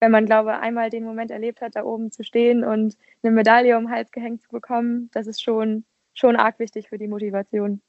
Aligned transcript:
wenn 0.00 0.10
man, 0.10 0.24
glaube 0.26 0.50
ich, 0.50 0.56
einmal 0.56 0.88
den 0.88 1.04
Moment 1.04 1.30
erlebt 1.30 1.60
hat, 1.60 1.76
da 1.76 1.84
oben 1.84 2.10
zu 2.10 2.24
stehen 2.24 2.64
und 2.64 2.96
eine 3.22 3.32
Medaille 3.32 3.76
um 3.76 3.84
den 3.84 3.92
Hals 3.92 4.10
gehängt 4.10 4.40
zu 4.40 4.48
bekommen, 4.48 5.10
das 5.12 5.26
ist 5.26 5.42
schon, 5.42 5.84
schon 6.14 6.36
arg 6.36 6.58
wichtig 6.58 6.88
für 6.88 6.96
die 6.96 7.06
Motivation. 7.06 7.82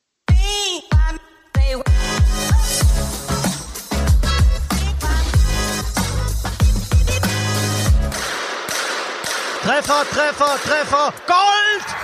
Treffer, 9.64 10.04
Treffer, 10.10 10.58
Treffer, 10.66 11.14
Gold! 11.28 11.96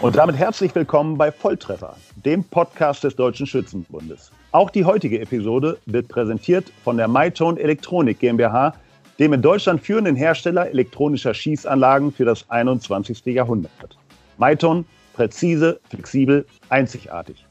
Und 0.00 0.16
damit 0.16 0.36
herzlich 0.36 0.74
willkommen 0.74 1.18
bei 1.18 1.30
Volltreffer, 1.32 1.96
dem 2.16 2.44
Podcast 2.44 3.04
des 3.04 3.16
Deutschen 3.16 3.46
Schützenbundes. 3.46 4.30
Auch 4.54 4.70
die 4.70 4.84
heutige 4.84 5.20
Episode 5.20 5.78
wird 5.86 6.06
präsentiert 6.06 6.72
von 6.84 6.96
der 6.96 7.08
MyTone 7.08 7.58
Elektronik 7.58 8.20
GmbH, 8.20 8.72
dem 9.18 9.32
in 9.32 9.42
Deutschland 9.42 9.82
führenden 9.82 10.14
Hersteller 10.14 10.68
elektronischer 10.70 11.34
Schießanlagen 11.34 12.12
für 12.12 12.24
das 12.24 12.48
21. 12.48 13.24
Jahrhundert. 13.26 13.98
MyTone, 14.38 14.84
präzise, 15.12 15.80
flexibel, 15.90 16.46
einzigartig. 16.68 17.44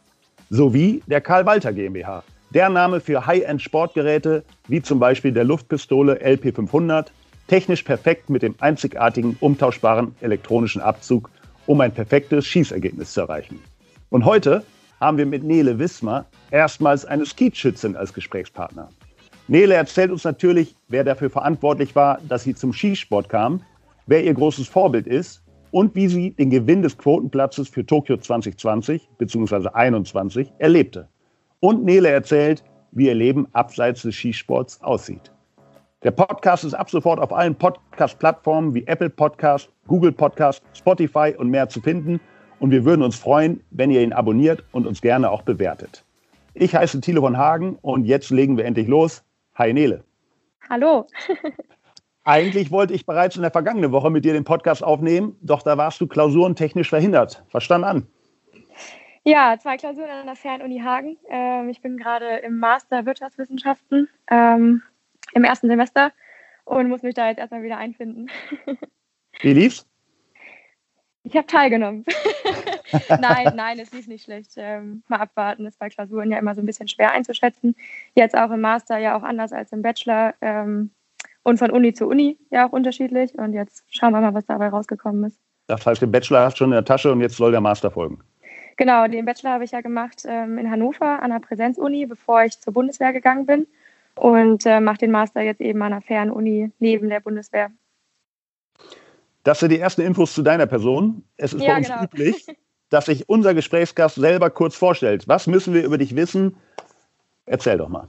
Sowie 0.49 1.03
der 1.07 1.19
Karl 1.19 1.45
Walter 1.45 1.73
GmbH, 1.73 2.23
der 2.51 2.69
Name 2.69 3.01
für 3.01 3.25
High-End-Sportgeräte 3.25 4.45
wie 4.69 4.81
zum 4.81 4.99
Beispiel 4.99 5.33
der 5.33 5.43
Luftpistole 5.43 6.25
LP500, 6.25 7.07
technisch 7.49 7.83
perfekt 7.83 8.29
mit 8.29 8.43
dem 8.43 8.55
einzigartigen 8.61 9.35
umtauschbaren 9.41 10.15
elektronischen 10.21 10.81
Abzug 10.81 11.29
um 11.65 11.81
ein 11.81 11.93
perfektes 11.93 12.47
Schießergebnis 12.47 13.11
zu 13.11 13.19
erreichen. 13.19 13.59
Und 14.09 14.23
heute 14.23 14.63
haben 15.03 15.17
wir 15.17 15.25
mit 15.25 15.43
Nele 15.43 15.77
Wismar 15.79 16.25
erstmals 16.49 17.05
eine 17.05 17.25
Skeetschützin 17.25 17.97
als 17.97 18.13
Gesprächspartner. 18.13 18.89
Nele 19.49 19.73
erzählt 19.73 20.11
uns 20.11 20.23
natürlich, 20.23 20.75
wer 20.87 21.03
dafür 21.03 21.29
verantwortlich 21.29 21.95
war, 21.95 22.19
dass 22.29 22.43
sie 22.43 22.55
zum 22.55 22.71
Skisport 22.71 23.27
kam, 23.27 23.61
wer 24.07 24.23
ihr 24.23 24.33
großes 24.33 24.67
Vorbild 24.69 25.05
ist 25.05 25.43
und 25.71 25.93
wie 25.95 26.07
sie 26.07 26.31
den 26.31 26.49
Gewinn 26.49 26.81
des 26.81 26.97
Quotenplatzes 26.97 27.67
für 27.67 27.85
Tokio 27.85 28.15
2020 28.15 29.09
bzw. 29.17 29.47
2021 29.47 30.53
erlebte. 30.59 31.09
Und 31.59 31.83
Nele 31.83 32.09
erzählt, 32.09 32.63
wie 32.93 33.07
ihr 33.07 33.15
Leben 33.15 33.47
abseits 33.51 34.03
des 34.03 34.15
Skisports 34.15 34.81
aussieht. 34.81 35.33
Der 36.03 36.11
Podcast 36.11 36.63
ist 36.63 36.73
ab 36.73 36.89
sofort 36.89 37.19
auf 37.19 37.33
allen 37.33 37.55
Podcast-Plattformen 37.55 38.73
wie 38.73 38.85
Apple 38.87 39.09
Podcast, 39.09 39.69
Google 39.87 40.11
Podcast, 40.11 40.61
Spotify 40.73 41.33
und 41.37 41.49
mehr 41.49 41.67
zu 41.67 41.81
finden. 41.81 42.21
Und 42.63 42.71
wir 42.71 42.85
würden 42.85 43.01
uns 43.01 43.19
freuen, 43.19 43.61
wenn 43.71 43.91
ihr 43.91 44.01
ihn 44.01 44.13
abonniert 44.13 44.63
und 44.71 44.87
uns 44.87 45.01
gerne 45.01 45.31
auch 45.31 45.41
bewertet. 45.41 46.05
Ich 46.53 46.73
heiße 46.73 47.01
Thilo 47.01 47.19
von 47.19 47.35
Hagen 47.35 47.77
und 47.81 48.05
jetzt 48.05 48.29
legen 48.29 48.55
wir 48.55 48.63
endlich 48.63 48.87
los. 48.87 49.21
Hi 49.55 49.73
Nele. 49.73 50.05
Hallo. 50.69 51.05
Eigentlich 52.23 52.71
wollte 52.71 52.93
ich 52.93 53.05
bereits 53.05 53.35
in 53.35 53.41
der 53.41 53.51
vergangenen 53.51 53.91
Woche 53.91 54.09
mit 54.09 54.23
dir 54.23 54.31
den 54.31 54.45
Podcast 54.45 54.81
aufnehmen, 54.81 55.35
doch 55.41 55.61
da 55.61 55.77
warst 55.77 55.99
du 55.99 56.07
klausurentechnisch 56.07 56.87
verhindert. 56.87 57.43
Verstand 57.49 57.83
an. 57.83 58.07
Ja, 59.25 59.57
zwei 59.59 59.75
Klausuren 59.75 60.11
an 60.11 60.25
der 60.25 60.37
Fernuni 60.37 60.79
Hagen. 60.79 61.17
Ähm, 61.27 61.67
ich 61.67 61.81
bin 61.81 61.97
gerade 61.97 62.37
im 62.37 62.59
Master 62.59 63.05
Wirtschaftswissenschaften. 63.05 64.07
Ähm, 64.31 64.81
im 65.33 65.43
ersten 65.43 65.67
Semester 65.67 66.13
und 66.63 66.87
muss 66.87 67.03
mich 67.03 67.13
da 67.13 67.27
jetzt 67.27 67.39
erstmal 67.39 67.63
wieder 67.63 67.75
einfinden. 67.75 68.29
Wie 69.41 69.51
lief's? 69.51 69.85
Ich 71.23 71.35
habe 71.37 71.47
teilgenommen. 71.47 72.05
nein, 73.21 73.53
nein, 73.55 73.79
es 73.79 73.91
lief 73.93 74.07
nicht 74.07 74.25
schlecht. 74.25 74.51
Ähm, 74.57 75.03
mal 75.07 75.19
abwarten, 75.19 75.65
ist 75.65 75.79
bei 75.79 75.89
Klausuren 75.89 76.31
ja 76.31 76.37
immer 76.37 76.53
so 76.53 76.61
ein 76.61 76.65
bisschen 76.65 76.87
schwer 76.87 77.11
einzuschätzen. 77.11 77.75
Jetzt 78.13 78.37
auch 78.37 78.51
im 78.51 78.61
Master 78.61 78.97
ja 78.97 79.17
auch 79.17 79.23
anders 79.23 79.53
als 79.53 79.71
im 79.71 79.81
Bachelor 79.81 80.33
ähm, 80.41 80.91
und 81.43 81.57
von 81.57 81.71
Uni 81.71 81.93
zu 81.93 82.07
Uni 82.07 82.37
ja 82.51 82.67
auch 82.67 82.71
unterschiedlich. 82.71 83.37
Und 83.37 83.53
jetzt 83.53 83.85
schauen 83.89 84.11
wir 84.11 84.21
mal, 84.21 84.33
was 84.33 84.45
dabei 84.45 84.67
rausgekommen 84.67 85.25
ist. 85.25 85.39
Das 85.67 85.85
heißt, 85.85 86.01
den 86.01 86.11
Bachelor 86.11 86.41
hast 86.41 86.55
du 86.55 86.57
schon 86.59 86.71
in 86.71 86.75
der 86.75 86.85
Tasche 86.85 87.11
und 87.11 87.21
jetzt 87.21 87.37
soll 87.37 87.51
der 87.51 87.61
Master 87.61 87.89
folgen. 87.89 88.19
Genau, 88.75 89.07
den 89.07 89.25
Bachelor 89.25 89.51
habe 89.51 89.63
ich 89.63 89.71
ja 89.71 89.81
gemacht 89.81 90.23
ähm, 90.27 90.57
in 90.57 90.69
Hannover 90.69 91.21
an 91.21 91.31
der 91.31 91.39
Präsenzuni, 91.39 92.05
bevor 92.05 92.43
ich 92.43 92.59
zur 92.59 92.73
Bundeswehr 92.73 93.13
gegangen 93.13 93.45
bin 93.45 93.67
und 94.15 94.65
äh, 94.65 94.79
mache 94.79 94.97
den 94.97 95.11
Master 95.11 95.41
jetzt 95.41 95.61
eben 95.61 95.81
an 95.81 95.93
einer 95.93 96.01
Fernuni 96.01 96.71
neben 96.79 97.09
der 97.09 97.19
Bundeswehr. 97.19 97.71
Das 99.43 99.59
sind 99.59 99.71
die 99.71 99.79
ersten 99.79 100.01
Infos 100.01 100.33
zu 100.33 100.41
deiner 100.41 100.65
Person. 100.65 101.23
Es 101.37 101.53
ist 101.53 101.61
ja, 101.61 101.71
bei 101.71 101.77
uns 101.77 101.87
genau. 101.87 102.03
üblich, 102.03 102.47
dass 102.89 103.05
sich 103.05 103.27
unser 103.27 103.53
Gesprächsgast 103.53 104.15
selber 104.15 104.49
kurz 104.49 104.75
vorstellt. 104.75 105.27
Was 105.27 105.47
müssen 105.47 105.73
wir 105.73 105.83
über 105.83 105.97
dich 105.97 106.15
wissen? 106.15 106.55
Erzähl 107.45 107.77
doch 107.77 107.89
mal. 107.89 108.07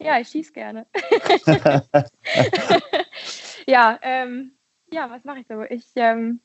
Ja, 0.00 0.18
ich 0.18 0.28
schieße 0.28 0.52
gerne. 0.52 0.86
ja, 3.66 3.98
ähm, 4.02 4.52
ja, 4.92 5.08
was 5.10 5.24
mache 5.24 5.40
ich 5.40 5.46
so? 5.46 5.62
Ich 5.62 5.86
ähm, 5.94 6.40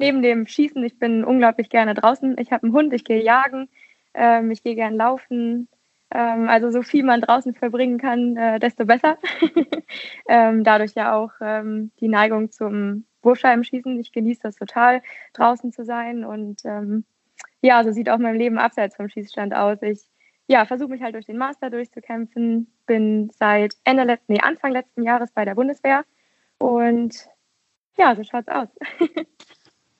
neben 0.00 0.22
dem 0.22 0.46
Schießen, 0.46 0.82
ich 0.84 0.98
bin 0.98 1.24
unglaublich 1.24 1.70
gerne 1.70 1.94
draußen. 1.94 2.36
Ich 2.38 2.52
habe 2.52 2.64
einen 2.64 2.72
Hund, 2.72 2.92
ich 2.92 3.04
gehe 3.04 3.22
jagen, 3.22 3.68
ähm, 4.14 4.50
ich 4.50 4.62
gehe 4.62 4.74
gerne 4.74 4.96
laufen, 4.96 5.68
ähm, 6.10 6.48
also 6.48 6.70
so 6.70 6.82
viel 6.82 7.04
man 7.04 7.20
draußen 7.20 7.54
verbringen 7.54 7.98
kann, 7.98 8.36
äh, 8.36 8.58
desto 8.58 8.84
besser. 8.84 9.18
ähm, 10.28 10.64
dadurch 10.64 10.94
ja 10.94 11.14
auch 11.14 11.32
ähm, 11.40 11.92
die 12.00 12.08
Neigung 12.08 12.50
zum 12.50 13.04
Wurfscheibenschießen. 13.22 13.98
Ich 14.00 14.12
genieße 14.12 14.40
das 14.42 14.56
total, 14.56 15.02
draußen 15.32 15.72
zu 15.72 15.84
sein. 15.84 16.24
Und 16.24 16.64
ähm, 16.64 17.04
ja, 17.60 17.84
so 17.84 17.92
sieht 17.92 18.10
auch 18.10 18.18
mein 18.18 18.36
Leben 18.36 18.58
abseits 18.58 18.96
vom 18.96 19.08
Schießstand 19.08 19.54
aus. 19.54 19.82
Ich 19.82 20.00
ja, 20.46 20.66
versuche 20.66 20.90
mich 20.90 21.02
halt 21.02 21.14
durch 21.14 21.26
den 21.26 21.38
Master 21.38 21.70
durchzukämpfen. 21.70 22.66
Bin 22.86 23.30
seit 23.38 23.76
Ende 23.84 24.04
letzten, 24.04 24.32
nee, 24.32 24.40
Anfang 24.40 24.72
letzten 24.72 25.02
Jahres 25.04 25.30
bei 25.32 25.44
der 25.44 25.54
Bundeswehr. 25.54 26.04
Und 26.58 27.28
ja, 27.96 28.16
so 28.16 28.24
schaut's 28.24 28.48
aus. 28.48 28.68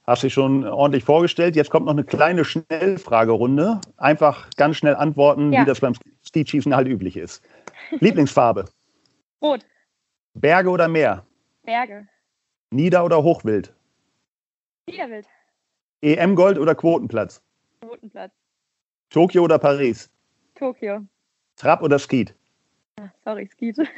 Hast 0.07 0.25
dich 0.25 0.33
schon 0.33 0.67
ordentlich 0.67 1.05
vorgestellt. 1.05 1.55
Jetzt 1.55 1.71
kommt 1.71 1.87
noch 1.87 1.93
eine 1.93 2.03
kleine 2.03 2.45
Schnellfragerunde. 2.45 3.81
Einfach 3.97 4.51
ganz 4.57 4.77
schnell 4.77 4.97
antworten, 4.97 5.53
ja. 5.53 5.61
wie 5.61 5.67
das 5.67 5.79
beim 5.79 5.95
Skischießen 6.27 6.75
halt 6.75 6.89
üblich 6.89 7.17
ist. 7.17 7.45
Lieblingsfarbe? 8.01 8.65
Rot. 9.43 9.65
Berge 10.35 10.71
oder 10.71 10.89
Meer? 10.89 11.25
Berge. 11.63 12.09
Nieder- 12.71 13.05
oder 13.05 13.23
Hochwild? 13.23 13.75
Niederwild. 14.87 15.27
EM-Gold 16.03 16.59
oder 16.59 16.75
Quotenplatz? 16.75 17.43
Quotenplatz. 17.81 18.33
Tokio 19.11 19.43
oder 19.43 19.59
Paris? 19.59 20.09
Tokio. 20.55 21.05
Trap 21.57 21.83
oder 21.83 21.99
Skeet? 21.99 22.35
Ah, 23.01 23.09
sorry, 23.25 23.47
Skeet. 23.47 23.77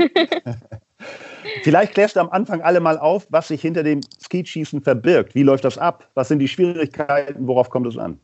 Vielleicht 1.62 1.92
klärst 1.92 2.16
du 2.16 2.20
am 2.20 2.30
Anfang 2.30 2.62
alle 2.62 2.80
mal 2.80 2.98
auf, 2.98 3.26
was 3.30 3.48
sich 3.48 3.60
hinter 3.60 3.82
dem 3.82 4.00
Skeetschießen 4.20 4.80
verbirgt. 4.80 5.34
Wie 5.34 5.42
läuft 5.42 5.64
das 5.64 5.78
ab? 5.78 6.08
Was 6.14 6.28
sind 6.28 6.38
die 6.38 6.48
Schwierigkeiten? 6.48 7.46
Worauf 7.46 7.70
kommt 7.70 7.86
es 7.86 7.98
an? 7.98 8.18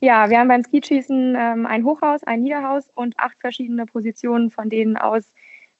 Ja, 0.00 0.30
wir 0.30 0.38
haben 0.38 0.48
beim 0.48 0.62
Skeetschießen 0.62 1.36
ähm, 1.38 1.66
ein 1.66 1.84
Hochhaus, 1.84 2.24
ein 2.24 2.40
Niederhaus 2.40 2.88
und 2.94 3.18
acht 3.18 3.38
verschiedene 3.38 3.84
Positionen, 3.84 4.50
von 4.50 4.70
denen 4.70 4.96
aus 4.96 5.34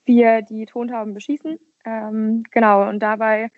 wir 0.04 0.42
die 0.42 0.66
Tontauben 0.66 1.14
beschießen. 1.14 1.58
Ähm, 1.86 2.42
genau, 2.50 2.88
und 2.88 2.98
dabei, 2.98 3.50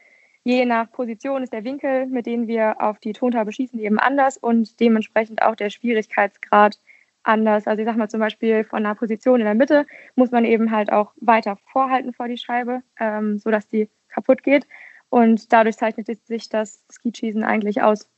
je 0.44 0.64
nach 0.64 0.90
Position, 0.90 1.42
ist 1.42 1.52
der 1.52 1.64
Winkel, 1.64 2.06
mit 2.06 2.26
dem 2.26 2.46
wir 2.46 2.80
auf 2.80 2.98
die 2.98 3.12
Tontaube 3.12 3.52
schießen, 3.52 3.78
eben 3.78 3.98
anders 3.98 4.36
und 4.36 4.80
dementsprechend 4.80 5.42
auch 5.42 5.54
der 5.54 5.70
Schwierigkeitsgrad 5.70 6.78
anders. 7.22 7.66
Also 7.66 7.82
ich 7.82 7.86
sag 7.86 7.96
mal 7.96 8.10
zum 8.10 8.20
Beispiel 8.20 8.64
von 8.64 8.84
einer 8.84 8.94
Position 8.94 9.40
in 9.40 9.46
der 9.46 9.54
Mitte 9.54 9.86
muss 10.16 10.30
man 10.30 10.44
eben 10.44 10.70
halt 10.70 10.92
auch 10.92 11.12
weiter 11.20 11.56
vorhalten 11.70 12.12
vor 12.12 12.28
die 12.28 12.38
Scheibe, 12.38 12.82
ähm, 12.98 13.38
sodass 13.38 13.68
die 13.68 13.88
kaputt 14.08 14.42
geht. 14.42 14.66
Und 15.08 15.52
dadurch 15.52 15.76
zeichnet 15.76 16.06
sich 16.06 16.48
das 16.48 16.82
Ski-Schießen 16.90 17.44
eigentlich 17.44 17.82
aus. 17.82 18.08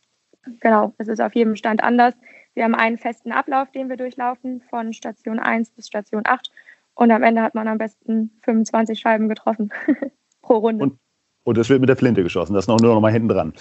Genau, 0.61 0.95
es 0.99 1.09
ist 1.09 1.21
auf 1.21 1.35
jedem 1.35 1.57
Stand 1.57 1.83
anders. 1.83 2.15
Wir 2.55 2.65
haben 2.65 2.75
einen 2.75 2.99
festen 2.99 3.33
Ablauf, 3.33 3.71
den 3.73 3.89
wir 3.89 3.97
durchlaufen, 3.97 4.61
von 4.71 4.93
Station 4.93 5.41
1 5.41 5.71
bis 5.71 5.89
Station 5.89 6.23
8. 6.25 6.51
Und 6.95 7.11
am 7.11 7.25
Ende 7.25 7.43
hat 7.43 7.55
man 7.55 7.67
am 7.67 7.79
besten 7.79 8.31
25 8.43 9.01
Scheiben 9.01 9.29
getroffen 9.29 9.73
pro 10.43 10.59
Runde. 10.59 10.85
Und, 10.85 10.99
und 11.45 11.59
es 11.59 11.69
wird 11.69 11.81
mit 11.81 11.89
der 11.89 11.97
Flinte 11.97 12.23
geschossen, 12.23 12.55
das 12.55 12.65
ist 12.65 12.69
noch 12.69 12.81
nur 12.81 12.95
noch 12.95 13.01
mal 13.01 13.13
hinten 13.13 13.29
dran. 13.29 13.53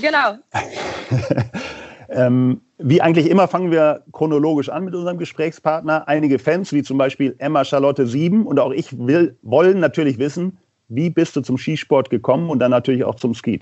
Genau. 0.00 0.38
Ähm, 2.14 2.60
wie 2.76 3.00
eigentlich 3.00 3.30
immer 3.30 3.48
fangen 3.48 3.70
wir 3.70 4.04
chronologisch 4.12 4.68
an 4.68 4.84
mit 4.84 4.94
unserem 4.94 5.18
Gesprächspartner. 5.18 6.08
Einige 6.08 6.38
Fans, 6.38 6.72
wie 6.72 6.82
zum 6.82 6.98
Beispiel 6.98 7.34
Emma 7.38 7.64
Charlotte 7.64 8.06
Sieben 8.06 8.46
und 8.46 8.58
auch 8.58 8.72
ich 8.72 8.98
will, 8.98 9.38
wollen 9.40 9.80
natürlich 9.80 10.18
wissen, 10.18 10.58
wie 10.88 11.08
bist 11.08 11.36
du 11.36 11.40
zum 11.40 11.56
Skisport 11.56 12.10
gekommen 12.10 12.50
und 12.50 12.58
dann 12.58 12.70
natürlich 12.70 13.04
auch 13.04 13.14
zum 13.14 13.34
Ski? 13.34 13.60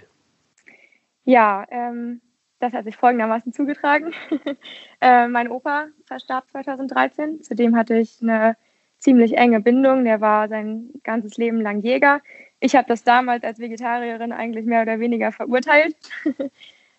Ja, 1.24 1.64
ähm, 1.70 2.20
das 2.58 2.72
hat 2.72 2.84
sich 2.84 2.96
folgendermaßen 2.96 3.52
zugetragen. 3.52 4.12
äh, 5.00 5.28
mein 5.28 5.48
Opa 5.48 5.86
verstarb 6.06 6.50
2013. 6.50 7.42
Zudem 7.42 7.76
hatte 7.76 7.98
ich 7.98 8.18
eine 8.20 8.56
ziemlich 8.98 9.36
enge 9.36 9.60
Bindung. 9.60 10.04
Der 10.04 10.20
war 10.20 10.48
sein 10.48 10.90
ganzes 11.04 11.36
Leben 11.36 11.60
lang 11.60 11.82
Jäger. 11.82 12.20
Ich 12.60 12.76
habe 12.76 12.86
das 12.88 13.04
damals 13.04 13.42
als 13.44 13.58
Vegetarierin 13.58 14.32
eigentlich 14.32 14.66
mehr 14.66 14.82
oder 14.82 15.00
weniger 15.00 15.32
verurteilt. 15.32 15.96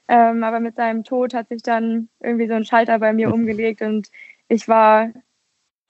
Ähm, 0.07 0.43
aber 0.43 0.59
mit 0.59 0.75
seinem 0.75 1.05
Tod 1.05 1.33
hat 1.33 1.47
sich 1.47 1.63
dann 1.63 2.09
irgendwie 2.19 2.47
so 2.47 2.53
ein 2.53 2.65
Schalter 2.65 2.99
bei 2.99 3.13
mir 3.13 3.33
umgelegt 3.33 3.81
und 3.81 4.09
ich 4.49 4.67
war 4.67 5.13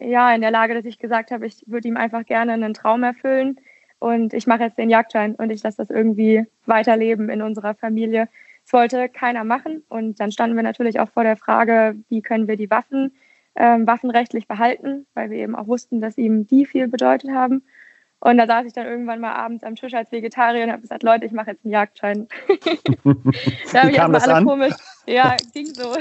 ja, 0.02 0.34
in 0.34 0.42
der 0.42 0.52
Lage, 0.52 0.74
dass 0.74 0.86
ich 0.86 1.00
gesagt 1.00 1.32
habe, 1.32 1.46
ich 1.46 1.64
würde 1.68 1.88
ihm 1.88 1.98
einfach 1.98 2.26
gerne 2.26 2.54
einen 2.54 2.74
Traum 2.74 3.04
erfüllen 3.04 3.60
und 4.00 4.34
ich 4.34 4.48
mache 4.48 4.64
jetzt 4.64 4.78
den 4.78 4.90
Jagdschein 4.90 5.36
und 5.36 5.52
ich 5.52 5.64
lasse 5.64 5.78
das 5.78 5.90
irgendwie 5.90 6.46
weiterleben 6.66 7.30
in 7.30 7.42
unserer 7.42 7.76
Familie. 7.76 8.28
Das 8.64 8.74
wollte 8.74 9.10
keiner 9.10 9.44
machen 9.44 9.84
und 9.90 10.20
dann 10.20 10.32
standen 10.32 10.56
wir 10.56 10.64
natürlich 10.64 11.00
auch 11.00 11.10
vor 11.10 11.24
der 11.24 11.38
Frage, 11.38 11.96
wie 12.10 12.22
können 12.22 12.48
wir 12.48 12.58
die 12.58 12.70
Waffen 12.70 13.14
ähm, 13.56 13.86
waffenrechtlich 13.86 14.48
behalten, 14.48 15.06
weil 15.14 15.30
wir 15.30 15.40
eben 15.40 15.56
auch 15.56 15.68
wussten, 15.68 16.02
dass 16.02 16.18
ihm 16.18 16.48
die 16.48 16.66
viel 16.66 16.88
bedeutet 16.88 17.32
haben. 17.32 17.64
Und 18.24 18.38
da 18.38 18.46
saß 18.46 18.68
ich 18.68 18.74
dann 18.74 18.86
irgendwann 18.86 19.20
mal 19.20 19.34
abends 19.34 19.64
am 19.64 19.76
Tisch 19.76 19.96
als 19.96 20.12
Vegetarier 20.12 20.64
und 20.64 20.72
habe 20.72 20.84
gesagt, 20.84 21.02
Leute, 21.02 21.26
ich 21.26 21.32
mache 21.32 21.52
jetzt 21.52 21.66
einen 21.66 21.74
Jagdschein. 21.74 22.28
da 23.74 23.82
habe 23.82 23.92
ich 23.92 23.98
erstmal 23.98 24.22
alle 24.22 24.36
an? 24.36 24.46
komisch. 24.46 24.74
Ja, 25.08 25.36
ging 25.52 25.66
so. 25.66 25.98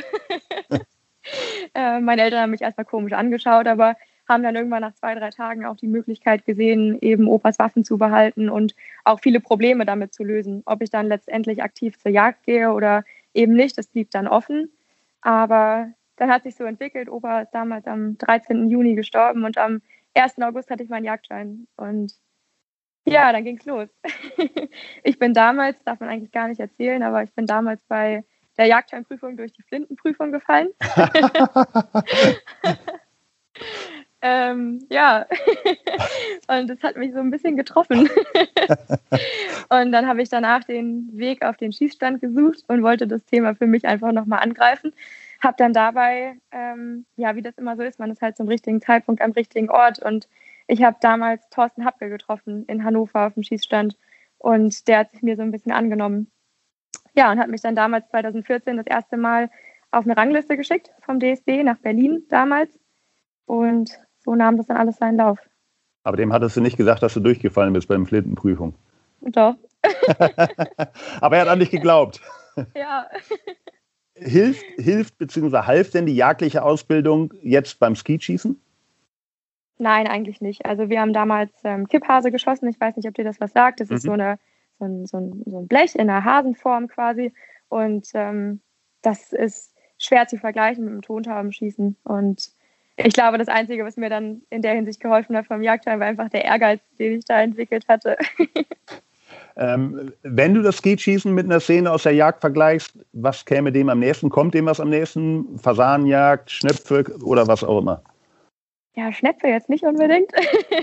äh, 1.75 2.01
meine 2.01 2.21
Eltern 2.21 2.43
haben 2.43 2.51
mich 2.51 2.61
erstmal 2.61 2.85
komisch 2.85 3.15
angeschaut, 3.15 3.67
aber 3.67 3.97
haben 4.29 4.43
dann 4.43 4.55
irgendwann 4.55 4.83
nach 4.83 4.95
zwei, 4.95 5.15
drei 5.15 5.31
Tagen 5.31 5.65
auch 5.65 5.77
die 5.77 5.89
Möglichkeit 5.89 6.45
gesehen, 6.45 6.99
eben 7.01 7.27
Opas 7.27 7.59
Waffen 7.59 7.83
zu 7.83 7.97
behalten 7.97 8.51
und 8.51 8.75
auch 9.05 9.21
viele 9.21 9.41
Probleme 9.41 9.87
damit 9.87 10.13
zu 10.13 10.23
lösen. 10.23 10.63
Ob 10.67 10.83
ich 10.83 10.91
dann 10.91 11.07
letztendlich 11.07 11.63
aktiv 11.63 11.99
zur 11.99 12.13
Jagd 12.13 12.45
gehe 12.45 12.71
oder 12.71 13.05
eben 13.33 13.55
nicht, 13.55 13.79
das 13.79 13.87
blieb 13.87 14.11
dann 14.11 14.29
offen. 14.29 14.71
Aber 15.23 15.89
dann 16.17 16.31
hat 16.31 16.43
sich 16.43 16.55
so 16.55 16.65
entwickelt. 16.65 17.09
Opa 17.09 17.41
ist 17.41 17.53
damals 17.53 17.87
am 17.87 18.19
13. 18.19 18.69
Juni 18.69 18.95
gestorben 18.95 19.45
und 19.45 19.57
am 19.57 19.81
1. 20.15 20.41
August 20.43 20.71
hatte 20.71 20.83
ich 20.83 20.89
meinen 20.89 21.05
Jagdschein. 21.05 21.67
Und 21.77 22.13
ja, 23.07 23.33
dann 23.33 23.45
ging 23.45 23.59
es 23.59 23.65
los. 23.65 23.89
ich 25.05 25.19
bin 25.19 25.35
damals, 25.35 25.77
darf 25.85 26.01
man 26.01 26.09
eigentlich 26.09 26.33
gar 26.33 26.49
nicht 26.49 26.61
erzählen, 26.61 27.03
aber 27.03 27.23
ich 27.23 27.33
bin 27.33 27.47
damals 27.47 27.81
bei 27.89 28.25
der 28.59 28.67
Jagdscheinprüfung 28.67 29.37
durch 29.37 29.53
die 29.53 29.63
Flintenprüfung 29.63 30.33
gefallen. 30.33 30.69
ähm, 34.23 34.87
ja, 34.91 35.27
und 36.49 36.69
das 36.69 36.83
hat 36.83 36.97
mich 36.97 37.13
so 37.13 37.21
ein 37.21 37.31
bisschen 37.31 37.57
getroffen. 37.57 38.09
und 39.71 39.93
dann 39.93 40.07
habe 40.07 40.23
ich 40.23 40.29
danach 40.29 40.65
den 40.65 41.09
Weg 41.13 41.43
auf 41.43 41.57
den 41.57 41.73
Schießstand 41.73 42.21
gesucht 42.21 42.65
und 42.69 42.83
wollte 42.83 43.07
das 43.07 43.25
Thema 43.25 43.55
für 43.55 43.67
mich 43.67 43.87
einfach 43.87 44.13
nochmal 44.13 44.41
angreifen. 44.41 44.93
Habe 45.43 45.55
dann 45.57 45.73
dabei, 45.73 46.39
ähm, 46.53 47.07
ja, 47.17 47.35
wie 47.35 47.43
das 47.43 47.57
immer 47.57 47.77
so 47.77 47.83
ist, 47.83 47.99
man 47.99 48.11
ist 48.11 48.21
halt 48.21 48.37
zum 48.37 48.49
richtigen 48.49 48.81
Zeitpunkt 48.81 49.23
am 49.23 49.33
richtigen 49.33 49.71
Ort. 49.71 49.99
Und 49.99 50.29
ich 50.67 50.83
habe 50.83 50.97
damals 51.01 51.49
Thorsten 51.51 51.85
Hapke 51.85 52.09
getroffen 52.11 52.65
in 52.67 52.85
Hannover 52.85 53.27
auf 53.27 53.35
dem 53.35 53.43
Schießstand. 53.43 53.97
Und 54.39 54.87
der 54.89 54.99
hat 54.99 55.13
sich 55.13 55.23
mir 55.23 55.37
so 55.37 55.43
ein 55.43 55.51
bisschen 55.51 55.73
angenommen. 55.73 56.31
Ja, 57.15 57.33
und 57.33 57.39
hat 57.39 57.49
mich 57.49 57.61
dann 57.61 57.75
damals 57.75 58.09
2014 58.11 58.77
das 58.77 58.87
erste 58.87 59.17
Mal 59.17 59.51
auf 59.91 60.05
eine 60.05 60.17
Rangliste 60.17 60.57
geschickt 60.57 60.91
vom 61.01 61.19
DSB 61.19 61.63
nach 61.63 61.79
Berlin 61.79 62.25
damals. 62.29 62.71
Und 63.47 63.99
so 64.19 64.35
nahm 64.35 64.57
das 64.57 64.67
dann 64.67 64.77
alles 64.77 64.97
seinen 64.97 65.17
Lauf. 65.17 65.39
Aber 66.05 66.17
dem 66.17 66.33
hattest 66.33 66.57
du 66.57 66.61
nicht 66.61 66.77
gesagt, 66.77 67.03
dass 67.03 67.15
du 67.15 67.21
durchgefallen 67.21 67.73
bist 67.73 67.89
beim 67.89 68.07
Flintenprüfung. 68.07 68.75
Doch. 69.21 69.57
Aber 71.21 71.37
er 71.37 71.43
hat 71.43 71.49
an 71.49 71.59
dich 71.59 71.71
geglaubt. 71.71 72.21
Ja. 72.75 73.07
Hilft, 74.21 74.65
hilft 74.77 75.19
bzw. 75.19 75.59
half 75.67 75.91
denn 75.91 76.07
die 76.07 76.15
jagdliche 76.15 76.63
Ausbildung 76.63 77.33
jetzt 77.43 77.79
beim 77.79 77.97
Skischießen? 77.97 78.61
Nein, 79.79 80.07
eigentlich 80.07 80.43
nicht. 80.43 80.67
Also 80.67 80.91
wir 80.91 81.01
haben 81.01 81.15
damals 81.15 81.53
ähm, 81.65 81.89
Kipphase 81.89 82.31
geschossen. 82.31 82.69
Ich 82.69 82.79
weiß 82.79 82.97
nicht, 82.97 83.09
ob 83.09 83.15
dir 83.15 83.25
das 83.25 83.41
was 83.41 83.53
sagt. 83.53 83.81
Das 83.81 83.89
mhm. 83.89 83.97
ist 83.97 84.03
so, 84.03 84.13
eine, 84.13 84.39
so, 84.79 84.85
ein, 84.85 85.07
so, 85.07 85.17
ein, 85.17 85.43
so, 85.47 85.59
ein, 85.59 85.69
Blech 85.69 85.95
in 85.95 86.11
einer 86.11 86.23
Hasenform 86.23 86.89
quasi. 86.89 87.33
Und 87.71 88.09
ähm, 88.13 88.61
das 89.01 89.33
ist 89.33 89.75
schwer 89.97 90.27
zu 90.27 90.37
vergleichen 90.37 90.85
mit 90.85 90.93
dem 90.93 91.03
Tontaubenschießen. 91.03 91.97
Und 92.05 92.51
ich 92.97 93.15
glaube, 93.15 93.39
das 93.39 93.49
Einzige, 93.49 93.87
was 93.87 93.97
mir 93.97 94.11
dann 94.11 94.43
in 94.51 94.61
der 94.61 94.75
Hinsicht 94.75 95.01
geholfen 95.01 95.35
hat 95.35 95.47
vom 95.47 95.63
Jagdschein, 95.63 95.99
war 95.99 96.07
einfach 96.07 96.29
der 96.29 96.45
Ehrgeiz, 96.45 96.81
den 96.99 97.19
ich 97.19 97.25
da 97.25 97.41
entwickelt 97.41 97.89
hatte. 97.89 98.19
Ähm, 99.57 100.13
wenn 100.23 100.55
du 100.55 100.63
das 100.63 100.79
Skischießen 100.79 101.33
mit 101.35 101.47
einer 101.47 101.61
Szene 101.61 101.91
aus 101.91 102.05
der 102.05 102.13
Jagd 102.13 102.41
vergleichst, 102.41 102.99
was 103.13 103.45
käme 103.45 103.73
dem 103.73 103.89
am 103.89 103.99
nächsten? 103.99 104.31
Kommt 104.31 104.55
dem 104.55 104.67
was 104.67 104.81
am 104.81 104.91
nächsten? 104.91 105.59
Fasanenjagd, 105.59 106.51
Schnepfe 106.51 107.05
oder 107.23 107.47
was 107.47 107.65
auch 107.65 107.79
immer? 107.79 108.03
Ja, 108.95 109.13
Schnepfe 109.13 109.47
jetzt 109.49 109.69
nicht 109.69 109.85
unbedingt. 109.85 110.31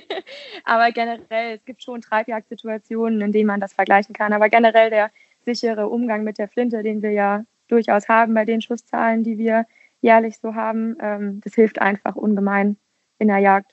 Aber 0.64 0.92
generell, 0.92 1.56
es 1.56 1.66
gibt 1.66 1.84
schon 1.84 2.02
Treibjagdsituationen, 2.02 3.22
in 3.22 3.32
denen 3.32 3.48
man 3.48 3.60
das 3.60 3.74
vergleichen 3.74 4.14
kann. 4.14 4.34
Aber 4.34 4.50
generell 4.50 4.90
der 4.90 5.12
sichere 5.46 5.88
Umgang 5.88 6.24
mit 6.24 6.38
der 6.38 6.48
Flinte, 6.48 6.84
den 6.84 7.02
wir 7.02 7.12
ja 7.12 7.44
durchaus 7.68 8.08
haben 8.08 8.34
bei 8.34 8.46
den 8.46 8.62
Schusszahlen, 8.62 9.24
die 9.24 9.38
wir 9.38 9.66
jährlich 10.02 10.38
so 10.38 10.56
haben, 10.56 10.96
ähm, 11.02 11.42
das 11.44 11.56
hilft 11.56 11.82
einfach 11.82 12.16
ungemein 12.16 12.78
in 13.20 13.28
der 13.28 13.40
Jagd. 13.40 13.72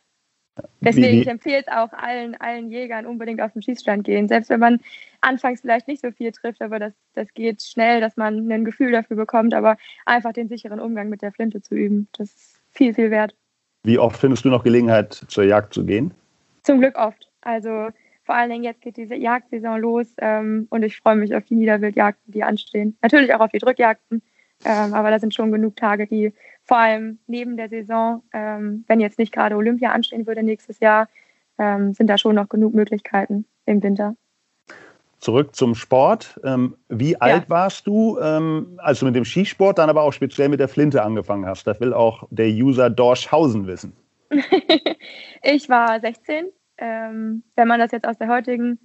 Deswegen, 0.80 1.20
ich 1.20 1.26
empfehle 1.26 1.60
es 1.60 1.68
auch 1.68 1.92
allen, 1.92 2.36
allen 2.40 2.70
Jägern 2.70 3.06
unbedingt 3.06 3.40
auf 3.40 3.52
den 3.52 3.62
Schießstand 3.62 4.04
gehen. 4.04 4.28
Selbst 4.28 4.50
wenn 4.50 4.60
man 4.60 4.80
anfangs 5.20 5.62
vielleicht 5.62 5.88
nicht 5.88 6.02
so 6.02 6.10
viel 6.12 6.30
trifft, 6.30 6.62
aber 6.62 6.78
das, 6.78 6.92
das 7.14 7.32
geht 7.34 7.62
schnell, 7.62 8.00
dass 8.00 8.16
man 8.16 8.50
ein 8.50 8.64
Gefühl 8.64 8.92
dafür 8.92 9.16
bekommt, 9.16 9.54
aber 9.54 9.76
einfach 10.06 10.32
den 10.32 10.48
sicheren 10.48 10.80
Umgang 10.80 11.08
mit 11.08 11.22
der 11.22 11.32
Flinte 11.32 11.60
zu 11.62 11.74
üben, 11.74 12.08
das 12.16 12.30
ist 12.30 12.60
viel, 12.70 12.94
viel 12.94 13.10
wert. 13.10 13.34
Wie 13.82 13.98
oft 13.98 14.16
findest 14.16 14.44
du 14.44 14.48
noch 14.48 14.64
Gelegenheit, 14.64 15.12
zur 15.12 15.44
Jagd 15.44 15.74
zu 15.74 15.84
gehen? 15.84 16.14
Zum 16.62 16.80
Glück 16.80 16.96
oft. 16.96 17.30
Also 17.42 17.88
vor 18.24 18.34
allen 18.34 18.50
Dingen 18.50 18.64
jetzt 18.64 18.80
geht 18.80 18.96
diese 18.96 19.14
Jagdsaison 19.14 19.80
los 19.80 20.06
ähm, 20.18 20.66
und 20.70 20.82
ich 20.82 20.96
freue 20.96 21.16
mich 21.16 21.34
auf 21.34 21.44
die 21.44 21.54
Niederwildjagden, 21.54 22.32
die 22.32 22.42
anstehen. 22.42 22.96
Natürlich 23.02 23.34
auch 23.34 23.40
auf 23.40 23.50
die 23.50 23.58
Drückjagden, 23.58 24.22
ähm, 24.64 24.94
aber 24.94 25.10
da 25.10 25.18
sind 25.18 25.34
schon 25.34 25.52
genug 25.52 25.76
Tage, 25.76 26.06
die 26.06 26.32
vor 26.64 26.78
allem 26.78 27.18
neben 27.26 27.56
der 27.56 27.68
Saison, 27.68 28.22
ähm, 28.32 28.84
wenn 28.88 29.00
jetzt 29.00 29.18
nicht 29.18 29.32
gerade 29.32 29.56
Olympia 29.56 29.92
anstehen 29.92 30.26
würde 30.26 30.42
nächstes 30.42 30.80
Jahr, 30.80 31.08
ähm, 31.58 31.92
sind 31.94 32.08
da 32.08 32.18
schon 32.18 32.34
noch 32.34 32.48
genug 32.48 32.74
Möglichkeiten 32.74 33.44
im 33.66 33.82
Winter. 33.82 34.16
Zurück 35.18 35.54
zum 35.54 35.74
Sport. 35.74 36.38
Ähm, 36.44 36.76
wie 36.88 37.12
ja. 37.12 37.18
alt 37.20 37.48
warst 37.48 37.86
du, 37.86 38.18
ähm, 38.20 38.78
als 38.78 39.00
du 39.00 39.06
mit 39.06 39.14
dem 39.14 39.24
Skisport, 39.24 39.78
dann 39.78 39.88
aber 39.88 40.02
auch 40.02 40.12
speziell 40.12 40.48
mit 40.48 40.60
der 40.60 40.68
Flinte 40.68 41.02
angefangen 41.02 41.46
hast? 41.46 41.66
Das 41.66 41.80
will 41.80 41.94
auch 41.94 42.26
der 42.30 42.48
User 42.48 42.90
Dorschhausen 42.90 43.66
wissen. 43.66 43.94
ich 45.42 45.68
war 45.68 46.00
16. 46.00 46.46
Ähm, 46.76 47.42
wenn 47.56 47.68
man 47.68 47.80
das 47.80 47.92
jetzt 47.92 48.06
aus 48.06 48.18
der 48.18 48.28
heutigen 48.28 48.78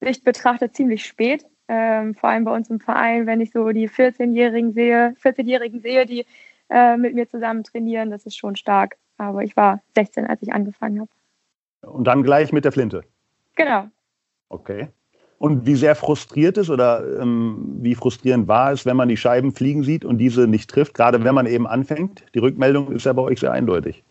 Sicht 0.00 0.24
betrachtet, 0.24 0.76
ziemlich 0.76 1.04
spät. 1.04 1.44
Ähm, 1.68 2.14
vor 2.14 2.30
allem 2.30 2.44
bei 2.44 2.54
uns 2.54 2.68
im 2.68 2.80
Verein, 2.80 3.26
wenn 3.26 3.40
ich 3.40 3.50
so 3.52 3.70
die 3.70 3.88
14-Jährigen 3.88 4.72
sehe, 4.72 5.14
14-Jährigen 5.22 5.80
sehe, 5.80 6.04
die 6.04 6.26
äh, 6.68 6.96
mit 6.96 7.14
mir 7.14 7.28
zusammen 7.28 7.64
trainieren, 7.64 8.10
das 8.10 8.26
ist 8.26 8.36
schon 8.36 8.56
stark. 8.56 8.96
Aber 9.16 9.42
ich 9.42 9.56
war 9.56 9.80
16, 9.94 10.26
als 10.26 10.42
ich 10.42 10.52
angefangen 10.52 11.00
habe. 11.00 11.10
Und 11.82 12.04
dann 12.04 12.22
gleich 12.22 12.52
mit 12.52 12.64
der 12.64 12.72
Flinte? 12.72 13.02
Genau. 13.54 13.88
Okay. 14.48 14.88
Und 15.38 15.66
wie 15.66 15.74
sehr 15.74 15.94
frustriert 15.94 16.56
ist 16.56 16.70
oder 16.70 17.20
ähm, 17.20 17.78
wie 17.80 17.94
frustrierend 17.94 18.48
war 18.48 18.72
es, 18.72 18.86
wenn 18.86 18.96
man 18.96 19.08
die 19.08 19.16
Scheiben 19.16 19.52
fliegen 19.52 19.82
sieht 19.82 20.04
und 20.04 20.18
diese 20.18 20.46
nicht 20.46 20.70
trifft, 20.70 20.94
gerade 20.94 21.22
wenn 21.22 21.34
man 21.34 21.46
eben 21.46 21.66
anfängt? 21.66 22.24
Die 22.34 22.38
Rückmeldung 22.38 22.92
ist 22.92 23.04
ja 23.04 23.12
bei 23.12 23.22
euch 23.22 23.40
sehr 23.40 23.52
eindeutig. 23.52 24.04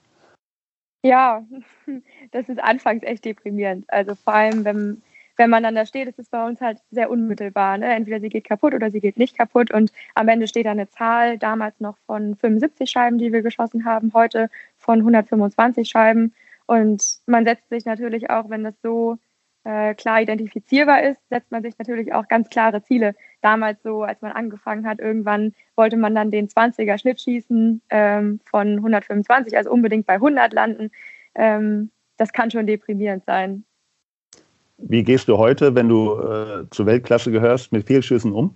Ja, 1.04 1.44
das 2.32 2.50
ist 2.50 2.62
anfangs 2.62 3.04
echt 3.04 3.26
deprimierend. 3.26 3.86
Also 3.88 4.16
vor 4.16 4.34
allem, 4.34 4.64
wenn, 4.66 5.02
wenn 5.38 5.50
man 5.50 5.64
dann 5.64 5.76
da 5.76 5.86
steht, 5.86 6.08
ist 6.08 6.20
es 6.20 6.30
bei 6.30 6.46
uns 6.46 6.62
halt 6.62 6.80
sehr 6.92 7.10
unmittelbar. 7.10 7.78
Ne? 7.78 7.94
Entweder 7.94 8.20
sie 8.20 8.30
geht 8.30 8.46
kaputt 8.46 8.74
oder 8.74 8.92
sie 8.92 9.00
geht 9.00 9.18
nicht 9.18 9.38
kaputt. 9.38 9.72
Und 9.72 9.92
am 10.16 10.28
Ende 10.28 10.48
steht 10.48 10.66
da 10.66 10.72
eine 10.72 10.90
Zahl, 10.90 11.38
damals 11.38 11.80
noch 11.80 11.98
von 12.06 12.36
75 12.36 12.90
Scheiben, 12.90 13.18
die 13.18 13.34
wir 13.34 13.42
geschossen 13.42 13.86
haben, 13.86 14.14
heute 14.14 14.50
von 14.78 15.00
125 15.00 15.90
Scheiben. 15.90 16.34
Und 16.66 17.20
man 17.26 17.46
setzt 17.46 17.70
sich 17.70 17.86
natürlich 17.86 18.30
auch, 18.30 18.50
wenn 18.50 18.64
das 18.64 18.76
so 18.82 19.18
äh, 19.64 19.96
klar 19.96 20.22
identifizierbar 20.22 21.04
ist, 21.04 21.20
setzt 21.30 21.52
man 21.52 21.64
sich 21.64 21.78
natürlich 21.78 22.14
auch 22.14 22.28
ganz 22.28 22.50
klare 22.50 22.84
Ziele. 22.84 23.16
Damals 23.42 23.82
so, 23.84 24.04
als 24.04 24.22
man 24.22 24.32
angefangen 24.34 24.86
hat, 24.86 25.00
irgendwann 25.00 25.54
wollte 25.76 25.98
man 25.98 26.14
dann 26.16 26.32
den 26.32 26.48
20er 26.48 26.98
Schnitt 26.98 27.22
schießen 27.22 27.82
ähm, 27.90 28.40
von 28.46 28.76
125, 28.78 29.58
also 29.58 29.72
unbedingt 29.72 30.06
bei 30.06 30.16
100 30.16 30.54
landen. 30.54 30.92
Ähm, 31.36 31.92
das 32.18 32.34
kann 32.34 32.52
schon 32.52 32.68
deprimierend 32.68 33.26
sein. 33.26 33.66
Wie 34.78 35.04
gehst 35.04 35.28
du 35.28 35.38
heute, 35.38 35.76
wenn 35.76 35.90
du 35.90 36.20
äh, 36.20 36.70
zur 36.70 36.86
Weltklasse 36.86 37.32
gehörst, 37.32 37.72
mit 37.72 37.86
Fehlschüssen 37.86 38.32
um? 38.32 38.56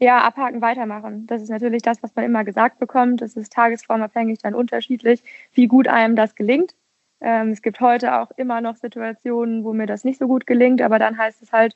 Ja, 0.00 0.22
abhaken, 0.22 0.62
weitermachen. 0.62 1.26
Das 1.26 1.42
ist 1.42 1.48
natürlich 1.48 1.82
das, 1.82 2.02
was 2.02 2.14
man 2.14 2.24
immer 2.24 2.44
gesagt 2.44 2.78
bekommt. 2.78 3.20
Das 3.20 3.34
ist 3.34 3.52
tagesformabhängig 3.52 4.38
dann 4.38 4.54
unterschiedlich, 4.54 5.24
wie 5.52 5.66
gut 5.66 5.88
einem 5.88 6.14
das 6.14 6.36
gelingt. 6.36 6.74
Ähm, 7.20 7.50
es 7.50 7.62
gibt 7.62 7.80
heute 7.80 8.20
auch 8.20 8.30
immer 8.36 8.60
noch 8.60 8.76
Situationen, 8.76 9.64
wo 9.64 9.72
mir 9.72 9.86
das 9.86 10.04
nicht 10.04 10.18
so 10.20 10.28
gut 10.28 10.46
gelingt, 10.46 10.82
aber 10.82 11.00
dann 11.00 11.18
heißt 11.18 11.42
es 11.42 11.52
halt, 11.52 11.74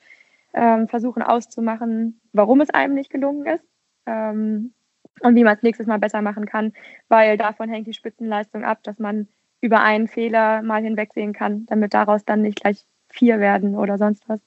ähm, 0.55 0.87
versuchen 0.87 1.23
auszumachen, 1.23 2.21
warum 2.33 2.61
es 2.61 2.71
einem 2.71 2.95
nicht 2.95 3.11
gelungen 3.11 3.47
ist 3.47 3.65
ähm, 4.07 4.73
und 5.21 5.35
wie 5.35 5.45
man 5.45 5.57
es 5.57 5.63
nächstes 5.63 5.87
Mal 5.87 5.99
besser 5.99 6.23
machen 6.23 6.47
kann, 6.47 6.73
weil 7.09 7.37
davon 7.37 7.69
hängt 7.69 7.87
die 7.87 7.95
Spitzenleistung 7.95 8.65
ab, 8.65 8.83
dass 8.83 8.99
man 8.99 9.29
über 9.63 9.81
einen 9.81 10.09
Fehler 10.09 10.61
mal 10.63 10.83
hinwegsehen 10.83 11.33
kann, 11.33 11.65
damit 11.67 11.95
daraus 11.95 12.25
dann 12.25 12.43
nicht 12.43 12.61
gleich 12.61 12.85
vier 13.09 13.41
werden 13.41 13.77
oder 13.77 13.97
sonst 13.97 14.29
was. 14.29 14.41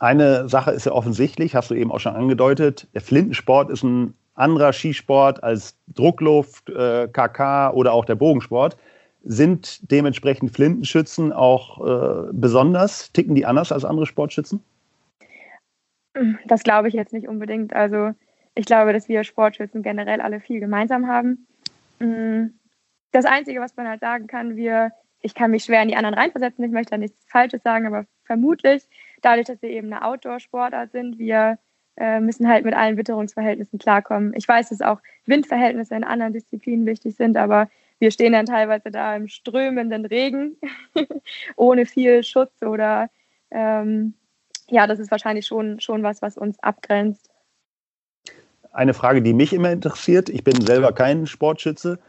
Eine 0.00 0.48
Sache 0.48 0.72
ist 0.72 0.86
ja 0.86 0.92
offensichtlich, 0.92 1.54
hast 1.54 1.70
du 1.70 1.74
eben 1.74 1.92
auch 1.92 2.00
schon 2.00 2.16
angedeutet, 2.16 2.88
der 2.92 3.02
Flintensport 3.02 3.70
ist 3.70 3.84
ein 3.84 4.14
anderer 4.34 4.72
Skisport 4.72 5.44
als 5.44 5.76
Druckluft, 5.94 6.70
äh, 6.70 7.06
KK 7.06 7.70
oder 7.72 7.92
auch 7.92 8.04
der 8.04 8.16
Bogensport. 8.16 8.76
Sind 9.22 9.90
dementsprechend 9.92 10.50
Flintenschützen 10.50 11.32
auch 11.32 11.86
äh, 11.86 12.30
besonders? 12.32 13.12
Ticken 13.12 13.36
die 13.36 13.46
anders 13.46 13.70
als 13.70 13.84
andere 13.84 14.06
Sportschützen? 14.06 14.60
Das 16.46 16.62
glaube 16.64 16.88
ich 16.88 16.94
jetzt 16.94 17.12
nicht 17.12 17.28
unbedingt. 17.28 17.74
Also 17.74 18.10
ich 18.56 18.66
glaube, 18.66 18.92
dass 18.92 19.08
wir 19.08 19.22
Sportschützen 19.22 19.82
generell 19.82 20.20
alle 20.20 20.40
viel 20.40 20.58
gemeinsam 20.58 21.06
haben. 21.06 21.46
Das 23.14 23.26
Einzige, 23.26 23.60
was 23.60 23.76
man 23.76 23.86
halt 23.86 24.00
sagen 24.00 24.26
kann, 24.26 24.56
wir, 24.56 24.90
ich 25.20 25.36
kann 25.36 25.52
mich 25.52 25.62
schwer 25.62 25.80
in 25.82 25.88
die 25.88 25.94
anderen 25.94 26.16
reinversetzen, 26.16 26.64
ich 26.64 26.72
möchte 26.72 26.90
da 26.90 26.98
nichts 26.98 27.16
Falsches 27.28 27.62
sagen, 27.62 27.86
aber 27.86 28.06
vermutlich, 28.24 28.82
dadurch, 29.22 29.46
dass 29.46 29.62
wir 29.62 29.70
eben 29.70 29.92
eine 29.92 30.04
Outdoor-Sportart 30.04 30.90
sind, 30.90 31.16
wir 31.16 31.60
äh, 31.96 32.18
müssen 32.18 32.48
halt 32.48 32.64
mit 32.64 32.74
allen 32.74 32.96
Witterungsverhältnissen 32.96 33.78
klarkommen. 33.78 34.34
Ich 34.34 34.48
weiß, 34.48 34.70
dass 34.70 34.80
auch 34.80 34.98
Windverhältnisse 35.26 35.94
in 35.94 36.02
anderen 36.02 36.32
Disziplinen 36.32 36.86
wichtig 36.86 37.14
sind, 37.14 37.36
aber 37.36 37.70
wir 38.00 38.10
stehen 38.10 38.32
dann 38.32 38.46
teilweise 38.46 38.90
da 38.90 39.14
im 39.14 39.28
strömenden 39.28 40.06
Regen, 40.06 40.56
ohne 41.56 41.86
viel 41.86 42.24
Schutz 42.24 42.62
oder 42.62 43.10
ähm, 43.52 44.14
ja, 44.66 44.88
das 44.88 44.98
ist 44.98 45.12
wahrscheinlich 45.12 45.46
schon, 45.46 45.78
schon 45.78 46.02
was, 46.02 46.20
was 46.20 46.36
uns 46.36 46.58
abgrenzt. 46.64 47.30
Eine 48.72 48.92
Frage, 48.92 49.22
die 49.22 49.34
mich 49.34 49.52
immer 49.52 49.70
interessiert, 49.70 50.28
ich 50.28 50.42
bin 50.42 50.60
selber 50.60 50.92
kein 50.92 51.28
Sportschütze, 51.28 52.00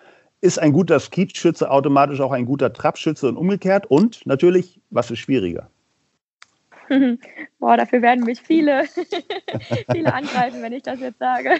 ist 0.45 0.59
ein 0.59 0.71
guter 0.71 0.99
Skeetschütze 0.99 1.69
automatisch 1.69 2.21
auch 2.21 2.31
ein 2.31 2.45
guter 2.45 2.71
Trapschütze 2.71 3.27
und 3.27 3.35
umgekehrt? 3.35 3.87
Und 3.87 4.25
natürlich, 4.25 4.79
was 4.91 5.11
ist 5.11 5.19
schwieriger? 5.19 5.69
Boah, 7.59 7.77
dafür 7.77 8.01
werden 8.01 8.23
mich 8.23 8.41
viele, 8.41 8.85
viele 9.91 10.13
angreifen, 10.13 10.61
wenn 10.61 10.73
ich 10.73 10.83
das 10.83 10.99
jetzt 10.99 11.19
sage. 11.19 11.55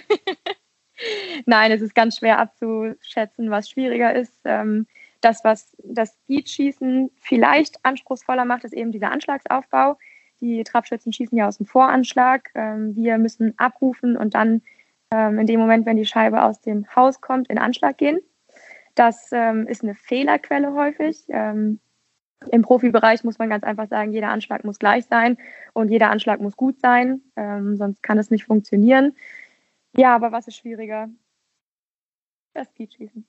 Nein, 1.46 1.72
es 1.72 1.82
ist 1.82 1.94
ganz 1.94 2.18
schwer 2.18 2.38
abzuschätzen, 2.38 3.50
was 3.50 3.68
schwieriger 3.68 4.14
ist. 4.14 4.32
Ähm, 4.44 4.86
das, 5.20 5.42
was 5.42 5.76
das 5.82 6.16
Skeetschießen 6.24 7.10
vielleicht 7.16 7.84
anspruchsvoller 7.84 8.44
macht, 8.44 8.64
ist 8.64 8.72
eben 8.72 8.92
dieser 8.92 9.10
Anschlagsaufbau. 9.10 9.98
Die 10.40 10.62
Trapschützen 10.62 11.12
schießen 11.12 11.36
ja 11.36 11.48
aus 11.48 11.56
dem 11.56 11.66
Voranschlag. 11.66 12.50
Ähm, 12.54 12.94
wir 12.94 13.18
müssen 13.18 13.54
abrufen 13.58 14.16
und 14.16 14.34
dann 14.34 14.62
ähm, 15.10 15.40
in 15.40 15.46
dem 15.46 15.58
Moment, 15.58 15.86
wenn 15.86 15.96
die 15.96 16.06
Scheibe 16.06 16.42
aus 16.42 16.60
dem 16.60 16.86
Haus 16.94 17.20
kommt, 17.20 17.48
in 17.48 17.58
Anschlag 17.58 17.98
gehen. 17.98 18.20
Das 18.96 19.28
ähm, 19.30 19.66
ist 19.68 19.84
eine 19.84 19.94
Fehlerquelle 19.94 20.72
häufig. 20.72 21.24
Ähm, 21.28 21.78
Im 22.50 22.62
Profibereich 22.62 23.22
muss 23.24 23.38
man 23.38 23.50
ganz 23.50 23.62
einfach 23.62 23.88
sagen, 23.88 24.12
jeder 24.12 24.30
Anschlag 24.30 24.64
muss 24.64 24.78
gleich 24.78 25.04
sein 25.04 25.36
und 25.74 25.90
jeder 25.90 26.10
Anschlag 26.10 26.40
muss 26.40 26.56
gut 26.56 26.80
sein, 26.80 27.20
ähm, 27.36 27.76
sonst 27.76 28.02
kann 28.02 28.18
es 28.18 28.30
nicht 28.30 28.44
funktionieren. 28.44 29.14
Ja, 29.96 30.14
aber 30.14 30.32
was 30.32 30.48
ist 30.48 30.56
schwieriger? 30.56 31.08
Das 32.54 32.68
Speedschießen. 32.68 33.26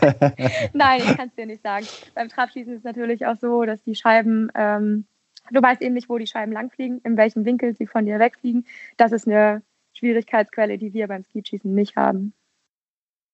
Nein, 0.72 1.02
ich 1.04 1.16
kann 1.16 1.28
es 1.28 1.34
dir 1.34 1.46
nicht 1.46 1.62
sagen. 1.62 1.86
Beim 2.14 2.30
Trabschießen 2.30 2.72
ist 2.72 2.78
es 2.78 2.84
natürlich 2.84 3.26
auch 3.26 3.36
so, 3.36 3.64
dass 3.64 3.82
die 3.82 3.94
Scheiben, 3.94 4.50
ähm, 4.54 5.06
du 5.50 5.60
weißt 5.60 5.82
eben 5.82 5.92
nicht, 5.92 6.08
wo 6.08 6.16
die 6.16 6.26
Scheiben 6.26 6.52
langfliegen, 6.52 7.02
in 7.04 7.18
welchem 7.18 7.44
Winkel 7.44 7.74
sie 7.74 7.86
von 7.86 8.06
dir 8.06 8.18
wegfliegen. 8.18 8.66
Das 8.96 9.12
ist 9.12 9.26
eine 9.26 9.62
Schwierigkeitsquelle, 9.92 10.78
die 10.78 10.94
wir 10.94 11.06
beim 11.06 11.22
Speedschießen 11.22 11.74
nicht 11.74 11.96
haben. 11.96 12.32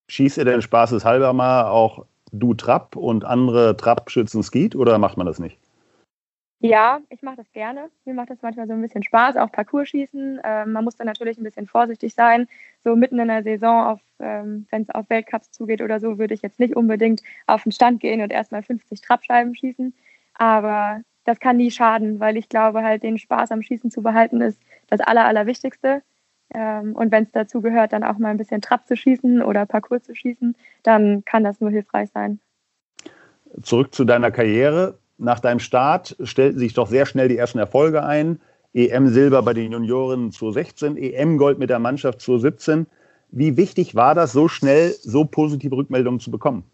Schießt 0.09 0.39
ihr 0.39 0.45
denn 0.45 0.63
spaßeshalber 0.63 1.33
mal 1.33 1.69
auch 1.69 2.07
du 2.33 2.55
Trapp 2.55 2.97
und 2.97 3.25
andere 3.25 3.77
Trappschützen 3.77 4.43
Skeet 4.43 4.75
oder 4.75 4.99
macht 4.99 5.17
man 5.17 5.27
das 5.27 5.39
nicht? 5.39 5.59
Ja, 6.65 7.01
ich 7.09 7.23
mache 7.23 7.37
das 7.37 7.51
gerne. 7.53 7.91
Mir 8.05 8.15
macht 8.15 8.31
das 8.31 8.41
manchmal 8.41 8.69
so 8.69 8.73
ein 8.73 8.81
bisschen 8.81 9.03
Spaß, 9.03 9.37
auch 9.37 9.51
Parcourschießen. 9.51 10.41
Ähm, 10.45 10.73
man 10.73 10.85
muss 10.85 10.95
dann 10.95 11.09
natürlich 11.09 11.37
ein 11.37 11.43
bisschen 11.43 11.67
vorsichtig 11.67 12.15
sein. 12.15 12.47
So 12.85 12.95
mitten 12.95 13.19
in 13.19 13.27
der 13.27 13.43
Saison, 13.43 13.99
ähm, 14.21 14.69
wenn 14.71 14.83
es 14.83 14.91
auf 14.91 15.11
Weltcups 15.11 15.51
zugeht 15.51 15.83
oder 15.83 15.99
so, 15.99 16.19
würde 16.19 16.35
ich 16.35 16.43
jetzt 16.43 16.61
nicht 16.61 16.77
unbedingt 16.77 17.21
auf 17.49 17.65
den 17.65 17.73
Stand 17.73 17.99
gehen 18.01 18.21
und 18.23 18.31
erstmal 18.31 18.63
50 18.63 19.01
Trappscheiben 19.01 19.57
schießen. 19.57 19.93
Aber 20.35 21.03
das 21.25 21.41
kann 21.41 21.57
nie 21.57 21.73
schaden, 21.73 22.21
weil 22.21 22.37
ich 22.37 22.49
glaube, 22.49 22.85
halt 22.85 23.03
den 23.03 23.19
Spaß 23.19 23.51
am 23.51 23.63
Schießen 23.63 23.91
zu 23.91 24.03
behalten 24.03 24.41
ist 24.41 24.61
das 24.87 25.01
Aller, 25.01 25.25
Allerwichtigste. 25.25 26.03
Ähm, 26.55 26.95
und 26.95 27.11
wenn 27.13 27.25
es 27.25 27.33
dazu 27.33 27.61
gehört, 27.61 27.93
dann 27.93 28.05
auch 28.05 28.19
mal 28.19 28.29
ein 28.29 28.37
bisschen 28.37 28.61
Trab 28.61 28.87
zu 28.87 28.97
schießen 28.97 29.43
oder 29.43 29.67
Parcours 29.67 30.03
zu 30.03 30.15
schießen, 30.15 30.55
dann 30.83 31.25
kann 31.25 31.45
das 31.45 31.61
nur 31.61 31.71
hilfreich 31.71 32.11
sein. 32.13 32.41
Zurück 33.63 33.95
zu 33.95 34.05
deiner 34.05 34.31
Karriere. 34.31 34.99
Nach 35.19 35.41
deinem 35.41 35.61
Start 35.61 36.17
stellten 36.23 36.59
sich 36.59 36.75
doch 36.75 36.89
sehr 36.89 37.07
schnell 37.07 37.29
die 37.29 37.37
ersten 37.37 37.59
Erfolge 37.59 38.05
ein. 38.05 38.41
EM-Silber 38.75 39.43
bei 39.43 39.53
den 39.53 39.73
Junioren 39.73 40.33
2016, 40.33 40.97
EM-Gold 40.97 41.59
mit 41.59 41.71
der 41.71 41.79
Mannschaft 41.79 42.23
2017. 42.23 42.87
Wie 43.31 43.57
wichtig 43.57 43.95
war 43.95 44.15
das, 44.15 44.33
so 44.33 44.49
schnell 44.49 44.91
so 45.01 45.25
positive 45.25 45.77
Rückmeldungen 45.77 46.21
zu 46.21 46.31
bekommen? 46.31 46.65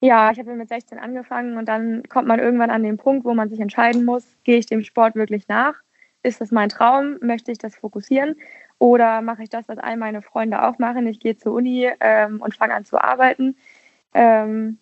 Ja, 0.00 0.32
ich 0.32 0.38
habe 0.38 0.54
mit 0.54 0.68
16 0.68 0.98
angefangen 0.98 1.56
und 1.56 1.66
dann 1.66 2.02
kommt 2.08 2.26
man 2.26 2.40
irgendwann 2.40 2.70
an 2.70 2.82
den 2.82 2.96
Punkt, 2.96 3.24
wo 3.24 3.34
man 3.34 3.48
sich 3.48 3.60
entscheiden 3.60 4.04
muss, 4.04 4.26
gehe 4.42 4.58
ich 4.58 4.66
dem 4.66 4.82
Sport 4.82 5.14
wirklich 5.14 5.46
nach 5.48 5.74
ist 6.22 6.40
das 6.40 6.50
mein 6.50 6.68
Traum? 6.68 7.18
Möchte 7.20 7.52
ich 7.52 7.58
das 7.58 7.76
fokussieren? 7.76 8.36
Oder 8.78 9.22
mache 9.22 9.44
ich 9.44 9.48
das, 9.48 9.68
was 9.68 9.78
all 9.78 9.96
meine 9.96 10.22
Freunde 10.22 10.62
auch 10.62 10.78
machen? 10.78 11.06
Ich 11.06 11.20
gehe 11.20 11.36
zur 11.36 11.52
Uni 11.52 11.88
ähm, 12.00 12.40
und 12.40 12.56
fange 12.56 12.74
an 12.74 12.84
zu 12.84 12.98
arbeiten. 12.98 13.56
Ähm, 14.14 14.78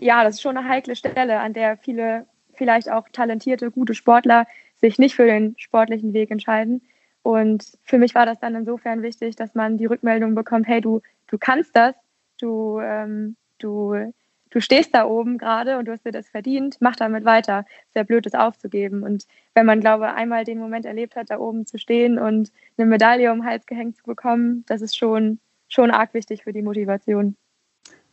ja, 0.00 0.24
das 0.24 0.34
ist 0.34 0.42
schon 0.42 0.56
eine 0.56 0.68
heikle 0.68 0.96
Stelle, 0.96 1.38
an 1.38 1.52
der 1.52 1.76
viele 1.76 2.26
vielleicht 2.54 2.90
auch 2.90 3.08
talentierte, 3.10 3.70
gute 3.70 3.94
Sportler 3.94 4.46
sich 4.76 4.98
nicht 4.98 5.14
für 5.14 5.26
den 5.26 5.54
sportlichen 5.58 6.12
Weg 6.12 6.30
entscheiden. 6.30 6.82
Und 7.22 7.78
für 7.84 7.98
mich 7.98 8.14
war 8.14 8.26
das 8.26 8.40
dann 8.40 8.54
insofern 8.54 9.02
wichtig, 9.02 9.36
dass 9.36 9.54
man 9.54 9.78
die 9.78 9.86
Rückmeldung 9.86 10.34
bekommt, 10.34 10.66
hey, 10.66 10.80
du, 10.80 11.00
du 11.28 11.38
kannst 11.38 11.76
das, 11.76 11.94
du, 12.40 12.80
ähm, 12.80 13.36
du 13.58 14.12
du 14.52 14.60
stehst 14.60 14.94
da 14.94 15.04
oben 15.06 15.38
gerade 15.38 15.78
und 15.78 15.86
du 15.86 15.92
hast 15.92 16.04
dir 16.04 16.12
das 16.12 16.28
verdient, 16.28 16.76
mach 16.80 16.96
damit 16.96 17.24
weiter. 17.24 17.64
Sehr 17.92 18.04
blöd, 18.04 18.26
das 18.26 18.34
aufzugeben. 18.34 19.02
Und 19.02 19.26
wenn 19.54 19.66
man, 19.66 19.80
glaube 19.80 20.04
ich, 20.04 20.12
einmal 20.12 20.44
den 20.44 20.58
Moment 20.58 20.84
erlebt 20.84 21.16
hat, 21.16 21.30
da 21.30 21.38
oben 21.38 21.66
zu 21.66 21.78
stehen 21.78 22.18
und 22.18 22.52
eine 22.76 22.86
Medaille 22.86 23.32
um 23.32 23.38
den 23.38 23.46
Hals 23.46 23.66
gehängt 23.66 23.96
zu 23.96 24.04
bekommen, 24.04 24.64
das 24.66 24.82
ist 24.82 24.96
schon, 24.96 25.38
schon 25.68 25.90
arg 25.90 26.14
wichtig 26.14 26.44
für 26.44 26.52
die 26.52 26.62
Motivation. 26.62 27.36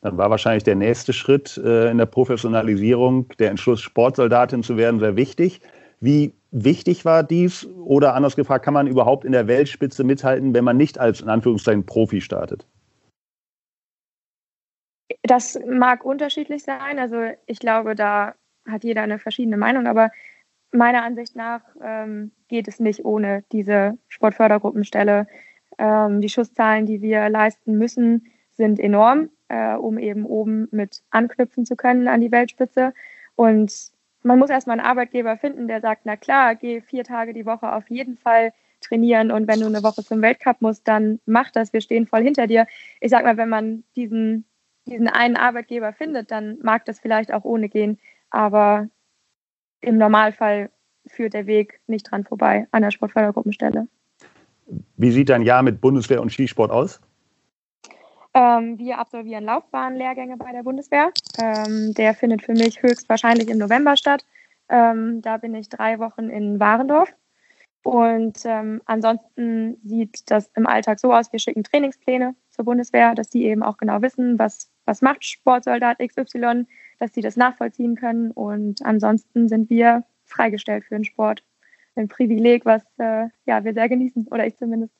Dann 0.02 0.18
war 0.18 0.30
wahrscheinlich 0.30 0.64
der 0.64 0.76
nächste 0.76 1.12
Schritt 1.12 1.58
äh, 1.58 1.92
in 1.92 1.98
der 1.98 2.06
Professionalisierung, 2.06 3.28
der 3.38 3.50
Entschluss, 3.50 3.82
Sportsoldatin 3.82 4.64
zu 4.64 4.78
werden, 4.78 5.00
sehr 5.00 5.18
wichtig. 5.18 5.60
Wie 6.00 6.34
wichtig 6.52 7.04
war 7.04 7.24
dies? 7.24 7.68
Oder 7.84 8.16
anders 8.16 8.38
gefragt, 8.38 8.64
kann 8.64 8.74
man 8.74 8.88
überhaupt 8.88 9.26
in 9.26 9.34
der 9.34 9.48
Weltspitze 9.48 10.06
mithalten, 10.06 10.54
wenn 10.54 10.64
man 10.64 10.78
nicht 10.78 10.98
als 10.98 11.20
in 11.20 11.28
Anführungszeichen 11.28 11.86
Profi 11.86 12.22
startet? 12.22 12.66
Das 15.24 15.60
mag 15.66 16.06
unterschiedlich 16.06 16.64
sein. 16.64 17.00
Also 17.00 17.18
ich 17.46 17.60
glaube, 17.60 17.96
da 17.96 18.36
hat 18.68 18.84
jeder 18.84 19.02
eine 19.02 19.20
verschiedene 19.20 19.58
Meinung, 19.58 19.88
aber 19.88 20.12
meiner 20.72 21.04
Ansicht 21.04 21.36
nach 21.36 21.62
ähm, 21.82 22.32
geht 22.48 22.68
es 22.68 22.80
nicht 22.80 23.06
ohne 23.06 23.44
diese 23.52 23.98
Sportfördergruppenstelle. 24.08 25.28
Ähm, 25.78 26.22
die 26.22 26.30
Schusszahlen, 26.30 26.86
die 26.86 27.02
wir 27.02 27.30
leisten 27.30 27.78
müssen, 27.78 28.28
sind 28.52 28.80
enorm, 28.80 29.30
äh, 29.48 29.74
um 29.74 29.98
eben 29.98 30.26
oben 30.26 30.68
mit 30.72 31.02
anknüpfen 31.10 31.66
zu 31.66 31.76
können 31.76 32.08
an 32.08 32.22
die 32.22 32.32
Weltspitze. 32.32 32.94
Und 33.36 33.92
man 34.22 34.38
muss 34.38 34.50
erstmal 34.50 34.80
einen 34.80 34.88
Arbeitgeber 34.88 35.38
finden, 35.38 35.68
der 35.68 35.82
sagt, 35.82 36.02
na 36.04 36.18
klar, 36.18 36.56
geh 36.56 36.82
vier 36.82 37.04
Tage 37.04 37.34
die 37.34 37.46
Woche 37.46 37.72
auf 37.74 37.90
jeden 37.90 38.18
Fall 38.18 38.54
trainieren 38.82 39.32
und 39.32 39.48
wenn 39.48 39.60
du 39.60 39.66
eine 39.66 39.84
Woche 39.84 40.04
zum 40.04 40.22
Weltcup 40.22 40.62
musst, 40.62 40.88
dann 40.88 41.20
mach 41.26 41.52
das, 41.52 41.74
wir 41.74 41.82
stehen 41.82 42.08
voll 42.08 42.24
hinter 42.24 42.48
dir. 42.48 42.66
Ich 43.02 43.12
sag 43.12 43.24
mal, 43.24 43.38
wenn 43.38 43.50
man 43.50 43.84
diesen 43.96 44.46
diesen 44.86 45.08
einen 45.08 45.38
Arbeitgeber 45.38 45.94
findet, 45.94 46.32
dann 46.32 46.58
mag 46.62 46.86
das 46.86 47.00
vielleicht 47.00 47.34
auch 47.34 47.44
ohne 47.44 47.70
gehen. 47.70 48.00
Aber 48.30 48.88
im 49.82 49.98
Normalfall 49.98 50.70
führt 51.08 51.34
der 51.34 51.48
Weg 51.48 51.80
nicht 51.88 52.10
dran 52.10 52.24
vorbei 52.24 52.68
an 52.72 52.82
der 52.82 52.92
Sportfördergruppenstelle. 52.92 53.88
Wie 54.98 55.12
sieht 55.12 55.30
dein 55.30 55.42
Jahr 55.42 55.64
mit 55.64 55.82
Bundeswehr 55.82 56.22
und 56.22 56.32
Skisport 56.32 56.72
aus? 56.72 57.02
Ähm, 58.34 58.78
wir 58.78 59.00
absolvieren 59.00 59.46
Laufbahnlehrgänge 59.46 60.38
bei 60.38 60.52
der 60.52 60.64
Bundeswehr. 60.64 61.12
Ähm, 61.40 61.94
der 61.96 62.14
findet 62.14 62.44
für 62.44 62.54
mich 62.54 62.82
höchstwahrscheinlich 62.82 63.50
im 63.50 63.58
November 63.58 63.98
statt. 63.98 64.26
Ähm, 64.70 65.22
da 65.22 65.38
bin 65.38 65.56
ich 65.56 65.70
drei 65.70 65.98
Wochen 65.98 66.30
in 66.30 66.60
Warendorf. 66.60 67.12
Und 67.84 68.40
ähm, 68.46 68.82
ansonsten 68.86 69.78
sieht 69.84 70.30
das 70.30 70.52
im 70.56 70.68
Alltag 70.68 71.00
so 71.00 71.14
aus, 71.14 71.32
wir 71.32 71.40
schicken 71.40 71.64
Trainingspläne 71.64 72.36
zur 72.60 72.66
Bundeswehr, 72.66 73.16
dass 73.16 73.30
die 73.30 73.46
eben 73.46 73.64
auch 73.64 73.78
genau 73.78 74.02
wissen, 74.02 74.38
was, 74.38 74.70
was 74.84 75.02
macht 75.02 75.24
Sportsoldat 75.24 76.00
XY, 76.00 76.66
dass 77.00 77.14
sie 77.14 77.22
das 77.22 77.38
nachvollziehen 77.38 77.96
können. 77.96 78.32
Und 78.32 78.82
ansonsten 78.84 79.48
sind 79.48 79.70
wir 79.70 80.04
freigestellt 80.26 80.84
für 80.84 80.96
den 80.96 81.06
Sport. 81.06 81.42
Ein 81.96 82.10
Privileg, 82.10 82.66
was 82.66 82.84
äh, 82.98 83.28
ja, 83.46 83.64
wir 83.64 83.74
sehr 83.74 83.88
genießen, 83.88 84.28
oder 84.30 84.46
ich 84.46 84.58
zumindest. 84.58 84.94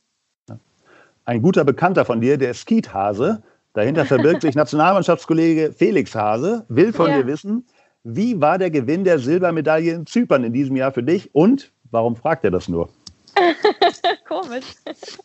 Ein 1.26 1.42
guter 1.42 1.66
Bekannter 1.66 2.06
von 2.06 2.22
dir, 2.22 2.38
der 2.38 2.54
Skeet 2.54 2.94
Hase, 2.94 3.44
dahinter 3.74 4.06
verbirgt 4.06 4.44
sich 4.44 4.56
Nationalmannschaftskollege 4.56 5.74
Felix 5.74 6.16
Hase, 6.16 6.66
will 6.70 6.94
von 6.94 7.10
ja. 7.10 7.18
dir 7.18 7.28
wissen, 7.28 7.68
wie 8.06 8.40
war 8.40 8.58
der 8.58 8.72
Gewinn 8.72 9.04
der 9.04 9.20
Silbermedaille 9.20 9.92
in 9.92 10.06
Zypern 10.06 10.46
in 10.46 10.54
diesem 10.54 10.78
Jahr 10.78 10.94
für 10.94 11.04
dich 11.04 11.36
und 11.36 11.74
warum 11.92 12.16
fragt 12.16 12.46
er 12.46 12.52
das 12.52 12.70
nur? 12.70 12.90
Komisch. 14.28 14.76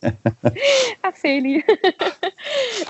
Ach, 1.03 1.15
Feli. 1.15 1.65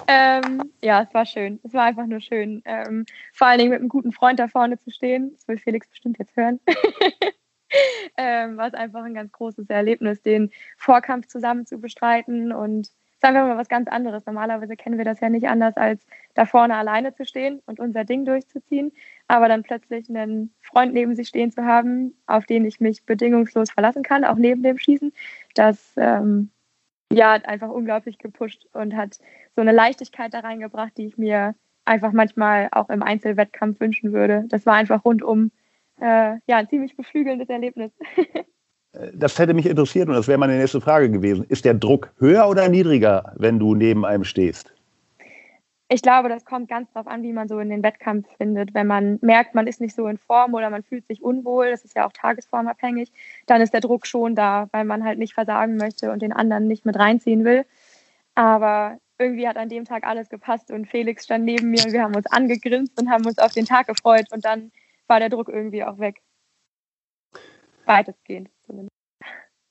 Ähm, 0.09 0.73
ja, 0.83 1.03
es 1.03 1.13
war 1.15 1.27
schön. 1.27 1.61
Es 1.63 1.73
war 1.73 1.85
einfach 1.85 2.07
nur 2.07 2.21
schön. 2.21 2.63
Ähm, 2.65 3.07
vor 3.33 3.47
allen 3.47 3.59
Dingen 3.59 3.71
mit 3.71 3.81
einem 3.81 3.89
guten 3.89 4.13
Freund 4.13 4.39
da 4.39 4.49
vorne 4.49 4.79
zu 4.79 4.91
stehen. 4.91 5.33
Das 5.35 5.49
will 5.49 5.59
Felix 5.59 5.89
bestimmt 5.89 6.19
jetzt 6.19 6.37
hören. 6.37 6.61
ähm, 8.17 8.57
war 8.57 8.69
es 8.69 8.75
einfach 8.75 9.05
ein 9.05 9.15
ganz 9.15 9.33
großes 9.33 9.69
Erlebnis, 9.69 10.23
den 10.23 10.51
Vorkampf 10.77 11.27
zusammen 11.27 11.67
zu 11.67 11.79
bestreiten 11.79 12.53
und 12.53 12.91
sagen 13.21 13.37
wir 13.37 13.45
mal 13.45 13.57
was 13.57 13.69
ganz 13.69 13.89
anderes. 13.89 14.27
Normalerweise 14.27 14.77
kennen 14.77 14.99
wir 14.99 15.05
das 15.07 15.21
ja 15.21 15.31
nicht 15.31 15.49
anders, 15.49 15.79
als 15.79 16.07
da 16.35 16.45
vorne 16.45 16.77
alleine 16.77 17.15
zu 17.15 17.25
stehen 17.25 17.63
und 17.65 17.81
unser 17.81 18.05
Ding 18.05 18.27
durchzuziehen, 18.27 18.93
aber 19.29 19.49
dann 19.49 19.63
plötzlich 19.63 20.11
einen 20.11 20.55
Freund 20.61 20.93
neben 20.93 21.15
sich 21.15 21.29
stehen 21.29 21.51
zu 21.51 21.65
haben, 21.65 22.15
auf 22.27 22.45
den 22.45 22.67
ich 22.67 22.81
mich 22.81 23.07
bedingungslos 23.07 23.71
verlassen 23.71 24.03
kann, 24.03 24.25
auch 24.25 24.37
neben 24.37 24.63
dem 24.63 24.77
Schießen, 24.77 25.13
das 25.55 25.95
ähm, 25.97 26.51
ja 27.17 27.33
hat 27.33 27.47
einfach 27.47 27.69
unglaublich 27.69 28.19
gepusht 28.19 28.67
und 28.73 28.97
hat 28.97 29.19
so 29.55 29.61
eine 29.61 29.73
Leichtigkeit 29.73 30.35
da 30.35 30.41
reingebracht, 30.41 30.93
die 30.97 31.07
ich 31.07 31.19
mir 31.19 31.55
einfach 31.85 32.13
manchmal 32.13 32.69
auch 32.73 32.89
im 32.91 33.03
Einzelwettkampf 33.03 33.81
wünschen 33.81 34.13
würde. 34.13 34.45
Das 34.49 34.67
war 34.67 34.75
einfach 34.75 35.05
rundum 35.05 35.51
äh, 36.01 36.37
ja 36.47 36.57
ein 36.57 36.69
ziemlich 36.69 36.97
beflügelndes 36.97 37.49
Erlebnis. 37.49 37.93
Das 39.13 39.41
hätte 39.41 39.55
mich 39.55 39.67
interessiert 39.67 40.09
und 40.09 40.15
das 40.15 40.29
wäre 40.29 40.39
meine 40.39 40.57
nächste 40.57 40.81
Frage 40.81 41.11
gewesen. 41.11 41.45
Ist 41.49 41.65
der 41.65 41.75
Druck 41.75 42.13
höher 42.19 42.49
oder 42.49 42.69
niedriger, 42.69 43.35
wenn 43.37 43.59
du 43.59 43.75
neben 43.75 44.05
einem 44.05 44.23
stehst? 44.23 44.74
Ich 45.89 46.01
glaube, 46.01 46.31
das 46.31 46.45
kommt 46.47 46.69
ganz 46.69 46.91
darauf 46.93 47.07
an, 47.07 47.23
wie 47.23 47.33
man 47.33 47.47
so 47.47 47.59
in 47.59 47.69
den 47.69 47.83
Wettkampf 47.83 48.27
findet. 48.39 48.73
Wenn 48.73 48.87
man 48.87 49.19
merkt, 49.21 49.55
man 49.55 49.67
ist 49.67 49.81
nicht 49.81 49.95
so 49.95 50.07
in 50.07 50.17
Form 50.17 50.55
oder 50.55 50.71
man 50.71 50.83
fühlt 50.83 51.07
sich 51.07 51.23
unwohl, 51.23 51.71
das 51.71 51.85
ist 51.85 51.95
ja 51.95 52.07
auch 52.07 52.13
tagesformabhängig, 52.13 53.13
dann 53.47 53.61
ist 53.61 53.75
der 53.75 53.83
Druck 53.83 54.07
schon 54.07 54.35
da, 54.35 54.69
weil 54.73 54.85
man 54.85 55.05
halt 55.05 55.19
nicht 55.19 55.35
versagen 55.35 55.77
möchte 55.77 56.11
und 56.11 56.23
den 56.23 56.33
anderen 56.33 56.69
nicht 56.69 56.87
mit 56.87 56.99
reinziehen 56.99 57.45
will. 57.45 57.67
Aber 58.35 58.99
irgendwie 59.19 59.47
hat 59.47 59.57
an 59.57 59.69
dem 59.69 59.85
Tag 59.85 60.05
alles 60.05 60.29
gepasst 60.31 60.71
und 60.71 60.87
Felix 60.87 61.25
stand 61.25 61.45
neben 61.45 61.71
mir 61.71 61.85
und 61.85 61.93
wir 61.93 62.03
haben 62.03 62.17
uns 62.17 62.27
angegrinst 62.27 62.99
und 62.99 63.11
haben 63.11 63.27
uns 63.27 63.39
auf 63.39 63.53
den 63.53 63.67
Tag 63.67 63.87
gefreut 63.87 64.27
und 64.33 64.45
dann 64.45 64.73
war 65.07 65.21
der 65.21 65.29
Druck 65.29 65.49
irgendwie 65.49 65.85
auch 65.85 65.99
weg. 65.99 66.23
Weitestgehend 67.85 68.49
zumindest. 68.63 68.91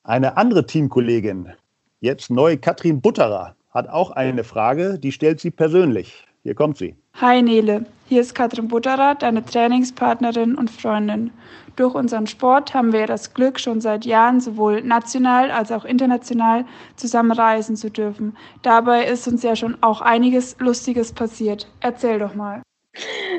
Eine 0.03 0.37
andere 0.37 0.65
Teamkollegin, 0.65 1.53
jetzt 1.99 2.29
neu 2.29 2.57
Katrin 2.57 3.01
Butterer, 3.01 3.55
hat 3.73 3.89
auch 3.89 4.11
eine 4.11 4.43
Frage, 4.43 4.99
die 4.99 5.11
stellt 5.11 5.39
sie 5.39 5.51
persönlich. 5.51 6.25
Hier 6.43 6.55
kommt 6.55 6.77
sie. 6.77 6.95
Hi 7.19 7.41
Nele, 7.41 7.85
hier 8.07 8.21
ist 8.21 8.35
Katrin 8.35 8.67
Butterer, 8.67 9.15
deine 9.15 9.43
Trainingspartnerin 9.43 10.55
und 10.55 10.69
Freundin. 10.69 11.31
Durch 11.75 11.95
unseren 11.95 12.27
Sport 12.27 12.73
haben 12.73 12.93
wir 12.93 13.07
das 13.07 13.33
Glück, 13.33 13.59
schon 13.59 13.81
seit 13.81 14.05
Jahren 14.05 14.39
sowohl 14.39 14.83
national 14.83 15.49
als 15.49 15.71
auch 15.71 15.85
international 15.85 16.65
zusammen 16.97 17.31
reisen 17.31 17.75
zu 17.75 17.89
dürfen. 17.89 18.37
Dabei 18.61 19.05
ist 19.05 19.27
uns 19.27 19.41
ja 19.41 19.55
schon 19.55 19.77
auch 19.81 20.01
einiges 20.01 20.55
Lustiges 20.59 21.11
passiert. 21.11 21.67
Erzähl 21.79 22.19
doch 22.19 22.35
mal. 22.35 22.61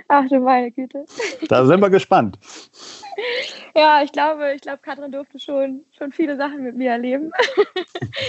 Ach 0.09 0.25
du 0.29 0.41
meine 0.41 0.73
Güte. 0.73 1.05
Da 1.49 1.65
sind 1.65 1.81
wir 1.81 1.91
gespannt. 1.91 2.39
Ja, 3.77 4.03
ich 4.03 4.13
glaube, 4.13 4.53
ich 4.55 4.63
glaube, 4.63 4.79
Katrin 4.79 5.11
durfte 5.11 5.41
schon, 5.41 5.85
schon 5.97 6.13
viele 6.13 6.37
Sachen 6.37 6.63
mit 6.63 6.77
mir 6.77 6.91
erleben. 6.91 7.33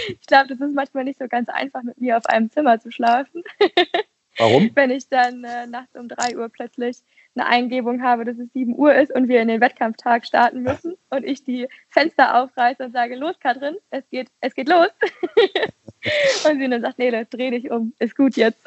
Ich 0.08 0.26
glaube, 0.26 0.48
das 0.48 0.60
ist 0.60 0.74
manchmal 0.74 1.04
nicht 1.04 1.18
so 1.18 1.28
ganz 1.28 1.48
einfach, 1.48 1.82
mit 1.82 2.00
mir 2.00 2.16
auf 2.16 2.26
einem 2.26 2.50
Zimmer 2.50 2.80
zu 2.80 2.90
schlafen. 2.90 3.44
Warum? 4.38 4.70
Wenn 4.74 4.90
ich 4.90 5.08
dann 5.08 5.44
äh, 5.44 5.66
nachts 5.66 5.94
um 5.94 6.08
drei 6.08 6.36
Uhr 6.36 6.48
plötzlich 6.48 6.98
eine 7.36 7.46
Eingebung 7.46 8.02
habe, 8.02 8.24
dass 8.24 8.36
es 8.38 8.52
sieben 8.52 8.76
Uhr 8.76 8.94
ist 8.94 9.14
und 9.14 9.28
wir 9.28 9.40
in 9.40 9.48
den 9.48 9.60
Wettkampftag 9.60 10.26
starten 10.26 10.62
müssen 10.62 10.96
und 11.10 11.24
ich 11.24 11.44
die 11.44 11.68
Fenster 11.88 12.42
aufreiße 12.42 12.84
und 12.84 12.92
sage, 12.92 13.14
los 13.14 13.38
Katrin, 13.38 13.76
es 13.90 14.08
geht, 14.10 14.28
es 14.40 14.54
geht 14.54 14.68
los. 14.68 14.88
und 16.48 16.58
sie 16.58 16.68
dann 16.68 16.82
sagt, 16.82 16.98
nee, 16.98 17.10
dreh 17.30 17.50
dich 17.50 17.70
um, 17.70 17.92
ist 17.98 18.16
gut 18.16 18.36
jetzt. 18.36 18.66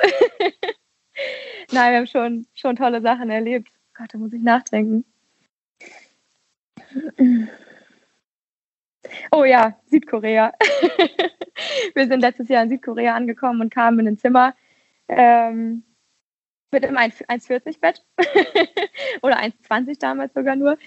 Nein, 1.72 1.92
wir 1.92 1.98
haben 1.98 2.08
schon, 2.08 2.48
schon 2.56 2.76
tolle 2.76 3.02
Sachen 3.02 3.30
erlebt. 3.30 3.70
Gott, 3.94 4.14
da 4.14 4.18
muss 4.18 4.34
ich 4.34 4.42
nachdenken. 4.42 5.04
Oh 9.32 9.44
ja, 9.44 9.80
Südkorea. 9.86 10.54
wir 11.96 12.08
sind 12.08 12.20
letztes 12.20 12.50
Jahr 12.50 12.64
in 12.64 12.70
Südkorea 12.70 13.16
angekommen 13.16 13.62
und 13.62 13.74
kamen 13.74 14.00
in 14.00 14.08
ein 14.10 14.18
Zimmer 14.18 14.56
ähm, 15.08 15.84
mit 16.72 16.86
einem 16.86 16.98
1,40-Bett 16.98 18.04
oder 19.22 19.40
1,20 19.40 20.00
damals 20.00 20.34
sogar 20.34 20.56
nur. 20.56 20.78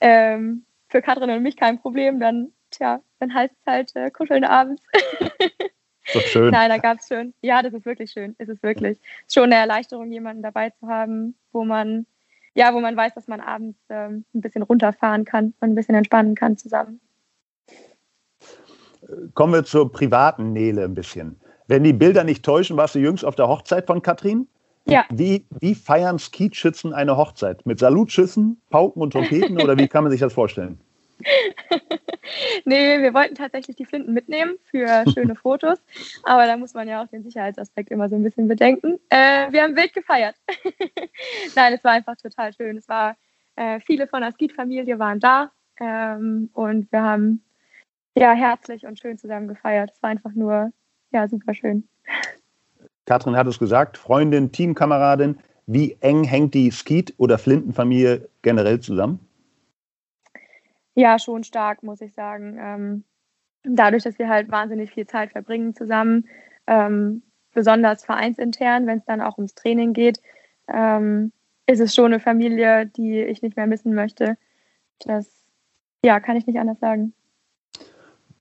Ähm, 0.00 0.64
für 0.88 1.02
Katrin 1.02 1.30
und 1.30 1.42
mich 1.42 1.56
kein 1.56 1.80
Problem. 1.80 2.20
Dann, 2.20 2.52
tja, 2.70 3.00
dann 3.18 3.32
heißt 3.32 3.54
es 3.54 3.66
halt 3.66 3.96
äh, 3.96 4.10
kuscheln 4.10 4.44
abends. 4.44 4.82
Doch 6.12 6.20
schön. 6.22 6.50
Nein, 6.50 6.70
da 6.70 6.78
gab 6.78 6.98
es 6.98 7.08
schon. 7.08 7.34
Ja, 7.40 7.62
das 7.62 7.72
ist 7.72 7.86
wirklich 7.86 8.10
schön. 8.10 8.34
Es 8.38 8.48
ist 8.48 8.62
wirklich 8.62 8.98
schon 9.32 9.44
eine 9.44 9.56
Erleichterung, 9.56 10.10
jemanden 10.10 10.42
dabei 10.42 10.70
zu 10.70 10.88
haben, 10.88 11.36
wo 11.52 11.64
man, 11.64 12.06
ja, 12.54 12.74
wo 12.74 12.80
man 12.80 12.96
weiß, 12.96 13.14
dass 13.14 13.28
man 13.28 13.40
abends 13.40 13.78
ähm, 13.88 14.24
ein 14.34 14.40
bisschen 14.40 14.62
runterfahren 14.62 15.24
kann 15.24 15.54
und 15.60 15.70
ein 15.70 15.74
bisschen 15.74 15.94
entspannen 15.94 16.34
kann 16.34 16.56
zusammen. 16.56 17.00
Kommen 19.34 19.52
wir 19.52 19.64
zur 19.64 19.90
privaten 19.90 20.52
Nele 20.52 20.84
ein 20.84 20.94
bisschen. 20.94 21.40
Wenn 21.66 21.84
die 21.84 21.92
Bilder 21.92 22.24
nicht 22.24 22.44
täuschen, 22.44 22.76
warst 22.76 22.94
du 22.94 22.98
jüngst 22.98 23.24
auf 23.24 23.36
der 23.36 23.48
Hochzeit 23.48 23.86
von 23.86 24.02
Katrin? 24.02 24.48
Ja. 24.86 25.04
Wie, 25.10 25.46
wie 25.60 25.74
feiern 25.74 26.18
Skeetschützen 26.18 26.92
eine 26.92 27.16
Hochzeit? 27.16 27.64
Mit 27.66 27.78
Salutschüssen, 27.78 28.60
Pauken 28.70 29.02
und 29.02 29.12
Trompeten 29.12 29.60
oder 29.60 29.78
wie 29.78 29.88
kann 29.88 30.04
man 30.04 30.10
sich 30.10 30.20
das 30.20 30.32
vorstellen? 30.32 30.80
nee, 32.64 33.00
wir 33.00 33.14
wollten 33.14 33.34
tatsächlich 33.34 33.76
die 33.76 33.84
Flinten 33.84 34.12
mitnehmen 34.12 34.56
für 34.64 35.04
schöne 35.12 35.34
Fotos, 35.42 35.78
aber 36.24 36.46
da 36.46 36.56
muss 36.56 36.74
man 36.74 36.88
ja 36.88 37.02
auch 37.02 37.08
den 37.08 37.22
Sicherheitsaspekt 37.22 37.90
immer 37.90 38.08
so 38.08 38.16
ein 38.16 38.22
bisschen 38.22 38.48
bedenken. 38.48 38.98
Äh, 39.08 39.50
wir 39.52 39.62
haben 39.62 39.76
wild 39.76 39.92
gefeiert. 39.92 40.36
Nein, 41.56 41.74
es 41.74 41.84
war 41.84 41.92
einfach 41.92 42.16
total 42.16 42.52
schön. 42.52 42.76
Es 42.76 42.88
war 42.88 43.16
äh, 43.56 43.80
viele 43.80 44.06
von 44.06 44.22
der 44.22 44.32
Skeet-Familie 44.32 44.98
waren 44.98 45.20
da 45.20 45.50
ähm, 45.80 46.50
und 46.52 46.90
wir 46.92 47.02
haben 47.02 47.42
ja 48.16 48.32
herzlich 48.32 48.86
und 48.86 48.98
schön 48.98 49.18
zusammen 49.18 49.48
gefeiert. 49.48 49.90
Es 49.94 50.02
war 50.02 50.10
einfach 50.10 50.32
nur 50.32 50.72
ja 51.12 51.28
super 51.28 51.54
schön. 51.54 51.88
Katrin 53.06 53.36
hat 53.36 53.46
es 53.46 53.58
gesagt, 53.58 53.98
Freundin, 53.98 54.52
Teamkameradin. 54.52 55.38
Wie 55.66 55.96
eng 56.00 56.24
hängt 56.24 56.54
die 56.54 56.70
Skeet- 56.70 57.14
oder 57.16 57.38
Flintenfamilie 57.38 58.28
generell 58.42 58.80
zusammen? 58.80 59.20
Ja, 61.00 61.18
schon 61.18 61.44
stark, 61.44 61.82
muss 61.82 62.02
ich 62.02 62.12
sagen. 62.12 62.58
Ähm, 62.60 63.04
dadurch, 63.62 64.02
dass 64.02 64.18
wir 64.18 64.28
halt 64.28 64.50
wahnsinnig 64.50 64.90
viel 64.90 65.06
Zeit 65.06 65.32
verbringen 65.32 65.74
zusammen, 65.74 66.28
ähm, 66.66 67.22
besonders 67.54 68.04
vereinsintern, 68.04 68.86
wenn 68.86 68.98
es 68.98 69.06
dann 69.06 69.22
auch 69.22 69.38
ums 69.38 69.54
Training 69.54 69.94
geht, 69.94 70.20
ähm, 70.68 71.32
ist 71.66 71.80
es 71.80 71.94
schon 71.94 72.12
eine 72.12 72.20
Familie, 72.20 72.84
die 72.84 73.18
ich 73.18 73.40
nicht 73.40 73.56
mehr 73.56 73.66
missen 73.66 73.94
möchte. 73.94 74.36
Das 75.06 75.26
ja, 76.04 76.20
kann 76.20 76.36
ich 76.36 76.46
nicht 76.46 76.58
anders 76.58 76.80
sagen. 76.80 77.14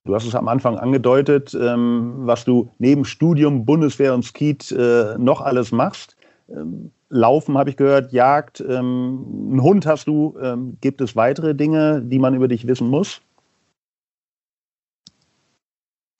Du 0.04 0.14
hast 0.14 0.26
es 0.26 0.36
am 0.36 0.50
Anfang 0.50 0.78
angedeutet, 0.78 1.54
ähm, 1.54 2.28
was 2.28 2.44
du 2.44 2.72
neben 2.78 3.06
Studium, 3.06 3.64
Bundeswehr 3.64 4.14
und 4.14 4.24
Skeet 4.26 4.70
äh, 4.74 5.18
noch 5.18 5.40
alles 5.40 5.72
machst. 5.72 6.18
Laufen 7.10 7.58
habe 7.58 7.72
ich 7.72 7.78
gehört, 7.78 8.12
Jagd, 8.12 8.62
ähm, 8.62 9.50
einen 9.52 9.64
Hund 9.64 9.86
hast 9.86 10.08
du. 10.08 10.38
Ähm, 10.42 10.78
gibt 10.80 11.02
es 11.02 11.16
weitere 11.16 11.56
Dinge, 11.56 12.02
die 12.04 12.20
man 12.20 12.36
über 12.36 12.48
dich 12.48 12.68
wissen 12.68 12.88
muss? 12.88 13.22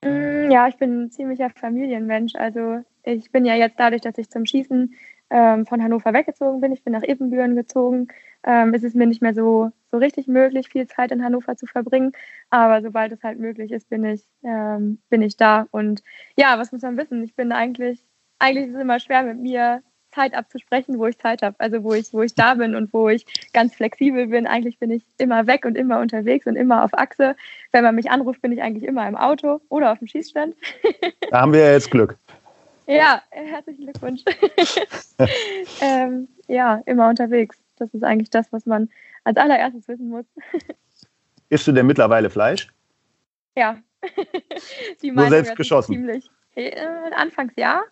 Mm, 0.04 0.50
ja, 0.50 0.68
ich 0.68 0.78
bin 0.78 1.04
ein 1.04 1.12
ziemlicher 1.12 1.52
Familienmensch. 1.52 2.36
Also 2.36 2.84
ich 3.04 3.32
bin 3.32 3.46
ja 3.46 3.54
jetzt 3.54 3.80
dadurch, 3.80 4.02
dass 4.02 4.18
ich 4.18 4.30
zum 4.30 4.46
Schießen 4.46 4.94
ähm, 5.30 5.66
von 5.66 5.84
Hannover 5.84 6.14
weggezogen 6.14 6.60
bin, 6.62 6.72
ich 6.72 6.84
bin 6.84 6.94
nach 6.94 7.04
Ebenbüren 7.04 7.56
gezogen, 7.56 8.08
ähm, 8.44 8.74
ist 8.74 8.84
es 8.84 8.96
mir 8.96 9.06
nicht 9.06 9.22
mehr 9.22 9.34
so, 9.34 9.72
so 9.92 9.98
richtig 9.98 10.28
möglich, 10.28 10.70
viel 10.70 10.88
Zeit 10.88 11.12
in 11.12 11.24
Hannover 11.24 11.56
zu 11.56 11.68
verbringen. 11.68 12.14
Aber 12.50 12.82
sobald 12.82 13.12
es 13.12 13.24
halt 13.24 13.40
möglich 13.40 13.72
ist, 13.72 13.90
bin 13.90 14.04
ich, 14.06 14.24
ähm, 14.44 15.00
bin 15.10 15.22
ich 15.22 15.38
da. 15.38 15.68
Und 15.72 16.02
ja, 16.36 16.58
was 16.58 16.72
muss 16.72 16.82
man 16.82 16.98
wissen? 16.98 17.24
Ich 17.24 17.36
bin 17.36 17.52
eigentlich, 17.52 18.04
eigentlich 18.40 18.70
ist 18.70 18.76
es 18.76 18.82
immer 18.82 19.00
schwer 19.00 19.24
mit 19.24 19.38
mir 19.40 19.84
Zeit 20.12 20.34
abzusprechen, 20.34 20.98
wo 20.98 21.08
ich 21.08 21.18
Zeit 21.18 21.42
habe, 21.42 21.56
also 21.60 21.84
wo 21.84 21.94
ich, 21.94 22.14
wo 22.14 22.22
ich 22.22 22.34
da 22.34 22.56
bin 22.56 22.76
und 22.76 22.94
wo 22.94 23.10
ich 23.10 23.26
ganz 23.54 23.76
flexibel 23.76 24.28
bin. 24.28 24.48
Eigentlich 24.48 24.80
bin 24.80 24.92
ich 24.92 25.04
immer 25.18 25.48
weg 25.48 25.66
und 25.66 25.78
immer 25.78 26.00
unterwegs 26.00 26.46
und 26.48 26.56
immer 26.56 26.84
auf 26.84 26.94
Achse. 26.94 27.36
Wenn 27.72 27.84
man 27.84 27.96
mich 27.96 28.10
anruft, 28.10 28.42
bin 28.42 28.52
ich 28.52 28.62
eigentlich 28.62 28.84
immer 28.84 29.08
im 29.08 29.16
Auto 29.16 29.62
oder 29.70 29.92
auf 29.92 30.00
dem 30.00 30.08
Schießstand. 30.08 30.56
Da 31.30 31.42
haben 31.42 31.54
wir 31.54 31.62
ja 31.62 31.72
jetzt 31.74 31.92
Glück. 31.92 32.18
Ja, 32.88 33.22
herzlichen 33.30 33.84
Glückwunsch. 33.84 34.24
ähm, 35.82 36.28
ja, 36.48 36.82
immer 36.88 37.08
unterwegs. 37.10 37.58
Das 37.78 37.94
ist 37.94 38.04
eigentlich 38.04 38.32
das, 38.32 38.52
was 38.52 38.66
man 38.66 38.90
als 39.24 39.38
allererstes 39.38 39.88
wissen 39.88 40.10
muss. 40.10 40.26
Isst 41.50 41.68
du 41.68 41.72
denn 41.72 41.86
mittlerweile 41.86 42.30
Fleisch? 42.30 42.68
Ja. 43.56 43.78
Die 45.02 45.12
Nur 45.12 45.30
selbst 45.30 45.56
geschossen? 45.56 45.94
Ziemlich. 45.94 46.30
Äh, 46.56 46.76
anfangs 47.16 47.54
ja, 47.58 47.84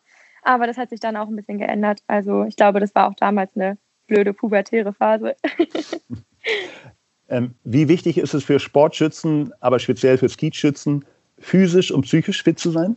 aber 0.48 0.66
das 0.66 0.78
hat 0.78 0.90
sich 0.90 1.00
dann 1.00 1.18
auch 1.18 1.28
ein 1.28 1.36
bisschen 1.36 1.58
geändert. 1.58 2.02
Also 2.08 2.44
ich 2.46 2.56
glaube, 2.56 2.80
das 2.80 2.96
war 2.96 3.10
auch 3.10 3.16
damals 3.16 3.56
eine 3.56 3.78
blöde 4.08 4.34
pubertäre 4.34 4.94
Phase. 4.94 5.36
ähm, 7.30 7.54
wie 7.66 7.90
wichtig 7.90 8.18
ist 8.18 8.34
es 8.34 8.46
für 8.46 8.60
Sportschützen, 8.60 9.54
aber 9.60 9.80
speziell 9.80 10.18
für 10.18 10.30
Skeetschützen, 10.30 11.04
physisch 11.38 11.92
und 11.92 12.04
psychisch 12.04 12.44
fit 12.44 12.58
zu 12.60 12.72
sein? 12.72 12.96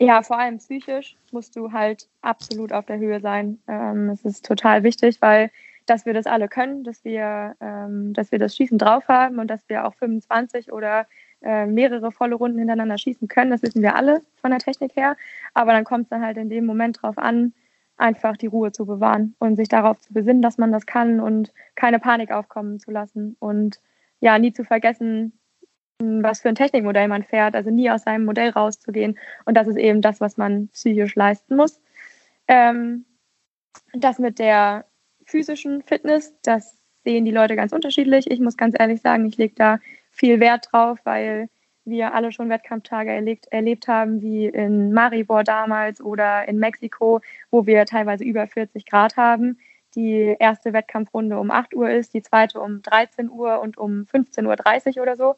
Ja, 0.00 0.22
vor 0.22 0.38
allem 0.38 0.58
psychisch 0.58 1.16
musst 1.30 1.54
du 1.54 1.70
halt 1.70 2.08
absolut 2.20 2.72
auf 2.72 2.86
der 2.86 2.98
Höhe 2.98 3.20
sein. 3.20 3.60
Ähm, 3.68 4.10
es 4.10 4.24
ist 4.24 4.44
total 4.44 4.82
wichtig, 4.82 5.22
weil 5.22 5.50
dass 5.86 6.06
wir 6.06 6.14
das 6.14 6.26
alle 6.26 6.48
können, 6.48 6.82
dass 6.82 7.04
wir, 7.04 7.54
ähm, 7.60 8.14
dass 8.14 8.32
wir 8.32 8.38
das 8.38 8.56
Schießen 8.56 8.78
drauf 8.78 9.06
haben 9.06 9.38
und 9.38 9.48
dass 9.48 9.68
wir 9.68 9.86
auch 9.86 9.94
25 9.94 10.72
oder 10.72 11.06
äh, 11.44 11.66
mehrere 11.66 12.10
volle 12.10 12.34
Runden 12.34 12.58
hintereinander 12.58 12.98
schießen 12.98 13.28
können. 13.28 13.50
Das 13.50 13.62
wissen 13.62 13.82
wir 13.82 13.94
alle 13.94 14.22
von 14.40 14.50
der 14.50 14.60
Technik 14.60 14.96
her. 14.96 15.16
Aber 15.52 15.72
dann 15.72 15.84
kommt 15.84 16.04
es 16.04 16.08
dann 16.08 16.24
halt 16.24 16.36
in 16.38 16.48
dem 16.48 16.64
Moment 16.66 17.02
drauf 17.02 17.18
an, 17.18 17.52
einfach 17.96 18.36
die 18.36 18.46
Ruhe 18.46 18.72
zu 18.72 18.86
bewahren 18.86 19.34
und 19.38 19.56
sich 19.56 19.68
darauf 19.68 20.00
zu 20.00 20.12
besinnen, 20.12 20.42
dass 20.42 20.58
man 20.58 20.72
das 20.72 20.86
kann 20.86 21.20
und 21.20 21.52
keine 21.74 22.00
Panik 22.00 22.32
aufkommen 22.32 22.80
zu 22.80 22.90
lassen 22.90 23.36
und 23.38 23.80
ja, 24.20 24.38
nie 24.38 24.52
zu 24.52 24.64
vergessen, 24.64 25.38
was 26.00 26.40
für 26.40 26.48
ein 26.48 26.54
Technikmodell 26.54 27.08
man 27.08 27.22
fährt, 27.22 27.54
also 27.54 27.70
nie 27.70 27.90
aus 27.90 28.02
seinem 28.02 28.24
Modell 28.24 28.50
rauszugehen. 28.50 29.18
Und 29.44 29.56
das 29.56 29.68
ist 29.68 29.76
eben 29.76 30.00
das, 30.00 30.20
was 30.20 30.36
man 30.36 30.68
psychisch 30.68 31.14
leisten 31.14 31.56
muss. 31.56 31.80
Ähm, 32.48 33.04
das 33.92 34.18
mit 34.18 34.38
der 34.38 34.86
physischen 35.24 35.82
Fitness, 35.82 36.34
das 36.42 36.76
sehen 37.04 37.24
die 37.24 37.30
Leute 37.30 37.54
ganz 37.54 37.72
unterschiedlich. 37.72 38.30
Ich 38.30 38.40
muss 38.40 38.56
ganz 38.56 38.74
ehrlich 38.78 39.00
sagen, 39.02 39.26
ich 39.26 39.36
lege 39.36 39.54
da 39.54 39.78
viel 40.14 40.40
Wert 40.40 40.68
drauf, 40.70 40.98
weil 41.04 41.48
wir 41.84 42.14
alle 42.14 42.32
schon 42.32 42.48
Wettkampftage 42.48 43.10
erlebt, 43.10 43.46
erlebt 43.50 43.88
haben, 43.88 44.22
wie 44.22 44.46
in 44.46 44.92
Maribor 44.92 45.44
damals 45.44 46.00
oder 46.00 46.48
in 46.48 46.58
Mexiko, 46.58 47.20
wo 47.50 47.66
wir 47.66 47.84
teilweise 47.84 48.24
über 48.24 48.46
40 48.46 48.86
Grad 48.86 49.16
haben. 49.16 49.58
Die 49.94 50.34
erste 50.38 50.72
Wettkampfrunde 50.72 51.38
um 51.38 51.50
8 51.50 51.74
Uhr 51.74 51.90
ist, 51.90 52.14
die 52.14 52.22
zweite 52.22 52.60
um 52.60 52.82
13 52.82 53.28
Uhr 53.30 53.60
und 53.60 53.76
um 53.76 54.06
15.30 54.12 54.96
Uhr 54.96 55.02
oder 55.02 55.16
so. 55.16 55.36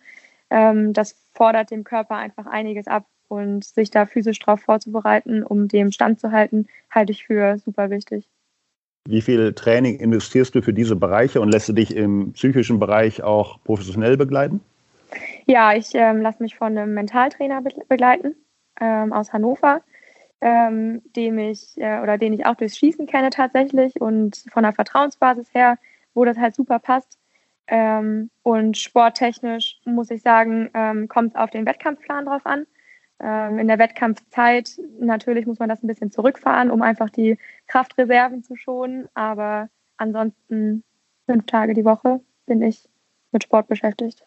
Ähm, 0.51 0.93
das 0.93 1.17
fordert 1.35 1.71
dem 1.71 1.85
Körper 1.85 2.17
einfach 2.17 2.47
einiges 2.47 2.87
ab 2.87 3.07
und 3.29 3.65
sich 3.65 3.91
da 3.91 4.07
physisch 4.07 4.39
darauf 4.39 4.61
vorzubereiten, 4.61 5.43
um 5.43 5.69
dem 5.69 5.91
Stand 5.91 6.21
zu 6.21 6.31
halten, 6.31 6.69
halte 6.91 7.13
ich 7.13 7.27
für 7.27 7.59
super 7.59 7.91
wichtig. 7.91 8.29
Wie 9.07 9.21
viel 9.21 9.53
Training 9.55 9.99
investierst 9.99 10.55
du 10.55 10.63
für 10.63 10.73
diese 10.73 10.97
Bereiche 10.97 11.41
und 11.41 11.51
lässt 11.51 11.69
du 11.69 11.73
dich 11.73 11.95
im 11.95 12.33
psychischen 12.33 12.79
Bereich 12.79 13.23
auch 13.23 13.59
professionell 13.63 14.17
begleiten? 14.17 14.61
Ja, 15.47 15.75
ich 15.75 15.95
ähm, 15.95 16.21
lasse 16.21 16.43
mich 16.43 16.57
von 16.57 16.77
einem 16.77 16.95
Mentaltrainer 16.95 17.63
be 17.63 17.71
begleiten 17.89 18.35
ähm, 18.81 19.13
aus 19.13 19.33
Hannover, 19.33 19.83
ähm, 20.41 21.03
dem 21.15 21.39
ich 21.39 21.77
äh, 21.77 22.01
oder 22.01 22.19
den 22.19 22.33
ich 22.33 22.47
auch 22.47 22.57
durchs 22.57 22.79
Schießen 22.79 23.07
kenne 23.07 23.31
tatsächlich 23.31 24.01
und 24.01 24.45
von 24.51 24.65
der 24.65 24.73
Vertrauensbasis 24.73 25.55
her, 25.55 25.79
wo 26.15 26.25
das 26.25 26.37
halt 26.37 26.57
super 26.57 26.81
passt. 26.81 27.19
Ähm, 27.69 28.31
und 28.43 28.77
sporttechnisch 28.77 29.79
muss 29.85 30.11
ich 30.11 30.23
sagen, 30.23 30.71
ähm, 30.75 31.09
kommt 31.09 31.31
es 31.31 31.37
auf 31.37 31.51
den 31.51 31.67
Wettkampfplan 31.67 32.27
drauf 32.27 32.45
an. 32.45 32.67
Ähm, 33.23 33.59
in 33.59 33.69
der 33.69 33.79
Wettkampfzeit 33.79 34.79
natürlich 35.01 35.47
muss 35.47 35.59
man 35.59 35.69
das 35.69 35.83
ein 35.83 35.87
bisschen 35.87 36.11
zurückfahren, 36.11 36.71
um 36.71 36.83
einfach 36.83 37.11
die 37.11 37.39
Kraftreserven 37.67 38.43
zu 38.43 38.57
schonen. 38.57 39.09
Aber 39.15 39.69
ansonsten 39.97 40.85
fünf 41.27 41.47
Tage 41.47 41.75
die 41.75 41.85
Woche 41.85 42.21
bin 42.47 42.63
ich 42.63 42.89
mit 43.33 43.45
Sport 43.45 43.69
beschäftigt. 43.69 44.23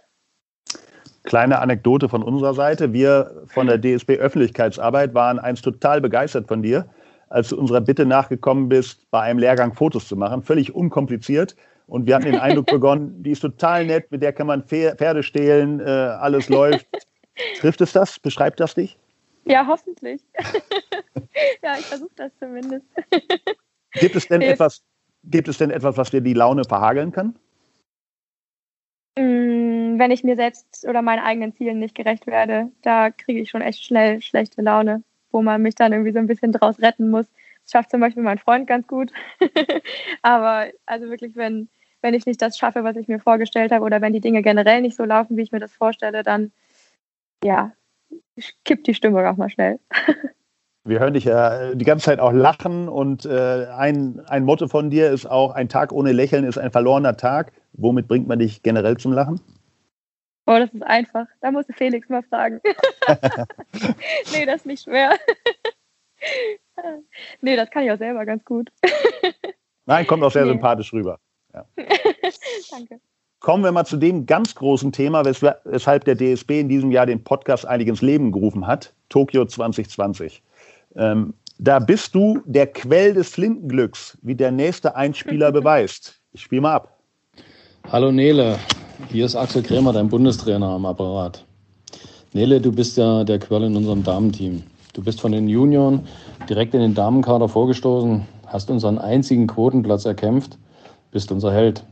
Kleine 1.23 1.60
Anekdote 1.60 2.10
von 2.10 2.23
unserer 2.23 2.54
Seite. 2.54 2.93
Wir 2.93 3.43
von 3.47 3.67
der 3.67 3.80
DSB 3.80 4.17
Öffentlichkeitsarbeit 4.17 5.13
waren 5.13 5.38
eins 5.38 5.62
total 5.62 6.02
begeistert 6.02 6.47
von 6.47 6.63
dir, 6.63 6.89
als 7.30 7.49
du 7.49 7.60
unserer 7.60 7.82
Bitte 7.82 8.06
nachgekommen 8.06 8.69
bist, 8.69 9.10
bei 9.12 9.21
einem 9.21 9.39
Lehrgang 9.39 9.73
Fotos 9.73 10.08
zu 10.08 10.15
machen. 10.15 10.41
Völlig 10.41 10.73
unkompliziert. 10.73 11.56
Und 11.86 12.06
wir 12.06 12.15
hatten 12.15 12.25
den 12.25 12.39
Eindruck 12.39 12.65
begonnen, 12.71 13.21
die 13.21 13.32
ist 13.32 13.41
total 13.41 13.86
nett, 13.86 14.12
mit 14.12 14.21
der 14.21 14.32
kann 14.34 14.47
man 14.47 14.63
Pferde 14.63 15.23
stehlen, 15.23 15.80
äh, 15.80 15.84
alles 15.84 16.49
läuft. 16.49 16.88
Trifft 17.58 17.82
es 17.82 17.91
das? 17.91 18.19
Beschreibt 18.19 18.60
das 18.60 18.75
dich? 18.75 18.97
Ja, 19.45 19.65
hoffentlich. 19.65 20.21
ja, 21.63 21.78
ich 21.78 21.86
versuche 21.86 22.12
das 22.15 22.32
zumindest. 22.38 22.86
gibt, 23.93 24.15
es 24.15 24.28
denn 24.28 24.41
etwas, 24.41 24.84
gibt 25.23 25.47
es 25.47 25.58
denn 25.58 25.71
etwas, 25.71 25.97
was 25.97 26.12
dir 26.12 26.21
die 26.21 26.34
Laune 26.34 26.63
verhageln 26.65 27.12
kann? 27.12 27.36
Mm, 29.17 29.97
wenn 29.97 30.12
ich 30.12 30.23
mir 30.23 30.36
selbst 30.36 30.86
oder 30.88 31.02
meinen 31.02 31.23
eigenen 31.23 31.54
Zielen 31.54 31.80
nicht 31.80 31.95
gerecht 31.95 32.28
werde, 32.28 32.71
da 32.82 33.10
kriege 33.10 33.41
ich 33.41 33.49
schon 33.49 33.62
echt 33.62 33.84
schnell 33.84 34.21
schlechte 34.21 34.62
Laune, 34.62 35.04
wo 35.32 35.41
man 35.41 35.62
mich 35.62 35.75
dann 35.75 35.93
irgendwie 35.93 36.13
so 36.13 36.19
ein 36.19 36.28
bisschen 36.28 36.52
draus 36.52 36.80
retten 36.80 37.10
muss. 37.10 37.25
Das 37.63 37.71
schafft 37.71 37.91
zum 37.91 38.02
Beispiel 38.02 38.23
mein 38.23 38.38
Freund 38.38 38.67
ganz 38.67 38.88
gut. 38.88 39.12
Aber 40.21 40.67
also 40.86 41.10
wirklich, 41.10 41.36
wenn, 41.36 41.69
wenn 42.02 42.13
ich 42.13 42.25
nicht 42.25 42.41
das 42.41 42.58
schaffe, 42.58 42.84
was 42.84 42.95
ich 42.95 43.08
mir 43.08 43.19
vorgestellt 43.19 43.71
habe, 43.71 43.84
oder 43.84 44.02
wenn 44.02 44.13
die 44.13 44.21
Dinge 44.21 44.41
generell 44.41 44.82
nicht 44.82 44.95
so 44.95 45.04
laufen, 45.06 45.38
wie 45.38 45.41
ich 45.41 45.52
mir 45.52 45.60
das 45.60 45.73
vorstelle, 45.73 46.23
dann 46.23 46.52
ja, 47.43 47.71
kippt 48.63 48.88
die 48.88 48.93
Stimmung 48.93 49.25
auch 49.25 49.38
mal 49.38 49.49
schnell. 49.49 49.80
Wir 50.86 50.99
hören 50.99 51.13
dich 51.13 51.25
ja 51.25 51.75
die 51.75 51.86
ganze 51.86 52.06
Zeit 52.06 52.19
auch 52.19 52.32
lachen 52.32 52.88
und 52.88 53.25
äh, 53.25 53.67
ein, 53.67 54.21
ein 54.28 54.43
Motto 54.43 54.67
von 54.67 54.89
dir 54.89 55.12
ist 55.12 55.25
auch, 55.25 55.54
ein 55.54 55.69
Tag 55.69 55.91
ohne 55.91 56.13
Lächeln 56.13 56.45
ist 56.45 56.58
ein 56.58 56.71
verlorener 56.71 57.17
Tag. 57.17 57.52
Womit 57.73 58.08
bringt 58.08 58.28
man 58.28 58.39
dich 58.39 58.63
generell 58.63 58.97
zum 58.97 59.12
Lachen? 59.13 59.41
Oh, 60.47 60.58
das 60.58 60.73
ist 60.73 60.84
einfach. 60.84 61.28
Da 61.41 61.52
musste 61.52 61.73
Felix 61.73 62.10
mal 62.10 62.23
fragen. 62.23 62.60
nee, 64.34 64.45
das 64.45 64.62
ist 64.62 64.65
nicht 64.65 64.84
schwer. 64.84 65.15
nee, 67.41 67.56
das 67.56 67.69
kann 67.69 67.84
ich 67.84 67.91
auch 67.91 67.99
selber 67.99 68.25
ganz 68.25 68.43
gut. 68.45 68.71
Nein, 69.86 70.08
kommt 70.08 70.23
auch 70.23 70.32
sehr 70.32 70.45
nee. 70.45 70.52
sympathisch 70.52 70.91
rüber. 70.91 71.19
Ja. 71.54 71.65
Danke. 72.71 72.99
Kommen 73.39 73.63
wir 73.63 73.71
mal 73.71 73.86
zu 73.86 73.95
dem 73.95 74.25
ganz 74.25 74.54
großen 74.54 74.91
Thema, 74.91 75.23
weshalb 75.23 76.04
der 76.04 76.15
DSB 76.15 76.60
in 76.60 76.67
diesem 76.67 76.91
Jahr 76.91 77.06
den 77.06 77.23
Podcast 77.23 77.65
eilig 77.65 77.88
ins 77.88 78.02
Leben 78.02 78.34
gerufen 78.34 78.67
hat, 78.67 78.91
Tokio 79.08 79.45
2020. 79.45 80.43
Ähm, 80.97 81.34
da 81.58 81.80
bist 81.80 82.13
du 82.13 82.41
der 82.45 82.67
Quell 82.67 83.13
des 83.13 83.30
Flintenglücks, 83.30 84.17
wie 84.23 84.36
der 84.36 84.52
nächste 84.52 84.97
Einspieler 84.97 85.52
beweist. 85.54 86.19
Ich 86.34 86.41
spiele 86.41 86.63
mal 86.63 86.75
ab. 86.75 86.99
Hallo 87.89 88.12
Nele, 88.12 88.60
hier 89.10 89.25
ist 89.25 89.38
Axel 89.38 89.63
Krämer, 89.63 89.93
dein 89.93 90.10
Bundestrainer 90.10 90.67
am 90.67 90.86
Apparat. 90.86 91.45
Nele, 92.34 92.60
du 92.60 92.73
bist 92.73 92.97
ja 92.97 93.23
der 93.23 93.39
Quell 93.39 93.63
in 93.63 93.75
unserem 93.78 94.04
Damenteam. 94.04 94.63
Du 94.91 95.02
bist 95.02 95.21
von 95.21 95.32
den 95.32 95.47
Junioren 95.47 96.06
direkt 96.49 96.73
in 96.73 96.82
den 96.82 96.93
Damenkader 96.93 97.47
vorgestoßen, 97.47 98.28
hast 98.47 98.69
unseren 98.69 98.97
einzigen 98.97 99.47
Quotenplatz 99.47 100.04
erkämpft, 100.04 100.58
bist 101.12 101.32
unser 101.32 101.54
Held. 101.54 101.86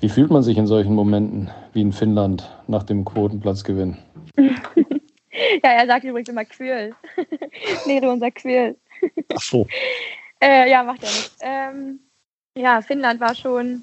Wie 0.00 0.08
fühlt 0.08 0.30
man 0.30 0.42
sich 0.42 0.56
in 0.56 0.66
solchen 0.66 0.94
Momenten 0.94 1.50
wie 1.74 1.82
in 1.82 1.92
Finnland 1.92 2.50
nach 2.66 2.84
dem 2.84 3.04
Quotenplatzgewinn? 3.04 3.98
ja, 4.38 4.48
er 5.62 5.86
sagt 5.86 6.04
übrigens 6.04 6.30
immer 6.30 6.46
Quirl. 6.46 6.94
Nero, 7.86 8.10
unser 8.10 8.30
Quirl. 8.30 8.76
Ach 9.34 9.42
so. 9.42 9.66
äh, 10.42 10.70
ja, 10.70 10.82
macht 10.84 11.02
er 11.02 11.08
nicht. 11.10 11.32
Ähm, 11.42 12.00
ja, 12.56 12.80
Finnland 12.80 13.20
war 13.20 13.34
schon, 13.34 13.82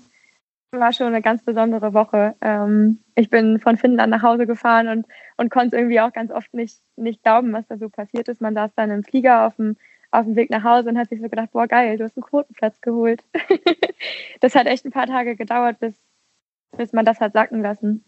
war 0.72 0.92
schon 0.92 1.08
eine 1.08 1.22
ganz 1.22 1.44
besondere 1.44 1.94
Woche. 1.94 2.36
Ähm, 2.42 3.00
ich 3.14 3.30
bin 3.30 3.60
von 3.60 3.78
Finnland 3.78 4.10
nach 4.10 4.24
Hause 4.24 4.48
gefahren 4.48 4.88
und, 4.88 5.06
und 5.38 5.52
konnte 5.52 5.78
irgendwie 5.78 6.02
auch 6.02 6.14
ganz 6.14 6.32
oft 6.32 6.52
nicht, 6.52 6.80
nicht 6.96 7.22
glauben, 7.22 7.54
was 7.54 7.68
da 7.68 7.78
so 7.78 7.90
passiert 7.90 8.28
ist. 8.28 8.42
Man 8.42 8.56
saß 8.56 8.72
dann 8.76 8.90
im 8.90 9.04
Flieger 9.04 9.46
auf 9.46 9.58
dem, 9.58 9.78
auf 10.10 10.26
dem 10.26 10.36
Weg 10.36 10.50
nach 10.50 10.64
Hause 10.64 10.90
und 10.90 10.98
hat 10.98 11.10
sich 11.10 11.22
so 11.22 11.30
gedacht, 11.30 11.52
boah, 11.52 11.68
geil, 11.68 11.98
du 11.98 12.06
hast 12.06 12.18
einen 12.18 12.24
Quotenplatz 12.24 12.82
geholt. 12.82 13.24
das 14.40 14.56
hat 14.56 14.66
echt 14.66 14.84
ein 14.84 14.92
paar 14.92 15.06
Tage 15.06 15.36
gedauert, 15.36 15.80
bis, 15.80 15.94
bis 16.76 16.94
man 16.94 17.06
das 17.06 17.20
hat 17.20 17.34
sacken 17.34 17.62
lassen. 17.62 18.04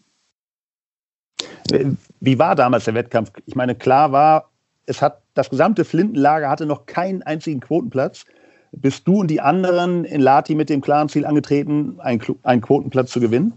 Wie 2.20 2.38
war 2.38 2.54
damals 2.54 2.84
der 2.84 2.94
Wettkampf? 2.94 3.32
Ich 3.46 3.54
meine, 3.54 3.74
klar 3.74 4.12
war, 4.12 4.50
es 4.86 5.00
hat 5.00 5.22
das 5.34 5.50
gesamte 5.50 5.84
Flintenlager 5.84 6.48
hatte 6.48 6.66
noch 6.66 6.86
keinen 6.86 7.22
einzigen 7.22 7.60
Quotenplatz. 7.60 8.26
Bist 8.72 9.06
du 9.06 9.20
und 9.20 9.28
die 9.28 9.40
anderen 9.40 10.04
in 10.04 10.20
Lati 10.20 10.54
mit 10.54 10.68
dem 10.68 10.80
klaren 10.80 11.08
Ziel 11.08 11.26
angetreten, 11.26 11.98
einen, 12.00 12.20
einen 12.42 12.60
Quotenplatz 12.60 13.10
zu 13.10 13.20
gewinnen? 13.20 13.54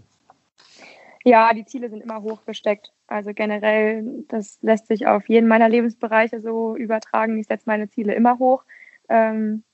Ja, 1.24 1.54
die 1.54 1.64
Ziele 1.64 1.88
sind 1.88 2.02
immer 2.02 2.22
hoch 2.22 2.44
gesteckt. 2.44 2.92
Also 3.06 3.32
generell, 3.32 4.24
das 4.28 4.58
lässt 4.62 4.86
sich 4.88 5.06
auf 5.06 5.28
jeden 5.28 5.48
meiner 5.48 5.68
Lebensbereiche 5.68 6.40
so 6.40 6.76
übertragen. 6.76 7.38
Ich 7.38 7.46
setze 7.46 7.64
meine 7.66 7.88
Ziele 7.88 8.14
immer 8.14 8.38
hoch. 8.38 8.64
Ähm, 9.08 9.64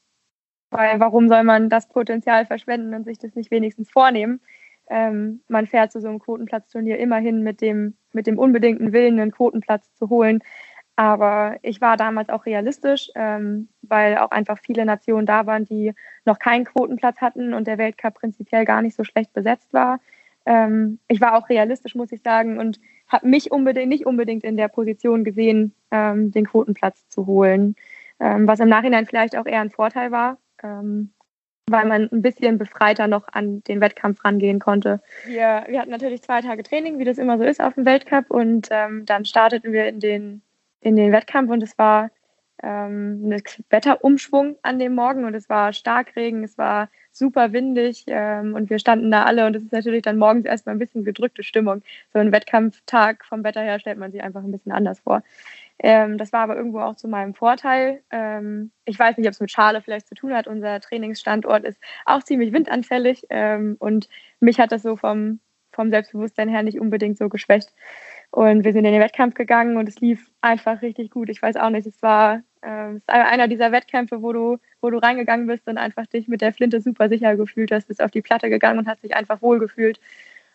weil 0.70 1.00
warum 1.00 1.28
soll 1.28 1.42
man 1.42 1.68
das 1.68 1.88
Potenzial 1.88 2.46
verschwenden 2.46 2.94
und 2.94 3.04
sich 3.04 3.18
das 3.18 3.34
nicht 3.34 3.50
wenigstens 3.50 3.90
vornehmen? 3.90 4.40
Ähm, 4.90 5.40
man 5.48 5.66
fährt 5.66 5.92
zu 5.92 6.00
so 6.00 6.08
einem 6.08 6.18
Quotenplatzturnier 6.18 6.98
immerhin 6.98 7.42
mit 7.42 7.60
dem, 7.60 7.96
mit 8.12 8.26
dem 8.26 8.38
unbedingten 8.38 8.92
Willen, 8.92 9.18
einen 9.18 9.30
Quotenplatz 9.30 9.94
zu 9.94 10.10
holen. 10.10 10.40
Aber 10.96 11.56
ich 11.62 11.80
war 11.80 11.96
damals 11.96 12.28
auch 12.28 12.44
realistisch, 12.44 13.10
ähm, 13.14 13.68
weil 13.82 14.18
auch 14.18 14.32
einfach 14.32 14.58
viele 14.58 14.84
Nationen 14.84 15.24
da 15.24 15.46
waren, 15.46 15.64
die 15.64 15.94
noch 16.26 16.38
keinen 16.38 16.64
Quotenplatz 16.64 17.20
hatten 17.20 17.54
und 17.54 17.66
der 17.66 17.78
Weltcup 17.78 18.14
prinzipiell 18.14 18.64
gar 18.64 18.82
nicht 18.82 18.96
so 18.96 19.04
schlecht 19.04 19.32
besetzt 19.32 19.72
war. 19.72 20.00
Ähm, 20.44 20.98
ich 21.08 21.20
war 21.20 21.36
auch 21.38 21.48
realistisch, 21.48 21.94
muss 21.94 22.12
ich 22.12 22.22
sagen, 22.22 22.58
und 22.58 22.80
habe 23.08 23.28
mich 23.28 23.50
unbedingt, 23.52 23.88
nicht 23.88 24.06
unbedingt 24.06 24.44
in 24.44 24.56
der 24.56 24.68
Position 24.68 25.24
gesehen, 25.24 25.74
ähm, 25.90 26.32
den 26.32 26.46
Quotenplatz 26.46 27.08
zu 27.08 27.26
holen. 27.26 27.76
Ähm, 28.18 28.46
was 28.46 28.60
im 28.60 28.68
Nachhinein 28.68 29.06
vielleicht 29.06 29.36
auch 29.36 29.46
eher 29.46 29.60
ein 29.60 29.70
Vorteil 29.70 30.10
war, 30.10 30.38
ähm, 30.62 31.12
weil 31.70 31.86
man 31.86 32.08
ein 32.10 32.22
bisschen 32.22 32.58
befreiter 32.58 33.06
noch 33.06 33.28
an 33.32 33.62
den 33.64 33.80
Wettkampf 33.80 34.24
rangehen 34.24 34.58
konnte. 34.58 35.00
Wir, 35.24 35.64
wir 35.68 35.80
hatten 35.80 35.90
natürlich 35.90 36.22
zwei 36.22 36.40
Tage 36.40 36.62
Training, 36.62 36.98
wie 36.98 37.04
das 37.04 37.18
immer 37.18 37.38
so 37.38 37.44
ist 37.44 37.60
auf 37.60 37.74
dem 37.74 37.86
Weltcup 37.86 38.30
und 38.30 38.68
ähm, 38.70 39.06
dann 39.06 39.24
starteten 39.24 39.72
wir 39.72 39.86
in 39.86 40.00
den, 40.00 40.42
in 40.80 40.96
den 40.96 41.12
Wettkampf 41.12 41.50
und 41.50 41.62
es 41.62 41.78
war 41.78 42.10
ähm, 42.62 43.30
ein 43.30 43.42
Wetterumschwung 43.70 44.56
an 44.62 44.78
dem 44.78 44.94
Morgen 44.94 45.24
und 45.24 45.34
es 45.34 45.48
war 45.48 45.72
Starkregen, 45.72 46.44
es 46.44 46.58
war 46.58 46.88
super 47.12 47.52
windig 47.52 48.04
ähm, 48.06 48.54
und 48.54 48.70
wir 48.70 48.78
standen 48.78 49.10
da 49.10 49.24
alle 49.24 49.46
und 49.46 49.56
es 49.56 49.62
ist 49.62 49.72
natürlich 49.72 50.02
dann 50.02 50.18
morgens 50.18 50.44
erstmal 50.44 50.74
ein 50.74 50.78
bisschen 50.78 51.04
gedrückte 51.04 51.42
Stimmung. 51.42 51.82
So 52.12 52.18
ein 52.18 52.32
Wettkampftag 52.32 53.24
vom 53.24 53.44
Wetter 53.44 53.62
her 53.62 53.80
stellt 53.80 53.98
man 53.98 54.12
sich 54.12 54.22
einfach 54.22 54.42
ein 54.42 54.52
bisschen 54.52 54.72
anders 54.72 55.00
vor. 55.00 55.22
Ähm, 55.82 56.18
das 56.18 56.32
war 56.32 56.40
aber 56.40 56.56
irgendwo 56.56 56.80
auch 56.80 56.96
zu 56.96 57.08
meinem 57.08 57.34
Vorteil. 57.34 58.02
Ähm, 58.10 58.70
ich 58.84 58.98
weiß 58.98 59.16
nicht, 59.16 59.26
ob 59.26 59.32
es 59.32 59.40
mit 59.40 59.50
Schale 59.50 59.80
vielleicht 59.80 60.08
zu 60.08 60.14
tun 60.14 60.34
hat. 60.34 60.46
Unser 60.46 60.78
Trainingsstandort 60.80 61.64
ist 61.64 61.80
auch 62.04 62.22
ziemlich 62.22 62.52
windanfällig 62.52 63.26
ähm, 63.30 63.76
und 63.78 64.08
mich 64.40 64.60
hat 64.60 64.72
das 64.72 64.82
so 64.82 64.96
vom, 64.96 65.40
vom 65.72 65.88
Selbstbewusstsein 65.88 66.50
her 66.50 66.62
nicht 66.62 66.78
unbedingt 66.78 67.16
so 67.16 67.30
geschwächt. 67.30 67.72
Und 68.30 68.64
wir 68.64 68.72
sind 68.74 68.84
in 68.84 68.92
den 68.92 69.00
Wettkampf 69.00 69.34
gegangen 69.34 69.78
und 69.78 69.88
es 69.88 70.00
lief 70.00 70.30
einfach 70.42 70.82
richtig 70.82 71.10
gut. 71.10 71.30
Ich 71.30 71.40
weiß 71.40 71.56
auch 71.56 71.70
nicht, 71.70 71.86
es 71.86 72.02
war 72.02 72.42
äh, 72.60 72.98
einer 73.06 73.48
dieser 73.48 73.72
Wettkämpfe, 73.72 74.20
wo 74.22 74.34
du, 74.34 74.58
wo 74.82 74.90
du 74.90 74.98
reingegangen 74.98 75.46
bist 75.46 75.66
und 75.66 75.78
einfach 75.78 76.06
dich 76.06 76.28
mit 76.28 76.42
der 76.42 76.52
Flinte 76.52 76.82
super 76.82 77.08
sicher 77.08 77.36
gefühlt 77.36 77.72
hast, 77.72 77.88
bist 77.88 78.02
auf 78.02 78.10
die 78.10 78.22
Platte 78.22 78.50
gegangen 78.50 78.78
und 78.78 78.86
hast 78.86 79.02
dich 79.02 79.16
einfach 79.16 79.40
wohl 79.40 79.58
gefühlt. 79.58 79.98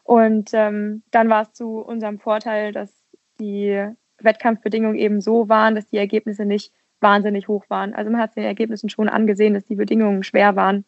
Und 0.04 0.52
ähm, 0.54 1.02
dann 1.10 1.30
war 1.30 1.42
es 1.42 1.54
zu 1.54 1.80
unserem 1.80 2.20
Vorteil, 2.20 2.72
dass 2.72 2.94
die 3.40 3.90
Wettkampfbedingungen 4.26 4.98
eben 4.98 5.22
so 5.22 5.48
waren, 5.50 5.76
dass 5.76 5.88
die 5.88 5.98
Ergebnisse 5.98 6.46
nicht 6.46 6.74
wahnsinnig 7.00 7.48
hoch 7.48 7.66
waren. 7.70 7.94
Also 7.94 8.12
man 8.12 8.22
hat 8.22 8.36
den 8.36 8.44
Ergebnissen 8.44 8.90
schon 8.90 9.10
angesehen, 9.10 9.54
dass 9.54 9.66
die 9.66 9.76
Bedingungen 9.76 10.24
schwer 10.24 10.56
waren. 10.56 10.86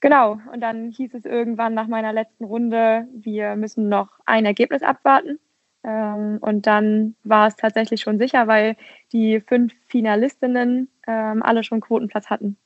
Genau, 0.00 0.38
und 0.52 0.60
dann 0.60 0.90
hieß 0.90 1.14
es 1.14 1.24
irgendwann 1.26 1.74
nach 1.74 1.86
meiner 1.86 2.12
letzten 2.12 2.44
Runde, 2.44 3.06
wir 3.12 3.54
müssen 3.56 3.88
noch 3.88 4.08
ein 4.24 4.46
Ergebnis 4.46 4.82
abwarten. 4.82 5.38
Ähm, 5.84 6.38
und 6.40 6.66
dann 6.66 7.14
war 7.22 7.48
es 7.48 7.56
tatsächlich 7.56 8.00
schon 8.00 8.18
sicher, 8.18 8.46
weil 8.46 8.76
die 9.12 9.40
fünf 9.40 9.74
Finalistinnen 9.86 10.88
ähm, 11.06 11.42
alle 11.42 11.64
schon 11.64 11.80
Quotenplatz 11.80 12.28
hatten. 12.30 12.56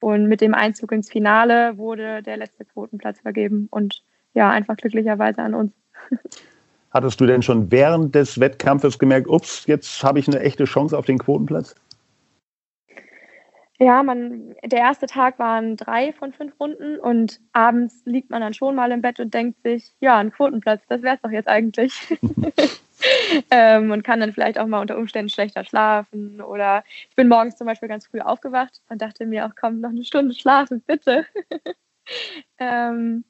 Und 0.00 0.28
mit 0.28 0.40
dem 0.40 0.54
Einzug 0.54 0.92
ins 0.92 1.10
Finale 1.10 1.78
wurde 1.78 2.22
der 2.22 2.36
letzte 2.36 2.64
Quotenplatz 2.64 3.20
vergeben 3.20 3.68
und 3.70 4.02
ja, 4.34 4.50
einfach 4.50 4.76
glücklicherweise 4.76 5.42
an 5.42 5.54
uns. 5.54 5.72
Hattest 6.94 7.20
du 7.20 7.26
denn 7.26 7.42
schon 7.42 7.72
während 7.72 8.14
des 8.14 8.38
Wettkampfes 8.38 9.00
gemerkt, 9.00 9.26
ups, 9.28 9.66
jetzt 9.66 10.04
habe 10.04 10.20
ich 10.20 10.28
eine 10.28 10.38
echte 10.38 10.64
Chance 10.64 10.96
auf 10.96 11.04
den 11.04 11.18
Quotenplatz? 11.18 11.74
Ja, 13.80 14.04
man, 14.04 14.54
der 14.64 14.78
erste 14.78 15.06
Tag 15.06 15.40
waren 15.40 15.76
drei 15.76 16.12
von 16.12 16.32
fünf 16.32 16.58
Runden 16.60 17.00
und 17.00 17.40
abends 17.52 18.02
liegt 18.04 18.30
man 18.30 18.40
dann 18.40 18.54
schon 18.54 18.76
mal 18.76 18.92
im 18.92 19.02
Bett 19.02 19.18
und 19.18 19.34
denkt 19.34 19.60
sich, 19.64 19.92
ja, 19.98 20.18
ein 20.18 20.30
Quotenplatz, 20.30 20.82
das 20.88 21.02
wäre 21.02 21.16
es 21.16 21.22
doch 21.22 21.32
jetzt 21.32 21.48
eigentlich. 21.48 21.92
ähm, 23.50 23.90
und 23.90 24.04
kann 24.04 24.20
dann 24.20 24.32
vielleicht 24.32 24.60
auch 24.60 24.68
mal 24.68 24.80
unter 24.80 24.96
Umständen 24.96 25.28
schlechter 25.28 25.64
schlafen. 25.64 26.40
Oder 26.40 26.84
ich 27.10 27.16
bin 27.16 27.26
morgens 27.26 27.56
zum 27.56 27.66
Beispiel 27.66 27.88
ganz 27.88 28.06
früh 28.06 28.20
aufgewacht 28.20 28.80
und 28.88 29.02
dachte 29.02 29.26
mir 29.26 29.46
auch, 29.46 29.56
komm, 29.60 29.80
noch 29.80 29.90
eine 29.90 30.04
Stunde 30.04 30.32
schlafen, 30.32 30.80
bitte. 30.86 31.26
ähm, 32.58 33.24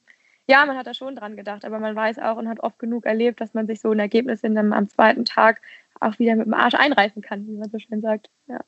ja, 0.49 0.67
man 0.67 0.77
hat 0.77 0.87
da 0.87 0.95
schon 0.95 1.17
dran 1.17 1.37
gedacht, 1.37 1.65
aber 1.65 1.79
man 1.79 1.97
weiß 1.97 2.19
auch 2.19 2.37
und 2.37 2.49
hat 2.49 2.61
oft 2.61 2.79
genug 2.79 3.07
erlebt, 3.07 3.41
dass 3.41 3.55
man 3.55 3.67
sich 3.67 3.81
so 3.81 3.91
ein 3.91 3.99
Ergebnis 3.99 4.43
in 4.43 4.57
einem, 4.57 4.73
am 4.73 4.89
zweiten 4.89 5.25
Tag 5.25 5.61
auch 6.01 6.19
wieder 6.19 6.37
mit 6.37 6.47
dem 6.47 6.55
Arsch 6.55 6.75
einreißen 6.75 7.23
kann, 7.23 7.47
wie 7.47 7.57
man 7.57 7.71
so 7.71 7.79
schön 7.79 8.01
sagt. 8.01 8.31
Ja. 8.47 8.61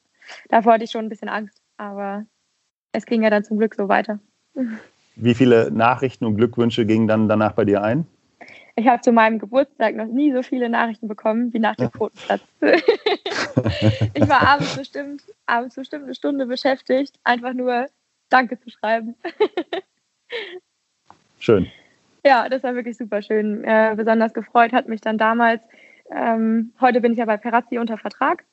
Davor 0.48 0.74
hatte 0.74 0.84
ich 0.84 0.90
schon 0.90 1.06
ein 1.06 1.08
bisschen 1.08 1.28
Angst 1.28 1.60
aber 1.76 2.26
es 2.92 3.06
ging 3.06 3.22
ja 3.22 3.30
dann 3.30 3.44
zum 3.44 3.58
Glück 3.58 3.74
so 3.74 3.88
weiter. 3.88 4.18
Wie 5.16 5.34
viele 5.34 5.70
Nachrichten 5.70 6.24
und 6.24 6.36
Glückwünsche 6.36 6.86
gingen 6.86 7.08
dann 7.08 7.28
danach 7.28 7.52
bei 7.52 7.64
dir 7.64 7.82
ein? 7.82 8.06
Ich 8.74 8.86
habe 8.86 9.00
zu 9.00 9.12
meinem 9.12 9.38
Geburtstag 9.38 9.96
noch 9.96 10.06
nie 10.06 10.32
so 10.32 10.42
viele 10.42 10.68
Nachrichten 10.68 11.08
bekommen 11.08 11.52
wie 11.54 11.58
nach 11.58 11.76
dem 11.76 11.90
Quotenplatz. 11.90 12.42
ich 14.14 14.28
war 14.28 14.46
abends 14.46 14.76
bestimmt, 14.76 15.22
abends 15.46 15.74
bestimmt 15.76 16.04
eine 16.04 16.14
Stunde 16.14 16.44
beschäftigt, 16.44 17.18
einfach 17.24 17.54
nur 17.54 17.86
Danke 18.28 18.58
zu 18.60 18.70
schreiben. 18.70 19.14
Schön. 21.46 21.66
Ja, 22.24 22.48
das 22.48 22.62
war 22.62 22.74
wirklich 22.74 22.96
super 22.96 23.22
schön. 23.22 23.64
Äh, 23.64 23.94
besonders 23.96 24.34
gefreut 24.34 24.72
hat 24.72 24.88
mich 24.88 25.00
dann 25.00 25.16
damals. 25.16 25.62
Ähm, 26.10 26.72
heute 26.80 27.00
bin 27.00 27.12
ich 27.12 27.18
ja 27.18 27.24
bei 27.24 27.36
Perazzi 27.36 27.78
unter 27.78 27.96
Vertrag 27.96 28.44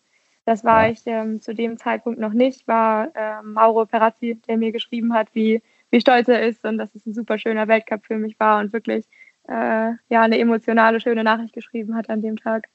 das 0.45 0.63
war 0.63 0.85
ja. 0.85 0.91
ich 0.91 1.01
ähm, 1.05 1.41
zu 1.41 1.53
dem 1.53 1.77
Zeitpunkt 1.77 2.19
noch 2.19 2.33
nicht, 2.33 2.67
war 2.67 3.09
ähm, 3.15 3.53
Mauro 3.53 3.85
Perazzi, 3.85 4.41
der 4.47 4.57
mir 4.57 4.71
geschrieben 4.71 5.13
hat, 5.13 5.29
wie, 5.33 5.61
wie 5.89 6.01
stolz 6.01 6.27
er 6.27 6.45
ist 6.45 6.65
und 6.65 6.77
dass 6.77 6.93
es 6.95 7.05
ein 7.05 7.13
super 7.13 7.37
schöner 7.37 7.67
Weltcup 7.67 8.05
für 8.05 8.17
mich 8.17 8.39
war 8.39 8.59
und 8.59 8.73
wirklich 8.73 9.05
äh, 9.47 9.91
ja, 10.09 10.21
eine 10.21 10.37
emotionale, 10.37 10.99
schöne 10.99 11.23
Nachricht 11.23 11.53
geschrieben 11.53 11.95
hat 11.95 12.09
an 12.09 12.21
dem 12.21 12.37
Tag. 12.37 12.67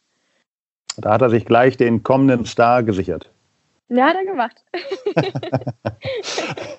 Da 0.96 1.12
hat 1.12 1.22
er 1.22 1.30
sich 1.30 1.44
gleich 1.44 1.76
den 1.76 2.02
kommenden 2.02 2.44
Star 2.44 2.82
gesichert. 2.82 3.30
Ja, 3.88 4.08
hat 4.08 4.16
er 4.16 4.24
gemacht. 4.24 4.64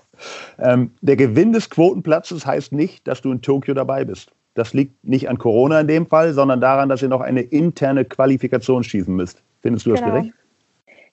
ähm, 0.61 0.91
der 1.01 1.15
Gewinn 1.15 1.53
des 1.53 1.69
Quotenplatzes 1.69 2.45
heißt 2.45 2.71
nicht, 2.71 3.07
dass 3.07 3.21
du 3.21 3.31
in 3.31 3.41
Tokio 3.41 3.73
dabei 3.73 4.05
bist. 4.05 4.31
Das 4.53 4.73
liegt 4.73 5.03
nicht 5.03 5.29
an 5.29 5.37
Corona 5.37 5.81
in 5.81 5.87
dem 5.87 6.05
Fall, 6.07 6.33
sondern 6.33 6.59
daran, 6.59 6.89
dass 6.89 7.01
ihr 7.01 7.07
noch 7.07 7.21
eine 7.21 7.41
interne 7.41 8.05
Qualifikation 8.05 8.83
schießen 8.83 9.15
müsst. 9.15 9.41
Findest 9.61 9.85
du 9.85 9.91
das 9.91 10.01
genau. 10.01 10.13
gerecht? 10.13 10.33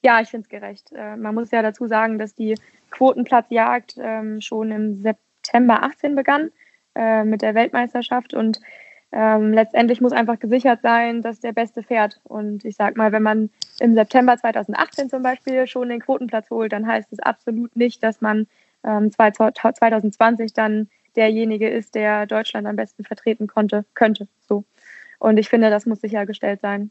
Ja, 0.03 0.21
ich 0.21 0.29
finde 0.29 0.45
es 0.45 0.49
gerecht. 0.49 0.93
Äh, 0.93 1.17
man 1.17 1.35
muss 1.35 1.51
ja 1.51 1.63
dazu 1.63 1.87
sagen, 1.87 2.19
dass 2.19 2.35
die 2.35 2.55
Quotenplatzjagd 2.91 3.97
ähm, 4.01 4.41
schon 4.41 4.71
im 4.71 4.95
September 5.03 5.83
18 5.83 6.15
begann 6.15 6.51
äh, 6.95 7.25
mit 7.25 7.43
der 7.43 7.55
Weltmeisterschaft 7.55 8.35
und 8.35 8.61
ähm, 9.13 9.53
letztendlich 9.53 10.01
muss 10.01 10.13
einfach 10.13 10.39
gesichert 10.39 10.81
sein, 10.83 11.23
dass 11.23 11.41
der 11.41 11.53
Beste 11.53 11.83
fährt. 11.83 12.21
Und 12.25 12.65
ich 12.65 12.77
sage 12.77 12.99
mal, 12.99 13.13
wenn 13.13 13.23
man 13.23 13.51
im 13.81 13.95
September 13.95 14.37
2018 14.37 15.09
zum 15.09 15.23
Beispiel 15.23 15.67
schon 15.67 15.89
den 15.89 16.01
Quotenplatz 16.01 16.51
holt, 16.51 16.73
dann 16.73 16.87
heißt 16.87 17.13
es 17.13 17.21
absolut 17.21 17.77
nicht, 17.77 18.03
dass 18.03 18.21
man 18.21 18.47
ähm, 18.87 19.11
2020 19.12 20.53
dann 20.53 20.88
derjenige 21.16 21.68
ist, 21.68 21.94
der 21.94 22.27
Deutschland 22.27 22.66
am 22.66 22.77
besten 22.77 23.05
vertreten 23.05 23.46
konnte, 23.46 23.85
könnte. 23.94 24.29
So. 24.49 24.64
Und 25.18 25.38
ich 25.38 25.49
finde, 25.49 25.70
das 25.70 25.87
muss 25.87 26.01
sichergestellt 26.01 26.61
sein. 26.61 26.90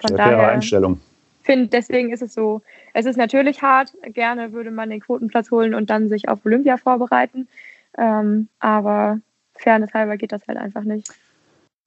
Von 0.00 0.08
Sehr 0.08 0.16
daher, 0.16 0.48
Einstellung 0.48 1.00
finde, 1.46 1.68
deswegen 1.68 2.12
ist 2.12 2.20
es 2.20 2.34
so, 2.34 2.60
es 2.92 3.06
ist 3.06 3.16
natürlich 3.16 3.62
hart. 3.62 3.94
Gerne 4.02 4.52
würde 4.52 4.70
man 4.70 4.90
den 4.90 5.00
Quotenplatz 5.00 5.50
holen 5.50 5.74
und 5.74 5.88
dann 5.88 6.08
sich 6.08 6.28
auf 6.28 6.44
Olympia 6.44 6.76
vorbereiten. 6.76 7.48
Ähm, 7.96 8.48
aber 8.58 9.20
Fairness 9.54 9.94
halber 9.94 10.18
geht 10.18 10.32
das 10.32 10.42
halt 10.46 10.58
einfach 10.58 10.82
nicht. 10.82 11.08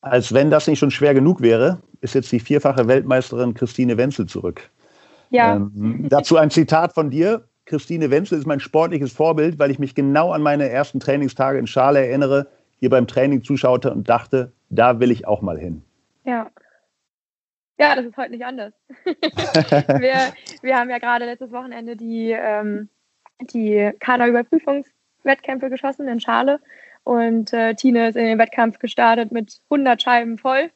Als 0.01 0.33
wenn 0.33 0.49
das 0.49 0.65
nicht 0.65 0.79
schon 0.79 0.91
schwer 0.91 1.13
genug 1.13 1.41
wäre, 1.41 1.81
ist 2.01 2.15
jetzt 2.15 2.31
die 2.31 2.39
vierfache 2.39 2.87
Weltmeisterin 2.87 3.53
Christine 3.53 3.97
Wenzel 3.97 4.25
zurück. 4.25 4.69
Ja. 5.29 5.57
Ähm, 5.57 6.07
dazu 6.09 6.37
ein 6.37 6.49
Zitat 6.49 6.93
von 6.93 7.11
dir. 7.11 7.43
Christine 7.69 8.11
Wenzel 8.11 8.37
ist 8.37 8.47
mein 8.47 8.59
sportliches 8.59 9.13
Vorbild, 9.13 9.59
weil 9.59 9.71
ich 9.71 9.79
mich 9.79 9.95
genau 9.95 10.31
an 10.31 10.41
meine 10.41 10.69
ersten 10.69 10.99
Trainingstage 10.99 11.57
in 11.57 11.67
Schale 11.67 12.05
erinnere, 12.05 12.47
hier 12.79 12.89
beim 12.89 13.07
Training 13.07 13.43
zuschaute 13.43 13.91
und 13.91 14.09
dachte, 14.09 14.51
da 14.69 14.99
will 14.99 15.11
ich 15.11 15.27
auch 15.27 15.41
mal 15.41 15.57
hin. 15.57 15.83
Ja, 16.25 16.49
ja, 17.79 17.95
das 17.95 18.05
ist 18.05 18.17
heute 18.17 18.31
nicht 18.31 18.45
anders. 18.45 18.73
wir, 19.05 20.33
wir 20.61 20.77
haben 20.77 20.89
ja 20.89 20.97
gerade 20.97 21.23
letztes 21.23 21.51
Wochenende 21.53 21.95
die, 21.95 22.31
ähm, 22.31 22.89
die 23.39 23.91
Kaderüberprüfungswettkämpfe 24.01 25.69
geschossen 25.69 26.09
in 26.09 26.19
Schale. 26.19 26.59
Und 27.05 27.53
äh, 27.53 27.75
Tine 27.75 28.09
ist 28.09 28.17
in 28.17 28.25
den 28.25 28.37
Wettkampf 28.37 28.79
gestartet 28.79 29.31
mit 29.31 29.61
100 29.69 30.01
Scheiben 30.01 30.37
voll. 30.37 30.71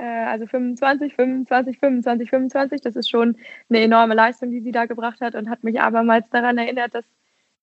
Äh, 0.00 0.24
also 0.24 0.46
25, 0.46 1.14
25, 1.14 1.78
25, 1.78 2.30
25. 2.30 2.80
Das 2.80 2.96
ist 2.96 3.10
schon 3.10 3.36
eine 3.68 3.80
enorme 3.80 4.14
Leistung, 4.14 4.50
die 4.50 4.60
sie 4.60 4.72
da 4.72 4.86
gebracht 4.86 5.20
hat 5.20 5.34
und 5.34 5.50
hat 5.50 5.62
mich 5.62 5.80
abermals 5.80 6.24
daran 6.30 6.56
erinnert, 6.56 6.94
dass 6.94 7.04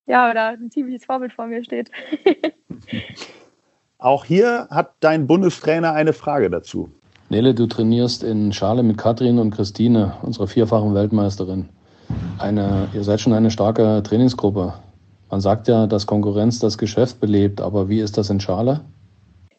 ja, 0.06 0.30
oder 0.30 0.50
ein 0.50 0.72
ziemliches 0.72 1.04
Vorbild 1.06 1.34
vor 1.34 1.48
mir 1.48 1.64
steht. 1.64 1.92
Auch 3.98 4.24
hier 4.24 4.68
hat 4.70 4.94
dein 5.00 5.26
Bundestrainer 5.26 5.94
eine 5.94 6.14
Frage 6.14 6.50
dazu. 6.50 6.90
Nele, 7.30 7.54
du 7.54 7.66
trainierst 7.66 8.24
in 8.24 8.54
Schale 8.54 8.84
mit 8.84 8.98
Katrin 8.98 9.40
und 9.40 9.52
Christine, 9.52 10.14
unserer 10.22 10.48
vierfachen 10.48 10.94
Weltmeisterin. 10.94 11.68
Eine, 12.38 12.88
ihr 12.94 13.04
seid 13.04 13.20
schon 13.20 13.34
eine 13.34 13.52
starke 13.52 14.02
Trainingsgruppe. 14.04 14.76
Man 15.30 15.42
sagt 15.42 15.68
ja, 15.68 15.88
dass 15.88 16.06
Konkurrenz 16.06 16.60
das 16.60 16.78
Geschäft 16.78 17.20
belebt, 17.20 17.60
aber 17.60 17.90
wie 17.90 18.00
ist 18.00 18.18
das 18.18 18.30
in 18.30 18.40
Schale? 18.40 18.82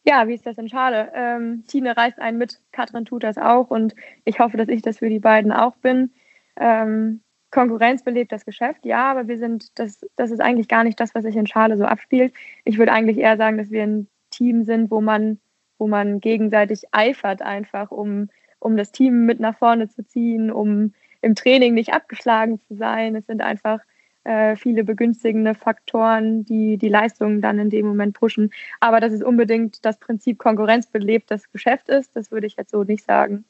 Ja, 0.05 0.29
wie 0.29 0.35
ist 0.35 0.47
das 0.47 0.59
in 0.59 0.69
Schale? 0.69 1.11
Ähm, 1.15 1.65
Tine 1.67 1.97
reißt 1.97 2.19
einen 2.19 2.39
mit, 2.39 2.61
Katrin 2.73 3.05
tut 3.05 3.25
das 3.25 3.39
auch 3.39 3.71
und 3.71 3.95
ich 4.25 4.39
hoffe, 4.39 4.57
dass 4.57 4.69
ich 4.69 4.83
das 4.83 4.99
für 4.99 5.09
die 5.09 5.19
beiden 5.19 5.53
auch 5.53 5.77
bin. 5.77 6.13
Ähm, 6.57 7.21
Konkurrenz 7.51 8.03
belebt 8.03 8.33
das 8.33 8.45
Geschäft, 8.45 8.85
ja, 8.85 9.11
aber 9.11 9.27
wir 9.27 9.39
sind, 9.39 9.79
das, 9.79 10.05
das 10.17 10.31
ist 10.31 10.41
eigentlich 10.41 10.69
gar 10.69 10.85
nicht 10.85 11.01
das, 11.01 11.15
was 11.15 11.25
sich 11.25 11.37
in 11.37 11.47
Schale 11.47 11.77
so 11.77 11.85
abspielt. 11.85 12.35
Ich 12.65 12.79
würde 12.79 12.93
eigentlich 12.93 13.19
eher 13.19 13.37
sagen, 13.37 13.59
dass 13.59 13.71
wir 13.71 13.83
ein 13.83 14.09
Team 14.31 14.65
sind, 14.65 14.91
wo 14.91 15.01
man 15.01 15.39
wo 15.79 15.87
man 15.87 16.21
gegenseitig 16.21 16.83
eifert 16.93 17.41
einfach, 17.41 17.91
um, 17.91 18.29
um 18.59 18.77
das 18.77 18.93
Team 18.93 19.25
mit 19.25 19.41
nach 19.41 19.57
vorne 19.57 19.89
zu 19.89 20.05
ziehen, 20.05 20.51
um 20.51 20.93
im 21.23 21.35
Training 21.35 21.75
nicht 21.75 21.93
abgeschlagen 21.93 22.61
zu 22.61 22.75
sein. 22.75 23.15
Es 23.15 23.27
sind 23.27 23.41
einfach 23.41 23.81
äh, 24.25 24.57
viele 24.57 24.85
begünstigende 24.85 25.55
Faktoren, 25.55 26.45
die 26.45 26.77
die 26.77 26.89
Leistungen 26.89 27.41
dann 27.41 27.59
in 27.59 27.71
dem 27.71 27.87
Moment 27.87 28.15
pushen. 28.15 28.53
Aber 28.81 29.01
dass 29.01 29.13
es 29.13 29.23
unbedingt 29.23 29.85
das 29.85 29.99
Prinzip 29.99 30.39
Konkurrenz 30.39 30.87
belebt, 30.87 31.31
das 31.31 31.51
Geschäft 31.51 31.89
ist, 31.89 32.15
das 32.15 32.31
würde 32.31 32.47
ich 32.47 32.57
jetzt 32.57 32.71
so 32.71 32.85
nicht 32.85 33.05
sagen. 33.05 33.45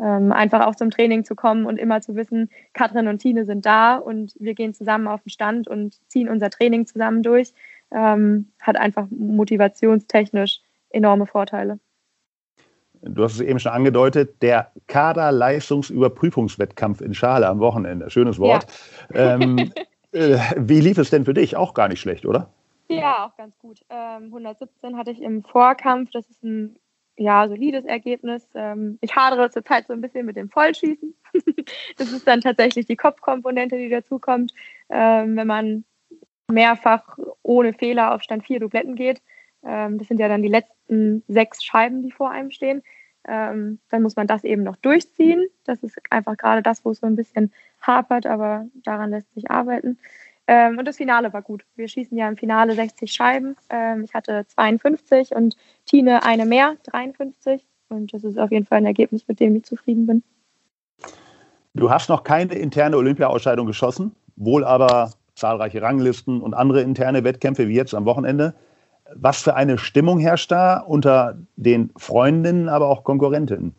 Ähm, 0.00 0.30
einfach 0.30 0.66
auch 0.66 0.76
zum 0.76 0.90
Training 0.90 1.24
zu 1.24 1.34
kommen 1.34 1.66
und 1.66 1.76
immer 1.76 2.00
zu 2.00 2.14
wissen, 2.14 2.50
Katrin 2.72 3.08
und 3.08 3.18
Tine 3.18 3.44
sind 3.44 3.66
da 3.66 3.96
und 3.96 4.32
wir 4.38 4.54
gehen 4.54 4.72
zusammen 4.72 5.08
auf 5.08 5.22
den 5.22 5.30
Stand 5.30 5.66
und 5.66 5.98
ziehen 6.08 6.28
unser 6.28 6.50
Training 6.50 6.86
zusammen 6.86 7.24
durch, 7.24 7.52
ähm, 7.90 8.52
hat 8.60 8.76
einfach 8.76 9.08
motivationstechnisch 9.10 10.60
enorme 10.90 11.26
Vorteile. 11.26 11.80
Du 13.02 13.22
hast 13.22 13.34
es 13.34 13.40
eben 13.40 13.58
schon 13.58 13.72
angedeutet, 13.72 14.40
der 14.42 14.70
Kaderleistungsüberprüfungswettkampf 14.88 17.00
in 17.00 17.14
Schale 17.14 17.48
am 17.48 17.60
Wochenende. 17.60 18.10
Schönes 18.10 18.38
Wort. 18.38 18.66
Ja. 19.14 19.34
Ähm, 19.34 19.56
äh, 19.58 19.70
wie 20.12 20.80
lief 20.80 20.98
es 20.98 21.10
denn 21.10 21.24
für 21.24 21.34
dich? 21.34 21.56
Auch 21.56 21.74
gar 21.74 21.88
nicht 21.88 22.00
schlecht, 22.00 22.26
oder? 22.26 22.50
Ja, 22.88 23.26
auch 23.26 23.36
ganz 23.36 23.58
gut. 23.58 23.80
Ähm, 23.90 24.24
117 24.24 24.96
hatte 24.96 25.10
ich 25.10 25.20
im 25.20 25.44
Vorkampf. 25.44 26.10
Das 26.10 26.28
ist 26.28 26.42
ein 26.42 26.78
ja, 27.18 27.48
solides 27.48 27.84
Ergebnis. 27.84 28.48
Ähm, 28.54 28.98
ich 29.00 29.14
hadere 29.14 29.50
zurzeit 29.50 29.86
so 29.86 29.92
ein 29.92 30.00
bisschen 30.00 30.24
mit 30.24 30.36
dem 30.36 30.48
Vollschießen. 30.48 31.14
das 31.96 32.12
ist 32.12 32.26
dann 32.26 32.40
tatsächlich 32.40 32.86
die 32.86 32.96
Kopfkomponente, 32.96 33.76
die 33.76 33.90
dazukommt. 33.90 34.54
Ähm, 34.88 35.36
wenn 35.36 35.46
man 35.46 35.84
mehrfach 36.50 37.18
ohne 37.42 37.74
Fehler 37.74 38.14
auf 38.14 38.22
Stand 38.22 38.46
4 38.46 38.60
Dubletten 38.60 38.94
geht, 38.94 39.20
ähm, 39.64 39.98
das 39.98 40.08
sind 40.08 40.20
ja 40.20 40.28
dann 40.28 40.42
die 40.42 40.48
letzten 40.48 41.22
sechs 41.28 41.62
Scheiben, 41.62 42.02
die 42.02 42.12
vor 42.12 42.30
einem 42.30 42.50
stehen, 42.50 42.82
ähm, 43.28 43.78
dann 43.90 44.02
muss 44.02 44.16
man 44.16 44.26
das 44.26 44.44
eben 44.44 44.62
noch 44.62 44.76
durchziehen. 44.76 45.46
Das 45.64 45.82
ist 45.82 45.98
einfach 46.10 46.36
gerade 46.36 46.62
das, 46.62 46.84
wo 46.84 46.90
es 46.90 47.00
so 47.00 47.06
ein 47.06 47.16
bisschen 47.16 47.52
hapert, 47.80 48.26
aber 48.26 48.66
daran 48.84 49.10
lässt 49.10 49.32
sich 49.34 49.50
arbeiten. 49.50 49.98
Ähm, 50.46 50.78
und 50.78 50.86
das 50.86 50.96
Finale 50.96 51.32
war 51.32 51.42
gut. 51.42 51.64
Wir 51.76 51.88
schießen 51.88 52.16
ja 52.16 52.26
im 52.26 52.36
Finale 52.36 52.74
60 52.74 53.12
Scheiben. 53.12 53.56
Ähm, 53.68 54.02
ich 54.04 54.14
hatte 54.14 54.46
52 54.48 55.34
und 55.34 55.56
Tine 55.84 56.24
eine 56.24 56.46
mehr, 56.46 56.76
53. 56.84 57.64
Und 57.90 58.14
das 58.14 58.24
ist 58.24 58.38
auf 58.38 58.50
jeden 58.50 58.64
Fall 58.64 58.78
ein 58.78 58.86
Ergebnis, 58.86 59.28
mit 59.28 59.40
dem 59.40 59.56
ich 59.56 59.64
zufrieden 59.64 60.06
bin. 60.06 60.22
Du 61.74 61.90
hast 61.90 62.08
noch 62.08 62.24
keine 62.24 62.54
interne 62.54 62.96
Olympia-Ausscheidung 62.96 63.66
geschossen, 63.66 64.12
wohl 64.36 64.64
aber 64.64 65.12
zahlreiche 65.34 65.82
Ranglisten 65.82 66.40
und 66.40 66.54
andere 66.54 66.80
interne 66.80 67.24
Wettkämpfe 67.24 67.68
wie 67.68 67.74
jetzt 67.74 67.94
am 67.94 68.06
Wochenende. 68.06 68.54
Was 69.14 69.42
für 69.42 69.54
eine 69.54 69.78
Stimmung 69.78 70.18
herrscht 70.18 70.50
da 70.50 70.80
unter 70.80 71.38
den 71.56 71.90
Freundinnen, 71.96 72.68
aber 72.68 72.88
auch 72.88 73.04
Konkurrentinnen? 73.04 73.74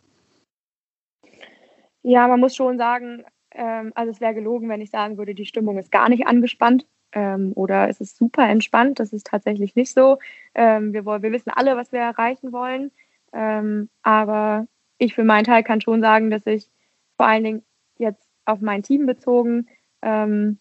Ja, 2.02 2.26
man 2.28 2.40
muss 2.40 2.56
schon 2.56 2.78
sagen, 2.78 3.24
ähm, 3.52 3.92
also 3.94 4.10
es 4.10 4.20
wäre 4.20 4.34
gelogen, 4.34 4.68
wenn 4.68 4.80
ich 4.80 4.90
sagen 4.90 5.18
würde, 5.18 5.34
die 5.34 5.46
Stimmung 5.46 5.78
ist 5.78 5.92
gar 5.92 6.08
nicht 6.08 6.26
angespannt 6.26 6.86
ähm, 7.12 7.52
oder 7.54 7.88
es 7.88 8.00
ist 8.00 8.16
super 8.16 8.48
entspannt. 8.48 8.98
Das 8.98 9.12
ist 9.12 9.26
tatsächlich 9.26 9.76
nicht 9.76 9.92
so. 9.92 10.18
Ähm, 10.54 10.92
wir, 10.92 11.04
wir 11.04 11.32
wissen 11.32 11.50
alle, 11.54 11.76
was 11.76 11.92
wir 11.92 12.00
erreichen 12.00 12.52
wollen. 12.52 12.90
Ähm, 13.32 13.88
aber 14.02 14.66
ich 14.98 15.14
für 15.14 15.24
meinen 15.24 15.44
Teil 15.44 15.62
kann 15.62 15.80
schon 15.80 16.00
sagen, 16.00 16.30
dass 16.30 16.46
ich 16.46 16.70
vor 17.16 17.26
allen 17.26 17.44
Dingen 17.44 17.62
jetzt 17.98 18.28
auf 18.44 18.60
mein 18.60 18.82
Team 18.82 19.06
bezogen 19.06 19.68
ähm, 20.02 20.58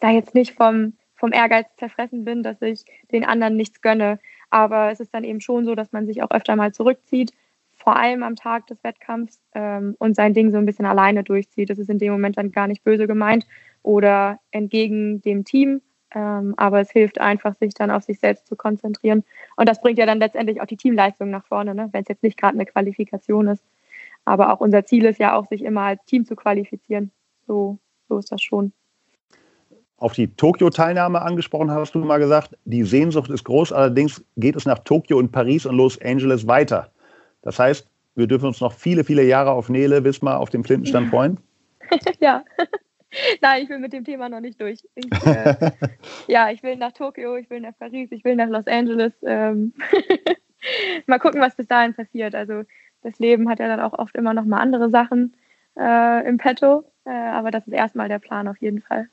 da 0.00 0.10
jetzt 0.10 0.34
nicht 0.34 0.54
vom, 0.54 0.94
vom 1.24 1.32
Ehrgeiz 1.32 1.64
zerfressen 1.78 2.26
bin, 2.26 2.42
dass 2.42 2.60
ich 2.60 2.84
den 3.10 3.24
anderen 3.24 3.56
nichts 3.56 3.80
gönne. 3.80 4.18
Aber 4.50 4.90
es 4.90 5.00
ist 5.00 5.14
dann 5.14 5.24
eben 5.24 5.40
schon 5.40 5.64
so, 5.64 5.74
dass 5.74 5.90
man 5.90 6.04
sich 6.06 6.22
auch 6.22 6.30
öfter 6.30 6.54
mal 6.54 6.72
zurückzieht 6.74 7.32
vor 7.76 7.96
allem 7.96 8.22
am 8.22 8.36
Tag 8.36 8.66
des 8.66 8.84
Wettkampfs 8.84 9.40
ähm, 9.54 9.96
und 9.98 10.14
sein 10.16 10.34
Ding 10.34 10.50
so 10.50 10.58
ein 10.58 10.66
bisschen 10.66 10.84
alleine 10.84 11.24
durchzieht. 11.24 11.70
Das 11.70 11.78
ist 11.78 11.88
in 11.88 11.98
dem 11.98 12.12
Moment 12.12 12.36
dann 12.36 12.52
gar 12.52 12.68
nicht 12.68 12.84
böse 12.84 13.06
gemeint 13.06 13.46
oder 13.82 14.38
entgegen 14.50 15.22
dem 15.22 15.44
Team, 15.46 15.80
ähm, 16.14 16.52
aber 16.58 16.80
es 16.80 16.90
hilft 16.90 17.20
einfach, 17.22 17.54
sich 17.54 17.72
dann 17.72 17.90
auf 17.90 18.02
sich 18.02 18.20
selbst 18.20 18.46
zu 18.46 18.54
konzentrieren. 18.54 19.24
Und 19.56 19.66
das 19.66 19.80
bringt 19.80 19.98
ja 19.98 20.04
dann 20.04 20.18
letztendlich 20.18 20.60
auch 20.60 20.66
die 20.66 20.76
Teamleistung 20.76 21.30
nach 21.30 21.46
vorne, 21.46 21.74
ne? 21.74 21.88
wenn 21.92 22.02
es 22.02 22.08
jetzt 22.08 22.22
nicht 22.22 22.38
gerade 22.38 22.54
eine 22.54 22.66
Qualifikation 22.66 23.48
ist. 23.48 23.64
Aber 24.26 24.52
auch 24.52 24.60
unser 24.60 24.84
Ziel 24.84 25.06
ist 25.06 25.18
ja 25.18 25.34
auch, 25.34 25.46
sich 25.46 25.64
immer 25.64 25.82
als 25.82 26.04
Team 26.04 26.26
zu 26.26 26.36
qualifizieren. 26.36 27.12
So, 27.46 27.78
so 28.08 28.18
ist 28.18 28.30
das 28.30 28.42
schon. 28.42 28.74
Auf 30.04 30.12
die 30.12 30.36
Tokio-Teilnahme 30.36 31.22
angesprochen 31.22 31.70
hast 31.70 31.94
du 31.94 32.00
mal 32.00 32.18
gesagt, 32.18 32.58
die 32.66 32.82
Sehnsucht 32.82 33.30
ist 33.30 33.42
groß, 33.44 33.72
allerdings 33.72 34.22
geht 34.36 34.54
es 34.54 34.66
nach 34.66 34.80
Tokio 34.80 35.16
und 35.16 35.32
Paris 35.32 35.64
und 35.64 35.76
Los 35.76 35.98
Angeles 36.02 36.46
weiter. 36.46 36.90
Das 37.40 37.58
heißt, 37.58 37.88
wir 38.14 38.26
dürfen 38.26 38.44
uns 38.48 38.60
noch 38.60 38.74
viele, 38.74 39.02
viele 39.02 39.22
Jahre 39.22 39.52
auf 39.52 39.70
Nele 39.70 40.04
Wismar 40.04 40.40
auf 40.40 40.50
dem 40.50 40.62
Flintenstand 40.62 41.08
freuen. 41.10 41.38
ja. 42.20 42.44
Nein, 43.40 43.62
ich 43.62 43.70
will 43.70 43.78
mit 43.78 43.94
dem 43.94 44.04
Thema 44.04 44.28
noch 44.28 44.40
nicht 44.40 44.60
durch. 44.60 44.80
Ich, 44.94 45.10
äh, 45.26 45.70
ja, 46.26 46.50
ich 46.50 46.62
will 46.62 46.76
nach 46.76 46.92
Tokio, 46.92 47.36
ich 47.36 47.48
will 47.48 47.60
nach 47.60 47.78
Paris, 47.78 48.12
ich 48.12 48.24
will 48.24 48.36
nach 48.36 48.50
Los 48.50 48.66
Angeles. 48.66 49.14
Ähm 49.22 49.72
mal 51.06 51.18
gucken, 51.18 51.40
was 51.40 51.56
bis 51.56 51.66
dahin 51.66 51.94
passiert. 51.94 52.34
Also 52.34 52.64
das 53.00 53.18
Leben 53.20 53.48
hat 53.48 53.58
ja 53.58 53.68
dann 53.68 53.80
auch 53.80 53.98
oft 53.98 54.14
immer 54.16 54.34
noch 54.34 54.44
mal 54.44 54.60
andere 54.60 54.90
Sachen 54.90 55.34
äh, 55.78 56.28
im 56.28 56.36
Petto. 56.36 56.84
Äh, 57.06 57.10
aber 57.10 57.50
das 57.50 57.66
ist 57.66 57.72
erstmal 57.72 58.10
der 58.10 58.18
Plan 58.18 58.48
auf 58.48 58.58
jeden 58.58 58.82
Fall. 58.82 59.08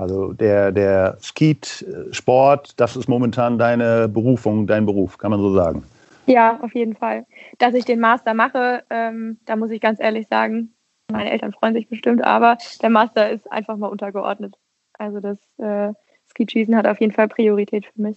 Also 0.00 0.32
der, 0.32 0.72
der 0.72 1.18
Skeet-Sport, 1.20 2.80
das 2.80 2.96
ist 2.96 3.06
momentan 3.06 3.58
deine 3.58 4.08
Berufung, 4.08 4.66
dein 4.66 4.86
Beruf, 4.86 5.18
kann 5.18 5.30
man 5.30 5.40
so 5.40 5.54
sagen. 5.54 5.82
Ja, 6.24 6.58
auf 6.62 6.74
jeden 6.74 6.96
Fall. 6.96 7.26
Dass 7.58 7.74
ich 7.74 7.84
den 7.84 8.00
Master 8.00 8.32
mache, 8.32 8.82
ähm, 8.88 9.38
da 9.44 9.56
muss 9.56 9.70
ich 9.70 9.82
ganz 9.82 10.00
ehrlich 10.00 10.26
sagen, 10.28 10.72
meine 11.12 11.30
Eltern 11.30 11.52
freuen 11.52 11.74
sich 11.74 11.86
bestimmt, 11.86 12.24
aber 12.24 12.56
der 12.80 12.88
Master 12.88 13.28
ist 13.28 13.52
einfach 13.52 13.76
mal 13.76 13.88
untergeordnet. 13.88 14.56
Also 14.94 15.20
das 15.20 15.36
äh, 15.58 15.92
Skischießen 16.30 16.74
hat 16.74 16.86
auf 16.86 16.98
jeden 17.00 17.12
Fall 17.12 17.28
Priorität 17.28 17.84
für 17.84 18.00
mich. 18.00 18.16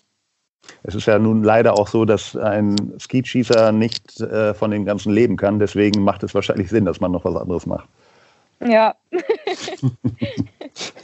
Es 0.83 0.95
ist 0.95 1.05
ja 1.05 1.19
nun 1.19 1.43
leider 1.43 1.73
auch 1.73 1.89
so, 1.89 2.05
dass 2.05 2.37
ein 2.37 2.93
Skischießer 2.97 3.73
nicht 3.73 4.21
äh, 4.21 4.53
von 4.53 4.71
dem 4.71 4.85
Ganzen 4.85 5.11
leben 5.11 5.35
kann. 5.35 5.59
Deswegen 5.59 6.01
macht 6.01 6.23
es 6.23 6.33
wahrscheinlich 6.33 6.69
Sinn, 6.69 6.85
dass 6.85 7.01
man 7.01 7.11
noch 7.11 7.25
was 7.25 7.35
anderes 7.35 7.65
macht. 7.65 7.89
Ja. 8.65 8.95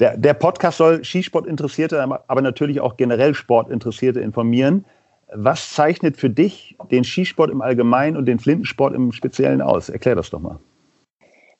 der, 0.00 0.16
der 0.16 0.34
Podcast 0.34 0.78
soll 0.78 1.04
Skisport-Interessierte, 1.04 2.02
aber 2.02 2.40
natürlich 2.42 2.80
auch 2.80 2.96
generell 2.96 3.34
Sportinteressierte 3.34 4.20
informieren. 4.20 4.84
Was 5.32 5.72
zeichnet 5.72 6.16
für 6.16 6.30
dich 6.30 6.76
den 6.90 7.02
Skisport 7.02 7.50
im 7.50 7.62
Allgemeinen 7.62 8.16
und 8.16 8.26
den 8.26 8.38
Flintensport 8.38 8.94
im 8.94 9.12
Speziellen 9.12 9.60
aus? 9.60 9.88
Erklär 9.88 10.14
das 10.14 10.30
doch 10.30 10.40
mal. 10.40 10.58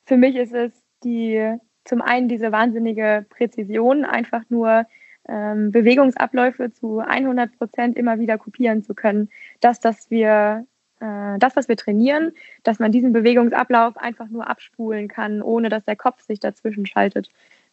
Für 0.05 0.17
mich 0.17 0.35
ist 0.35 0.53
es 0.53 0.71
die 1.03 1.57
zum 1.83 2.01
einen 2.01 2.27
diese 2.27 2.51
wahnsinnige 2.51 3.25
Präzision, 3.29 4.05
einfach 4.05 4.43
nur 4.49 4.85
ähm, 5.27 5.71
Bewegungsabläufe 5.71 6.71
zu 6.71 6.99
100 6.99 7.57
Prozent 7.57 7.97
immer 7.97 8.19
wieder 8.19 8.37
kopieren 8.37 8.83
zu 8.83 8.93
können. 8.93 9.29
Das, 9.59 9.79
dass 9.79 10.09
wir 10.09 10.65
äh, 10.99 11.37
das, 11.39 11.55
was 11.55 11.67
wir 11.67 11.75
trainieren, 11.75 12.33
dass 12.63 12.79
man 12.79 12.91
diesen 12.91 13.13
Bewegungsablauf 13.13 13.97
einfach 13.97 14.29
nur 14.29 14.49
abspulen 14.49 15.07
kann, 15.07 15.41
ohne 15.41 15.69
dass 15.69 15.85
der 15.85 15.95
Kopf 15.95 16.21
sich 16.21 16.39
dazwischen 16.39 16.85
schaltet 16.85 17.29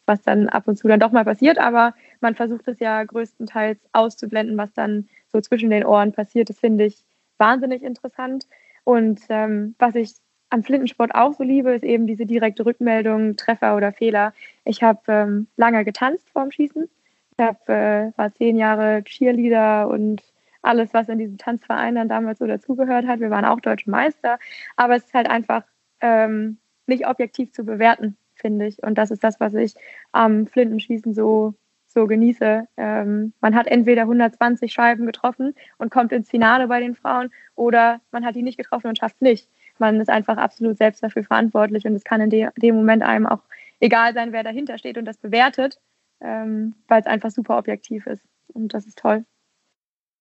was 0.06 0.22
dann 0.22 0.48
ab 0.48 0.68
und 0.68 0.76
zu 0.76 0.88
dann 0.88 1.00
doch 1.00 1.12
mal 1.12 1.24
passiert, 1.24 1.58
aber 1.58 1.94
man 2.20 2.34
versucht 2.34 2.68
es 2.68 2.78
ja 2.80 3.02
größtenteils 3.04 3.78
auszublenden, 3.92 4.56
was 4.56 4.72
dann 4.72 5.08
so 5.32 5.40
zwischen 5.40 5.70
den 5.70 5.84
Ohren 5.84 6.12
passiert. 6.12 6.48
Das 6.48 6.58
finde 6.60 6.84
ich 6.84 7.04
wahnsinnig 7.38 7.82
interessant. 7.82 8.46
Und 8.84 9.20
ähm, 9.28 9.74
was 9.78 9.94
ich 9.94 10.12
am 10.50 10.62
Flintensport 10.62 11.14
auch 11.14 11.32
so 11.32 11.42
liebe, 11.42 11.72
ist 11.72 11.84
eben 11.84 12.06
diese 12.06 12.26
direkte 12.26 12.66
Rückmeldung, 12.66 13.36
Treffer 13.36 13.76
oder 13.76 13.92
Fehler. 13.92 14.32
Ich 14.64 14.82
habe 14.82 15.00
ähm, 15.08 15.46
lange 15.56 15.84
getanzt 15.84 16.28
vorm 16.30 16.50
Schießen. 16.50 16.88
Ich 17.36 17.44
hab, 17.44 17.68
äh, 17.68 18.12
war 18.16 18.32
zehn 18.34 18.56
Jahre 18.56 19.02
Cheerleader 19.04 19.88
und 19.88 20.22
alles, 20.62 20.94
was 20.94 21.08
in 21.08 21.18
diesem 21.18 21.38
Tanzverein 21.38 21.94
dann 21.96 22.08
damals 22.08 22.38
so 22.38 22.46
dazugehört 22.46 23.06
hat. 23.06 23.20
Wir 23.20 23.30
waren 23.30 23.44
auch 23.44 23.60
deutsche 23.60 23.90
Meister, 23.90 24.38
aber 24.76 24.96
es 24.96 25.04
ist 25.04 25.14
halt 25.14 25.28
einfach 25.28 25.64
ähm, 26.00 26.58
nicht 26.86 27.06
objektiv 27.06 27.52
zu 27.52 27.64
bewerten 27.64 28.16
finde 28.44 28.66
ich. 28.66 28.82
Und 28.82 28.98
das 28.98 29.10
ist 29.10 29.24
das, 29.24 29.40
was 29.40 29.54
ich 29.54 29.74
am 30.12 30.46
Flintenschießen 30.46 31.14
so, 31.14 31.54
so 31.86 32.06
genieße. 32.06 32.68
Ähm, 32.76 33.32
man 33.40 33.54
hat 33.54 33.66
entweder 33.66 34.02
120 34.02 34.70
Scheiben 34.70 35.06
getroffen 35.06 35.54
und 35.78 35.90
kommt 35.90 36.12
ins 36.12 36.28
Finale 36.28 36.68
bei 36.68 36.80
den 36.80 36.94
Frauen 36.94 37.30
oder 37.54 38.02
man 38.10 38.26
hat 38.26 38.34
die 38.34 38.42
nicht 38.42 38.58
getroffen 38.58 38.88
und 38.88 38.98
schafft 38.98 39.16
es 39.16 39.20
nicht. 39.22 39.48
Man 39.78 39.98
ist 39.98 40.10
einfach 40.10 40.36
absolut 40.36 40.76
selbst 40.76 41.02
dafür 41.02 41.24
verantwortlich 41.24 41.86
und 41.86 41.94
es 41.94 42.04
kann 42.04 42.20
in 42.20 42.28
de 42.28 42.48
dem 42.60 42.76
Moment 42.76 43.02
einem 43.02 43.26
auch 43.26 43.40
egal 43.80 44.12
sein, 44.12 44.32
wer 44.32 44.42
dahinter 44.42 44.76
steht 44.76 44.98
und 44.98 45.06
das 45.06 45.16
bewertet, 45.16 45.80
ähm, 46.20 46.74
weil 46.86 47.00
es 47.00 47.06
einfach 47.06 47.30
super 47.30 47.56
objektiv 47.56 48.06
ist. 48.06 48.22
Und 48.52 48.74
das 48.74 48.84
ist 48.84 48.98
toll. 48.98 49.24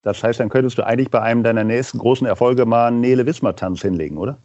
Das 0.02 0.24
heißt, 0.24 0.40
dann 0.40 0.50
könntest 0.50 0.78
du 0.78 0.86
eigentlich 0.86 1.12
bei 1.12 1.22
einem 1.22 1.44
deiner 1.44 1.66
nächsten 1.66 1.98
großen 1.98 2.26
Erfolge 2.26 2.66
mal 2.66 2.88
einen 2.88 3.02
Nele 3.02 3.26
Wismar-Tanz 3.26 3.82
hinlegen, 3.82 4.18
oder? 4.18 4.38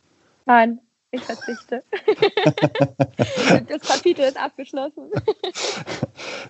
Nein, 0.47 0.81
ich 1.11 1.22
verzichte. 1.22 1.82
das 3.68 3.80
Kapitel 3.82 4.24
ist 4.24 4.40
abgeschlossen. 4.40 5.11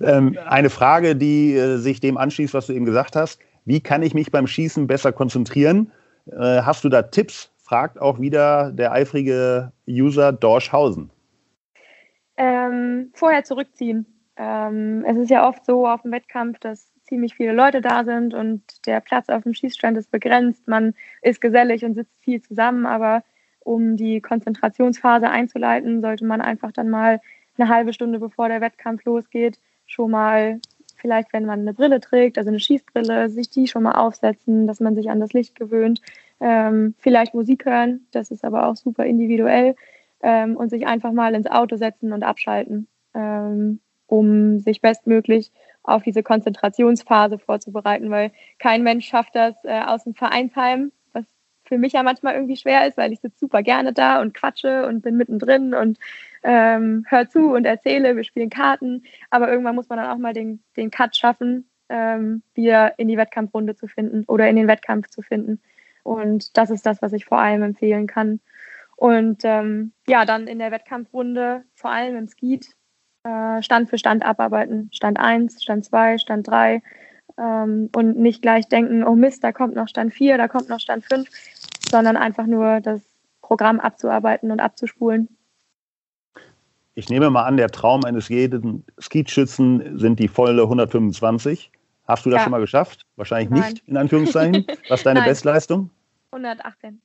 Ähm, 0.01 0.39
eine 0.47 0.71
Frage, 0.71 1.17
die 1.17 1.55
äh, 1.55 1.77
sich 1.77 2.01
dem 2.01 2.17
anschließt, 2.17 2.55
was 2.55 2.67
du 2.67 2.73
eben 2.73 2.85
gesagt 2.85 3.17
hast. 3.17 3.41
Wie 3.65 3.81
kann 3.81 4.03
ich 4.03 4.15
mich 4.15 4.31
beim 4.31 4.47
Schießen 4.47 4.87
besser 4.87 5.13
konzentrieren? 5.13 5.93
Äh, 6.27 6.63
hast 6.63 6.85
du 6.85 6.89
da 6.89 7.03
Tipps? 7.03 7.51
Fragt 7.59 8.01
auch 8.01 8.19
wieder 8.19 8.73
der 8.73 8.93
eifrige 8.93 9.73
User 9.87 10.33
Dorschhausen. 10.33 11.11
Ähm, 12.37 13.11
vorher 13.15 13.45
zurückziehen. 13.45 14.07
Ähm, 14.37 15.05
es 15.07 15.17
ist 15.17 15.31
ja 15.31 15.47
oft 15.47 15.67
so 15.67 15.87
auf 15.87 16.03
dem 16.03 16.13
Wettkampf, 16.13 16.59
dass 16.61 16.91
ziemlich 17.03 17.35
viele 17.35 17.53
Leute 17.53 17.81
da 17.81 18.05
sind 18.05 18.35
und 18.35 18.87
der 18.87 19.01
Platz 19.01 19.29
auf 19.29 19.43
dem 19.43 19.55
Schießstand 19.55 19.99
ist 19.99 20.11
begrenzt. 20.11 20.69
Man 20.69 20.95
ist 21.23 21.41
gesellig 21.41 21.85
und 21.85 21.95
sitzt 21.95 22.15
viel 22.21 22.41
zusammen, 22.41 22.87
aber 22.87 23.23
um 23.69 23.97
die 23.97 24.21
Konzentrationsphase 24.21 25.29
einzuleiten, 25.29 26.01
sollte 26.01 26.25
man 26.25 26.41
einfach 26.41 26.73
dann 26.73 26.89
mal 26.89 27.21
eine 27.59 27.69
halbe 27.69 27.93
Stunde 27.93 28.19
bevor 28.19 28.49
der 28.49 28.63
Wettkampf 28.63 29.05
losgeht, 29.05 29.59
schon 29.87 30.11
mal, 30.11 30.61
vielleicht 30.97 31.33
wenn 31.33 31.45
man 31.45 31.61
eine 31.61 31.75
Brille 31.75 32.01
trägt, 32.01 32.39
also 32.39 32.49
eine 32.49 32.61
Schießbrille, 32.61 33.29
sich 33.29 33.51
die 33.51 33.67
schon 33.69 33.83
mal 33.83 33.93
aufsetzen, 33.93 34.67
dass 34.67 34.81
man 34.81 34.95
sich 34.95 35.11
an 35.11 35.21
das 35.21 35.35
Licht 35.35 35.55
gewöhnt, 35.55 36.01
ähm, 36.41 36.95
vielleicht 36.99 37.35
Musik 37.35 37.67
hören, 37.67 38.07
das 38.11 38.31
ist 38.31 38.45
aber 38.45 38.67
auch 38.67 38.77
super 38.77 39.05
individuell 39.05 39.77
ähm, 40.23 40.57
und 40.57 40.71
sich 40.71 40.87
einfach 40.87 41.13
mal 41.13 41.35
ins 41.35 41.51
Auto 41.51 41.77
setzen 41.77 42.13
und 42.13 42.23
abschalten, 42.23 42.89
ähm, 43.15 43.81
um 44.07 44.61
sich 44.61 44.81
bestmöglich 44.81 45.53
auf 45.83 46.03
diese 46.03 46.23
Konzentrationsphase 46.23 47.39
vorzubereiten, 47.39 48.11
weil 48.11 48.31
kein 48.59 48.83
Mensch 48.83 49.07
schafft 49.07 49.35
das 49.35 49.63
äh, 49.65 49.83
aus 49.87 50.05
dem 50.05 50.15
Vereinsheim, 50.15 50.93
für 51.69 51.79
mich 51.79 51.93
ja 51.93 52.03
manchmal 52.03 52.35
irgendwie 52.35 52.57
schwer 52.57 52.87
ist, 52.87 52.97
weil 52.97 53.13
ich 53.13 53.21
sitze 53.21 53.39
super 53.39 53.63
gerne 53.63 53.93
da 53.93 54.21
und 54.21 54.35
quatsche 54.35 54.87
und 54.87 55.03
bin 55.03 55.17
mittendrin 55.17 55.75
und 55.75 55.99
ähm, 56.43 57.05
höre 57.09 57.29
zu 57.29 57.53
und 57.53 57.65
erzähle, 57.65 58.17
wir 58.17 58.25
spielen 58.25 58.51
Karten, 58.51 59.05
aber 59.31 59.51
irgendwann 59.51 59.75
muss 59.75 59.89
man 59.89 59.99
dann 59.99 60.11
auch 60.11 60.19
mal 60.19 60.33
den, 60.33 60.63
den 60.77 60.91
Cut 60.91 61.17
schaffen, 61.17 61.69
ähm, 61.89 62.43
wieder 62.55 62.99
in 62.99 63.09
die 63.09 63.17
Wettkampfrunde 63.17 63.77
zu 63.77 63.87
finden 63.87 64.25
oder 64.27 64.49
in 64.49 64.57
den 64.57 64.69
Wettkampf 64.69 65.09
zu 65.09 65.23
finden. 65.23 65.61
Und 66.03 66.57
das 66.57 66.71
ist 66.71 66.87
das, 66.87 67.03
was 67.03 67.13
ich 67.13 67.25
vor 67.25 67.39
allem 67.39 67.63
empfehlen 67.63 68.07
kann. 68.07 68.41
Und 68.97 69.43
ähm, 69.45 69.93
ja, 70.09 70.25
dann 70.25 70.47
in 70.47 70.59
der 70.59 70.71
Wettkampfrunde, 70.71 71.65
vor 71.75 71.91
allem 71.91 72.17
im 72.17 72.27
Skeet, 72.27 72.75
äh, 73.25 73.63
Stand 73.63 73.91
für 73.91 73.99
Stand 73.99 74.25
abarbeiten. 74.25 74.91
Stand 74.93 75.19
1, 75.19 75.63
Stand 75.63 75.85
2, 75.85 76.19
Stand 76.19 76.49
3 76.49 76.83
ähm, 77.39 77.91
und 77.95 78.19
nicht 78.19 78.43
gleich 78.43 78.69
denken, 78.69 79.05
oh 79.05 79.15
Mist, 79.15 79.45
da 79.45 79.53
kommt 79.53 79.75
noch 79.75 79.89
Stand 79.89 80.13
4, 80.13 80.39
da 80.39 80.49
kommt 80.49 80.69
noch 80.69 80.81
Stand 80.81 81.05
5, 81.05 81.29
sondern 81.91 82.17
einfach 82.17 82.47
nur 82.47 82.81
das 82.81 83.01
Programm 83.43 83.81
abzuarbeiten 83.81 84.51
und 84.51 84.61
abzuspulen. 84.61 85.29
Ich 86.95 87.09
nehme 87.09 87.31
mal 87.31 87.45
an, 87.45 87.57
der 87.57 87.69
Traum 87.69 88.05
eines 88.05 88.29
jeden 88.29 88.85
Skeetschützen 89.01 89.99
sind 89.99 90.19
die 90.19 90.29
volle 90.29 90.63
125. 90.63 91.71
Hast 92.09 92.27
du 92.27 92.31
das 92.31 92.39
ja. 92.39 92.45
schon 92.45 92.51
mal 92.51 92.61
geschafft? 92.61 93.07
Wahrscheinlich 93.17 93.51
Nein. 93.51 93.73
nicht, 93.73 93.89
in 93.89 93.97
Anführungszeichen. 93.97 94.67
Was 94.89 95.01
ist 95.01 95.07
deine 95.07 95.23
Bestleistung? 95.23 95.91
118. 96.33 97.01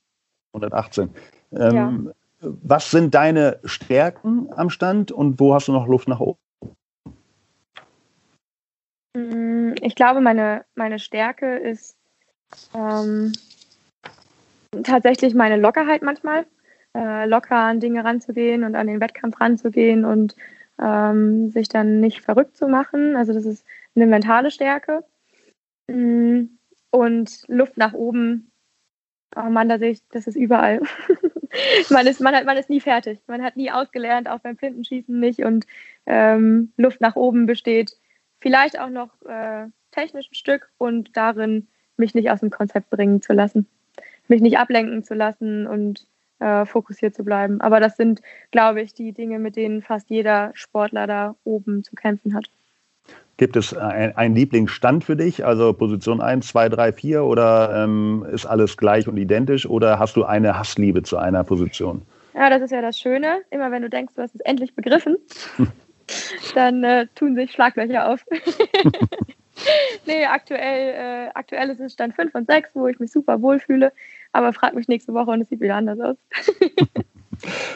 118. 0.52 1.10
Ähm, 1.52 1.74
ja. 1.74 2.12
Was 2.40 2.90
sind 2.90 3.14
deine 3.14 3.60
Stärken 3.64 4.48
am 4.54 4.68
Stand 4.68 5.12
und 5.12 5.40
wo 5.40 5.54
hast 5.54 5.68
du 5.68 5.72
noch 5.72 5.86
Luft 5.86 6.08
nach 6.08 6.20
oben? 6.20 6.38
Mm, 9.14 9.74
ich 9.80 9.94
glaube, 9.94 10.20
meine, 10.20 10.64
meine 10.74 10.98
Stärke 10.98 11.56
ist 11.56 11.96
ähm, 12.74 13.32
tatsächlich 14.82 15.34
meine 15.34 15.56
Lockerheit 15.56 16.02
manchmal. 16.02 16.46
Äh, 16.96 17.26
locker 17.26 17.56
an 17.56 17.80
Dinge 17.80 18.04
ranzugehen 18.04 18.62
und 18.62 18.76
an 18.76 18.86
den 18.86 19.00
Wettkampf 19.00 19.40
ranzugehen 19.40 20.04
und 20.04 20.36
ähm, 20.80 21.50
sich 21.50 21.68
dann 21.68 22.00
nicht 22.00 22.20
verrückt 22.20 22.56
zu 22.56 22.68
machen. 22.68 23.16
Also 23.16 23.32
das 23.32 23.44
ist 23.44 23.64
eine 23.96 24.06
mentale 24.06 24.50
Stärke. 24.50 25.04
Mm, 25.88 26.44
und 26.90 27.42
Luft 27.48 27.76
nach 27.76 27.92
oben, 27.94 28.52
oh 29.34 29.50
Mann, 29.50 29.68
da 29.68 29.78
sehe 29.78 29.90
ich, 29.90 30.08
das 30.10 30.28
ist 30.28 30.36
überall. 30.36 30.80
man, 31.90 32.06
ist, 32.06 32.20
man, 32.20 32.34
hat, 32.34 32.44
man 32.44 32.56
ist 32.56 32.70
nie 32.70 32.80
fertig. 32.80 33.20
Man 33.26 33.42
hat 33.42 33.56
nie 33.56 33.72
ausgelernt, 33.72 34.28
auch 34.28 34.38
beim 34.38 34.56
Flintenschießen 34.56 35.18
nicht. 35.18 35.40
Und 35.40 35.66
ähm, 36.06 36.72
Luft 36.76 37.00
nach 37.00 37.16
oben 37.16 37.46
besteht 37.46 37.96
vielleicht 38.40 38.78
auch 38.78 38.90
noch 38.90 39.10
äh, 39.26 39.66
technisch 39.90 40.30
ein 40.30 40.34
Stück 40.34 40.70
und 40.78 41.16
darin, 41.16 41.66
mich 41.96 42.14
nicht 42.14 42.30
aus 42.30 42.40
dem 42.40 42.50
Konzept 42.50 42.90
bringen 42.90 43.22
zu 43.22 43.32
lassen. 43.32 43.68
Mich 44.28 44.40
nicht 44.40 44.58
ablenken 44.58 45.04
zu 45.04 45.14
lassen 45.14 45.66
und 45.66 46.06
äh, 46.40 46.66
fokussiert 46.66 47.14
zu 47.14 47.24
bleiben. 47.24 47.60
Aber 47.60 47.80
das 47.80 47.96
sind, 47.96 48.20
glaube 48.50 48.82
ich, 48.82 48.94
die 48.94 49.12
Dinge, 49.12 49.38
mit 49.38 49.56
denen 49.56 49.82
fast 49.82 50.10
jeder 50.10 50.50
Sportler 50.54 51.06
da 51.06 51.36
oben 51.44 51.82
zu 51.84 51.94
kämpfen 51.94 52.34
hat. 52.34 52.46
Gibt 53.36 53.56
es 53.56 53.76
einen 53.76 54.36
Lieblingsstand 54.36 55.02
für 55.02 55.16
dich, 55.16 55.44
also 55.44 55.72
Position 55.72 56.20
1, 56.20 56.46
2, 56.46 56.68
3, 56.68 56.92
4 56.92 57.24
oder 57.24 57.82
ähm, 57.84 58.24
ist 58.30 58.46
alles 58.46 58.76
gleich 58.76 59.08
und 59.08 59.16
identisch 59.16 59.66
oder 59.66 59.98
hast 59.98 60.14
du 60.14 60.24
eine 60.24 60.56
Hassliebe 60.56 61.02
zu 61.02 61.16
einer 61.16 61.42
Position? 61.42 62.02
Ja, 62.34 62.48
das 62.48 62.62
ist 62.62 62.70
ja 62.70 62.80
das 62.80 62.96
Schöne. 62.96 63.42
Immer 63.50 63.72
wenn 63.72 63.82
du 63.82 63.90
denkst, 63.90 64.14
du 64.14 64.22
hast 64.22 64.36
es 64.36 64.40
endlich 64.42 64.76
begriffen, 64.76 65.16
dann 66.54 66.84
äh, 66.84 67.06
tun 67.16 67.34
sich 67.34 67.50
Schlaglöcher 67.50 68.08
auf. 68.08 68.24
nee, 70.06 70.24
aktuell, 70.24 71.28
äh, 71.28 71.30
aktuell 71.34 71.70
ist 71.70 71.80
es 71.80 71.92
Stand 71.92 72.14
5 72.14 72.34
und 72.34 72.46
6, 72.46 72.70
wo 72.74 72.86
ich 72.86 72.98
mich 72.98 73.12
super 73.12 73.40
wohlfühle, 73.40 73.92
aber 74.32 74.52
frag 74.52 74.74
mich 74.74 74.88
nächste 74.88 75.14
Woche 75.14 75.30
und 75.30 75.40
es 75.40 75.48
sieht 75.48 75.60
wieder 75.60 75.76
anders 75.76 76.00
aus. 76.00 76.16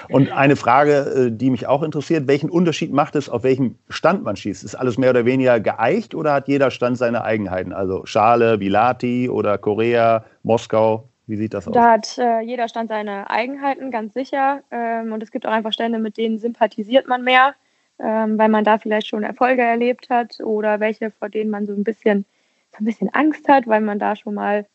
Und 0.08 0.32
eine 0.32 0.56
Frage, 0.56 1.26
äh, 1.26 1.30
die 1.30 1.50
mich 1.50 1.66
auch 1.66 1.82
interessiert, 1.82 2.26
welchen 2.26 2.50
Unterschied 2.50 2.92
macht 2.92 3.16
es, 3.16 3.28
auf 3.28 3.42
welchem 3.42 3.76
Stand 3.88 4.22
man 4.22 4.36
schießt? 4.36 4.64
Ist 4.64 4.74
alles 4.74 4.98
mehr 4.98 5.10
oder 5.10 5.24
weniger 5.24 5.60
geeicht 5.60 6.14
oder 6.14 6.32
hat 6.32 6.48
jeder 6.48 6.70
Stand 6.70 6.98
seine 6.98 7.24
Eigenheiten? 7.24 7.72
Also 7.72 8.06
Schale, 8.06 8.58
Bilati 8.58 9.28
oder 9.28 9.58
Korea, 9.58 10.24
Moskau? 10.42 11.08
Wie 11.26 11.36
sieht 11.36 11.52
das 11.52 11.68
aus? 11.68 11.74
Da 11.74 11.90
hat 11.92 12.16
äh, 12.18 12.40
jeder 12.40 12.68
Stand 12.68 12.88
seine 12.88 13.28
Eigenheiten, 13.28 13.90
ganz 13.90 14.14
sicher. 14.14 14.60
Ähm, 14.70 15.12
und 15.12 15.22
es 15.22 15.30
gibt 15.30 15.46
auch 15.46 15.52
einfach 15.52 15.72
Stände, 15.72 15.98
mit 15.98 16.16
denen 16.16 16.38
sympathisiert 16.38 17.06
man 17.06 17.22
mehr, 17.22 17.54
ähm, 17.98 18.38
weil 18.38 18.48
man 18.48 18.64
da 18.64 18.78
vielleicht 18.78 19.08
schon 19.08 19.22
Erfolge 19.22 19.62
erlebt 19.62 20.10
hat 20.10 20.40
oder 20.40 20.80
welche, 20.80 21.10
vor 21.10 21.28
denen 21.28 21.50
man 21.50 21.66
so 21.66 21.72
ein 21.72 21.84
bisschen, 21.84 22.24
so 22.72 22.82
ein 22.82 22.84
bisschen 22.84 23.12
Angst 23.12 23.48
hat, 23.48 23.66
weil 23.66 23.80
man 23.80 23.98
da 23.98 24.16
schon 24.16 24.34
mal 24.34 24.66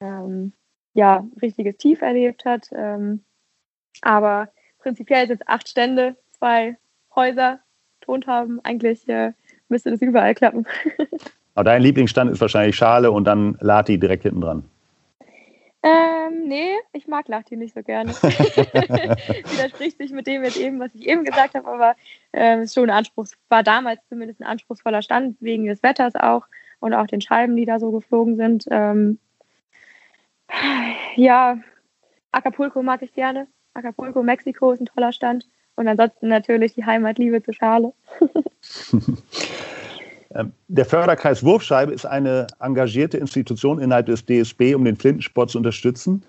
ähm, 0.00 0.52
ja, 0.94 1.26
richtiges 1.40 1.76
Tief 1.76 2.02
erlebt 2.02 2.44
hat. 2.44 2.68
Ähm, 2.72 3.24
aber 4.00 4.48
prinzipiell 4.78 5.26
sind 5.26 5.40
es 5.40 5.48
acht 5.48 5.68
Stände, 5.68 6.16
zwei 6.32 6.76
Häuser, 7.14 7.60
Tontaben. 8.00 8.60
Eigentlich 8.64 9.08
äh, 9.08 9.32
müsste 9.68 9.90
das 9.90 10.02
überall 10.02 10.34
klappen. 10.34 10.66
Aber 11.54 11.64
dein 11.64 11.82
Lieblingsstand 11.82 12.30
ist 12.30 12.40
wahrscheinlich 12.40 12.76
Schale 12.76 13.10
und 13.10 13.24
dann 13.24 13.58
Lati 13.60 13.98
direkt 13.98 14.22
hinten 14.22 14.40
dran. 14.40 14.64
Ähm, 15.84 16.44
nee, 16.46 16.76
ich 16.92 17.08
mag 17.08 17.26
Lati 17.26 17.56
nicht 17.56 17.74
so 17.74 17.82
gerne. 17.82 18.10
Widerspricht 18.22 19.98
sich 19.98 20.12
mit 20.12 20.26
dem 20.28 20.44
jetzt 20.44 20.56
eben, 20.56 20.78
was 20.78 20.94
ich 20.94 21.08
eben 21.08 21.24
gesagt 21.24 21.54
habe, 21.54 21.68
aber 21.68 21.96
äh, 22.32 22.62
ist 22.62 22.74
schon 22.74 22.90
Anspruch, 22.90 23.26
war 23.48 23.62
damals 23.62 24.00
zumindest 24.08 24.40
ein 24.40 24.46
anspruchsvoller 24.46 25.02
Stand, 25.02 25.36
wegen 25.40 25.66
des 25.66 25.82
Wetters 25.82 26.14
auch 26.14 26.46
und 26.78 26.94
auch 26.94 27.06
den 27.06 27.20
Scheiben, 27.20 27.56
die 27.56 27.64
da 27.64 27.80
so 27.80 27.90
geflogen 27.90 28.36
sind. 28.36 28.66
Ähm, 28.70 29.18
ja, 31.16 31.58
Acapulco 32.30 32.82
mag 32.82 33.02
ich 33.02 33.12
gerne. 33.12 33.48
Acapulco, 33.74 34.22
Mexiko 34.22 34.72
ist 34.72 34.80
ein 34.80 34.86
toller 34.86 35.12
Stand. 35.12 35.48
Und 35.74 35.88
ansonsten 35.88 36.28
natürlich 36.28 36.74
die 36.74 36.84
Heimatliebe 36.84 37.42
zur 37.42 37.54
Schale. 37.54 37.92
Ähm, 40.34 40.52
der 40.68 40.84
Förderkreis 40.84 41.44
Wurfscheibe 41.44 41.92
ist 41.92 42.06
eine 42.06 42.46
engagierte 42.60 43.18
Institution 43.18 43.78
innerhalb 43.78 44.06
des 44.06 44.24
DSB, 44.24 44.74
um 44.74 44.84
den 44.84 44.96
Flintensport 44.96 45.50
zu 45.50 45.58
unterstützen. 45.58 46.24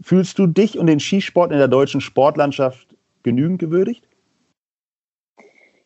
Fühlst 0.00 0.38
du 0.38 0.46
dich 0.46 0.78
und 0.78 0.86
den 0.86 1.00
Skisport 1.00 1.52
in 1.52 1.58
der 1.58 1.68
deutschen 1.68 2.00
Sportlandschaft 2.00 2.94
genügend 3.22 3.58
gewürdigt? 3.58 4.06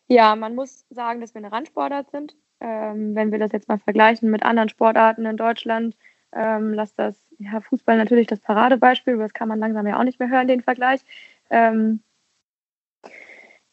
Ja, 0.07 0.35
man 0.35 0.55
muss 0.55 0.85
sagen, 0.89 1.21
dass 1.21 1.33
wir 1.33 1.39
eine 1.39 1.51
Randsportart 1.51 2.11
sind. 2.11 2.35
Ähm, 2.59 3.15
wenn 3.15 3.31
wir 3.31 3.39
das 3.39 3.53
jetzt 3.53 3.69
mal 3.69 3.79
vergleichen 3.79 4.29
mit 4.29 4.43
anderen 4.43 4.69
Sportarten 4.69 5.25
in 5.25 5.37
Deutschland, 5.37 5.95
ähm, 6.33 6.73
lass 6.73 6.93
das 6.95 7.15
ja, 7.39 7.61
Fußball 7.61 7.97
natürlich 7.97 8.27
das 8.27 8.39
Paradebeispiel, 8.39 9.13
aber 9.13 9.23
das 9.23 9.33
kann 9.33 9.47
man 9.47 9.59
langsam 9.59 9.87
ja 9.87 9.97
auch 9.97 10.03
nicht 10.03 10.19
mehr 10.19 10.29
hören, 10.29 10.47
den 10.47 10.61
Vergleich. 10.61 11.01
Ähm, 11.49 12.01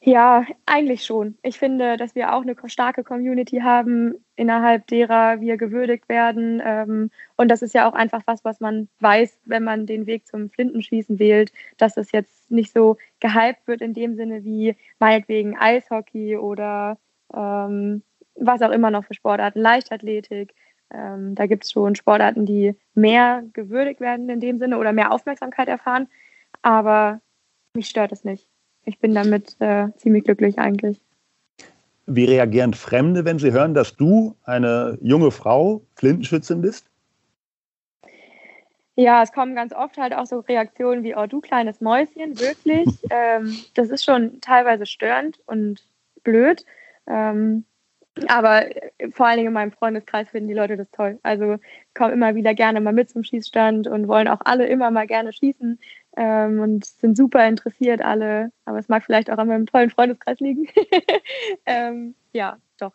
ja, 0.09 0.47
eigentlich 0.65 1.05
schon. 1.05 1.37
Ich 1.43 1.59
finde, 1.59 1.99
dass 1.99 2.15
wir 2.15 2.35
auch 2.35 2.41
eine 2.41 2.57
starke 2.67 3.05
Community 3.05 3.59
haben, 3.59 4.15
innerhalb 4.37 4.87
derer 4.87 5.41
wir 5.43 5.59
gewürdigt 5.59 6.09
werden. 6.09 6.63
Ähm, 6.65 7.11
und 7.37 7.51
das 7.51 7.61
ist 7.61 7.75
ja 7.75 7.87
auch 7.89 7.93
einfach 7.93 8.23
was, 8.25 8.43
was 8.43 8.59
man 8.61 8.89
weiß, 9.01 9.39
wenn 9.45 9.65
man 9.65 9.85
den 9.85 10.07
Weg 10.07 10.27
zum 10.27 10.49
Flintenschießen 10.49 11.19
wählt, 11.19 11.53
dass 11.77 11.99
es 11.99 12.11
jetzt 12.13 12.51
nicht 12.51 12.73
so 12.73 12.97
gehypt 13.21 13.67
wird 13.67 13.83
in 13.83 13.93
dem 13.93 14.17
Sinne 14.17 14.45
wie 14.45 14.77
meinetwegen 14.99 15.59
Eishockey 15.59 16.39
oder 16.39 16.97
ähm, 17.35 18.03
was 18.35 18.63
auch 18.63 18.71
immer 18.71 18.91
noch 18.91 19.05
für 19.05 19.15
Sportarten, 19.15 19.61
Leichtathletik. 19.61 20.55
Ähm, 20.91 21.35
da 21.35 21.45
gibt 21.47 21.65
es 21.65 21.73
schon 21.73 21.97
Sportarten, 21.97 22.47
die 22.47 22.75
mehr 22.95 23.45
gewürdigt 23.53 24.01
werden 24.01 24.31
in 24.31 24.41
dem 24.41 24.59
Sinne 24.59 24.79
oder 24.79 24.95
mehr 24.95 25.13
Aufmerksamkeit 25.13 25.69
erfahren. 25.69 26.09
Aber 26.63 27.21
mich 27.75 27.89
stört 27.89 28.13
es 28.13 28.25
nicht. 28.25 28.48
Ich 28.89 28.99
bin 29.01 29.15
damit 29.15 29.55
äh, 29.61 29.89
ziemlich 29.97 30.25
glücklich 30.25 30.59
eigentlich. 30.59 30.99
Wie 32.07 32.25
reagieren 32.25 32.73
Fremde, 32.73 33.27
wenn 33.27 33.39
sie 33.39 33.53
hören, 33.53 33.75
dass 33.75 33.95
du 33.97 34.35
eine 34.45 34.97
junge 35.03 35.31
Frau 35.31 35.83
Flintenschützin 35.97 36.63
bist? 36.63 36.87
Ja, 38.95 39.23
es 39.23 39.33
kommen 39.33 39.55
ganz 39.55 39.75
oft 39.75 39.99
halt 39.99 40.15
auch 40.15 40.25
so 40.25 40.41
Reaktionen 40.41 41.05
wie, 41.05 41.15
oh 41.15 41.27
du 41.27 41.43
kleines 41.43 41.83
Mäuschen, 41.83 42.41
wirklich. 42.41 42.89
ähm, 43.11 43.55
das 43.75 43.91
ist 43.91 44.05
schon 44.05 44.41
teilweise 44.41 44.87
störend 44.87 45.39
und 45.45 45.87
blöd. 46.25 46.65
Ähm, 47.07 47.65
Aber 48.27 48.65
vor 49.13 49.27
allen 49.27 49.37
Dingen 49.37 49.49
in 49.49 49.53
meinem 49.53 49.73
Freundeskreis 49.73 50.31
finden 50.31 50.49
die 50.49 50.55
Leute 50.55 50.79
das 50.79 50.91
toll. 50.93 51.19
Also 51.23 51.59
kommen 51.93 52.15
immer 52.15 52.35
wieder 52.35 52.55
gerne 52.55 52.81
mal 52.81 52.95
mit 52.95 53.11
zum 53.11 53.23
Schießstand 53.23 53.87
und 53.87 54.09
wollen 54.09 54.29
auch 54.29 54.41
alle 54.45 54.67
immer 54.67 54.91
mal 54.91 55.07
gerne 55.07 55.33
schießen 55.33 55.79
ähm, 56.19 56.61
und 56.61 56.85
sind 56.85 57.17
super 57.17 57.47
interessiert 57.47 58.03
alle. 58.03 58.51
Aber 58.65 58.79
es 58.79 58.89
mag 58.89 59.05
vielleicht 59.05 59.31
auch 59.31 59.39
an 59.39 59.47
meinem 59.47 59.67
tollen 59.67 59.89
Freundeskreis 59.89 60.41
liegen. 60.41 60.67
ähm, 61.67 62.15
ja, 62.33 62.59
doch. 62.79 62.93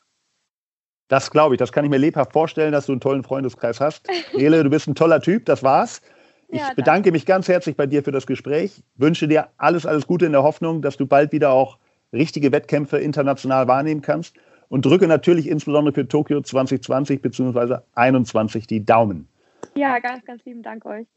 Das 1.08 1.32
glaube 1.32 1.56
ich. 1.56 1.60
Das 1.60 1.72
kann 1.72 1.86
ich 1.86 1.90
mir 1.90 1.98
lebhaft 1.98 2.34
vorstellen, 2.34 2.74
dass 2.74 2.86
du 2.86 2.92
einen 2.92 3.02
tollen 3.02 3.24
Freundeskreis 3.24 3.80
hast. 3.80 4.10
Nele, 4.36 4.64
du 4.64 4.70
bist 4.70 4.88
ein 4.88 4.96
toller 4.96 5.22
Typ. 5.22 5.46
Das 5.46 5.64
war's. 5.64 6.02
Ich 6.50 6.60
ja, 6.60 6.74
bedanke 6.76 7.12
mich 7.12 7.26
ganz 7.26 7.48
herzlich 7.48 7.78
bei 7.78 7.88
dir 7.88 8.04
für 8.04 8.12
das 8.12 8.28
Gespräch. 8.28 8.84
Wünsche 8.96 9.28
dir 9.28 9.48
alles, 9.58 9.86
alles 9.86 10.06
Gute 10.06 10.26
in 10.26 10.34
der 10.34 10.44
Hoffnung, 10.44 10.82
dass 10.82 10.98
du 10.98 11.08
bald 11.08 11.32
wieder 11.32 11.52
auch 11.52 11.80
richtige 12.12 12.52
Wettkämpfe 12.52 12.98
international 13.00 13.68
wahrnehmen 13.68 14.02
kannst 14.02 14.36
und 14.68 14.86
drücke 14.86 15.08
natürlich 15.08 15.48
insbesondere 15.48 15.94
für 15.96 16.08
Tokio 16.08 16.42
2020 16.42 17.22
bzw. 17.22 17.54
2021 17.54 18.68
die 18.68 18.86
Daumen. 18.86 19.28
Ja, 19.76 19.98
ganz, 20.00 20.26
ganz 20.26 20.44
lieben 20.46 20.62
Dank 20.62 20.86
euch. 20.86 21.08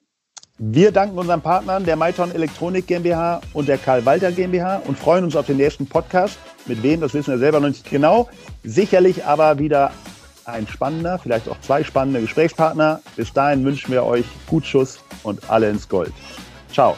Wir 0.59 0.91
danken 0.91 1.19
unseren 1.19 1.43
Partnern 1.43 1.85
der 1.85 1.97
Maiton 1.97 2.35
Elektronik 2.35 2.87
GmbH 2.87 3.43
und 3.53 3.69
der 3.69 3.77
Karl 3.77 4.07
Walter 4.07 4.33
GmbH 4.33 4.81
und 4.87 4.99
freuen 4.99 5.25
uns 5.25 5.37
auf 5.37 5.45
den 5.45 5.59
nächsten 5.59 5.87
Podcast. 5.87 6.39
Mit 6.65 6.83
wem, 6.83 7.03
das 7.03 7.13
wissen 7.13 7.33
wir 7.33 7.39
selber 7.39 7.61
noch 7.61 7.69
nicht 7.69 7.91
genau. 7.91 8.31
Sicherlich 8.65 9.27
aber 9.27 9.59
wieder 9.59 9.93
ein 10.47 10.67
spannender, 10.67 11.19
vielleicht 11.19 11.49
auch 11.51 11.61
zwei 11.61 11.85
spannende 11.85 12.23
Gesprächspartner. 12.23 13.03
Bis 13.17 13.35
dahin 13.35 13.67
wünschen 13.67 13.93
wir 13.93 14.05
euch 14.05 14.25
gut 14.47 14.65
Schuss 14.65 14.99
und 15.25 15.51
alle 15.51 15.69
ins 15.69 15.89
Gold. 15.91 16.13
Ciao. 16.73 16.97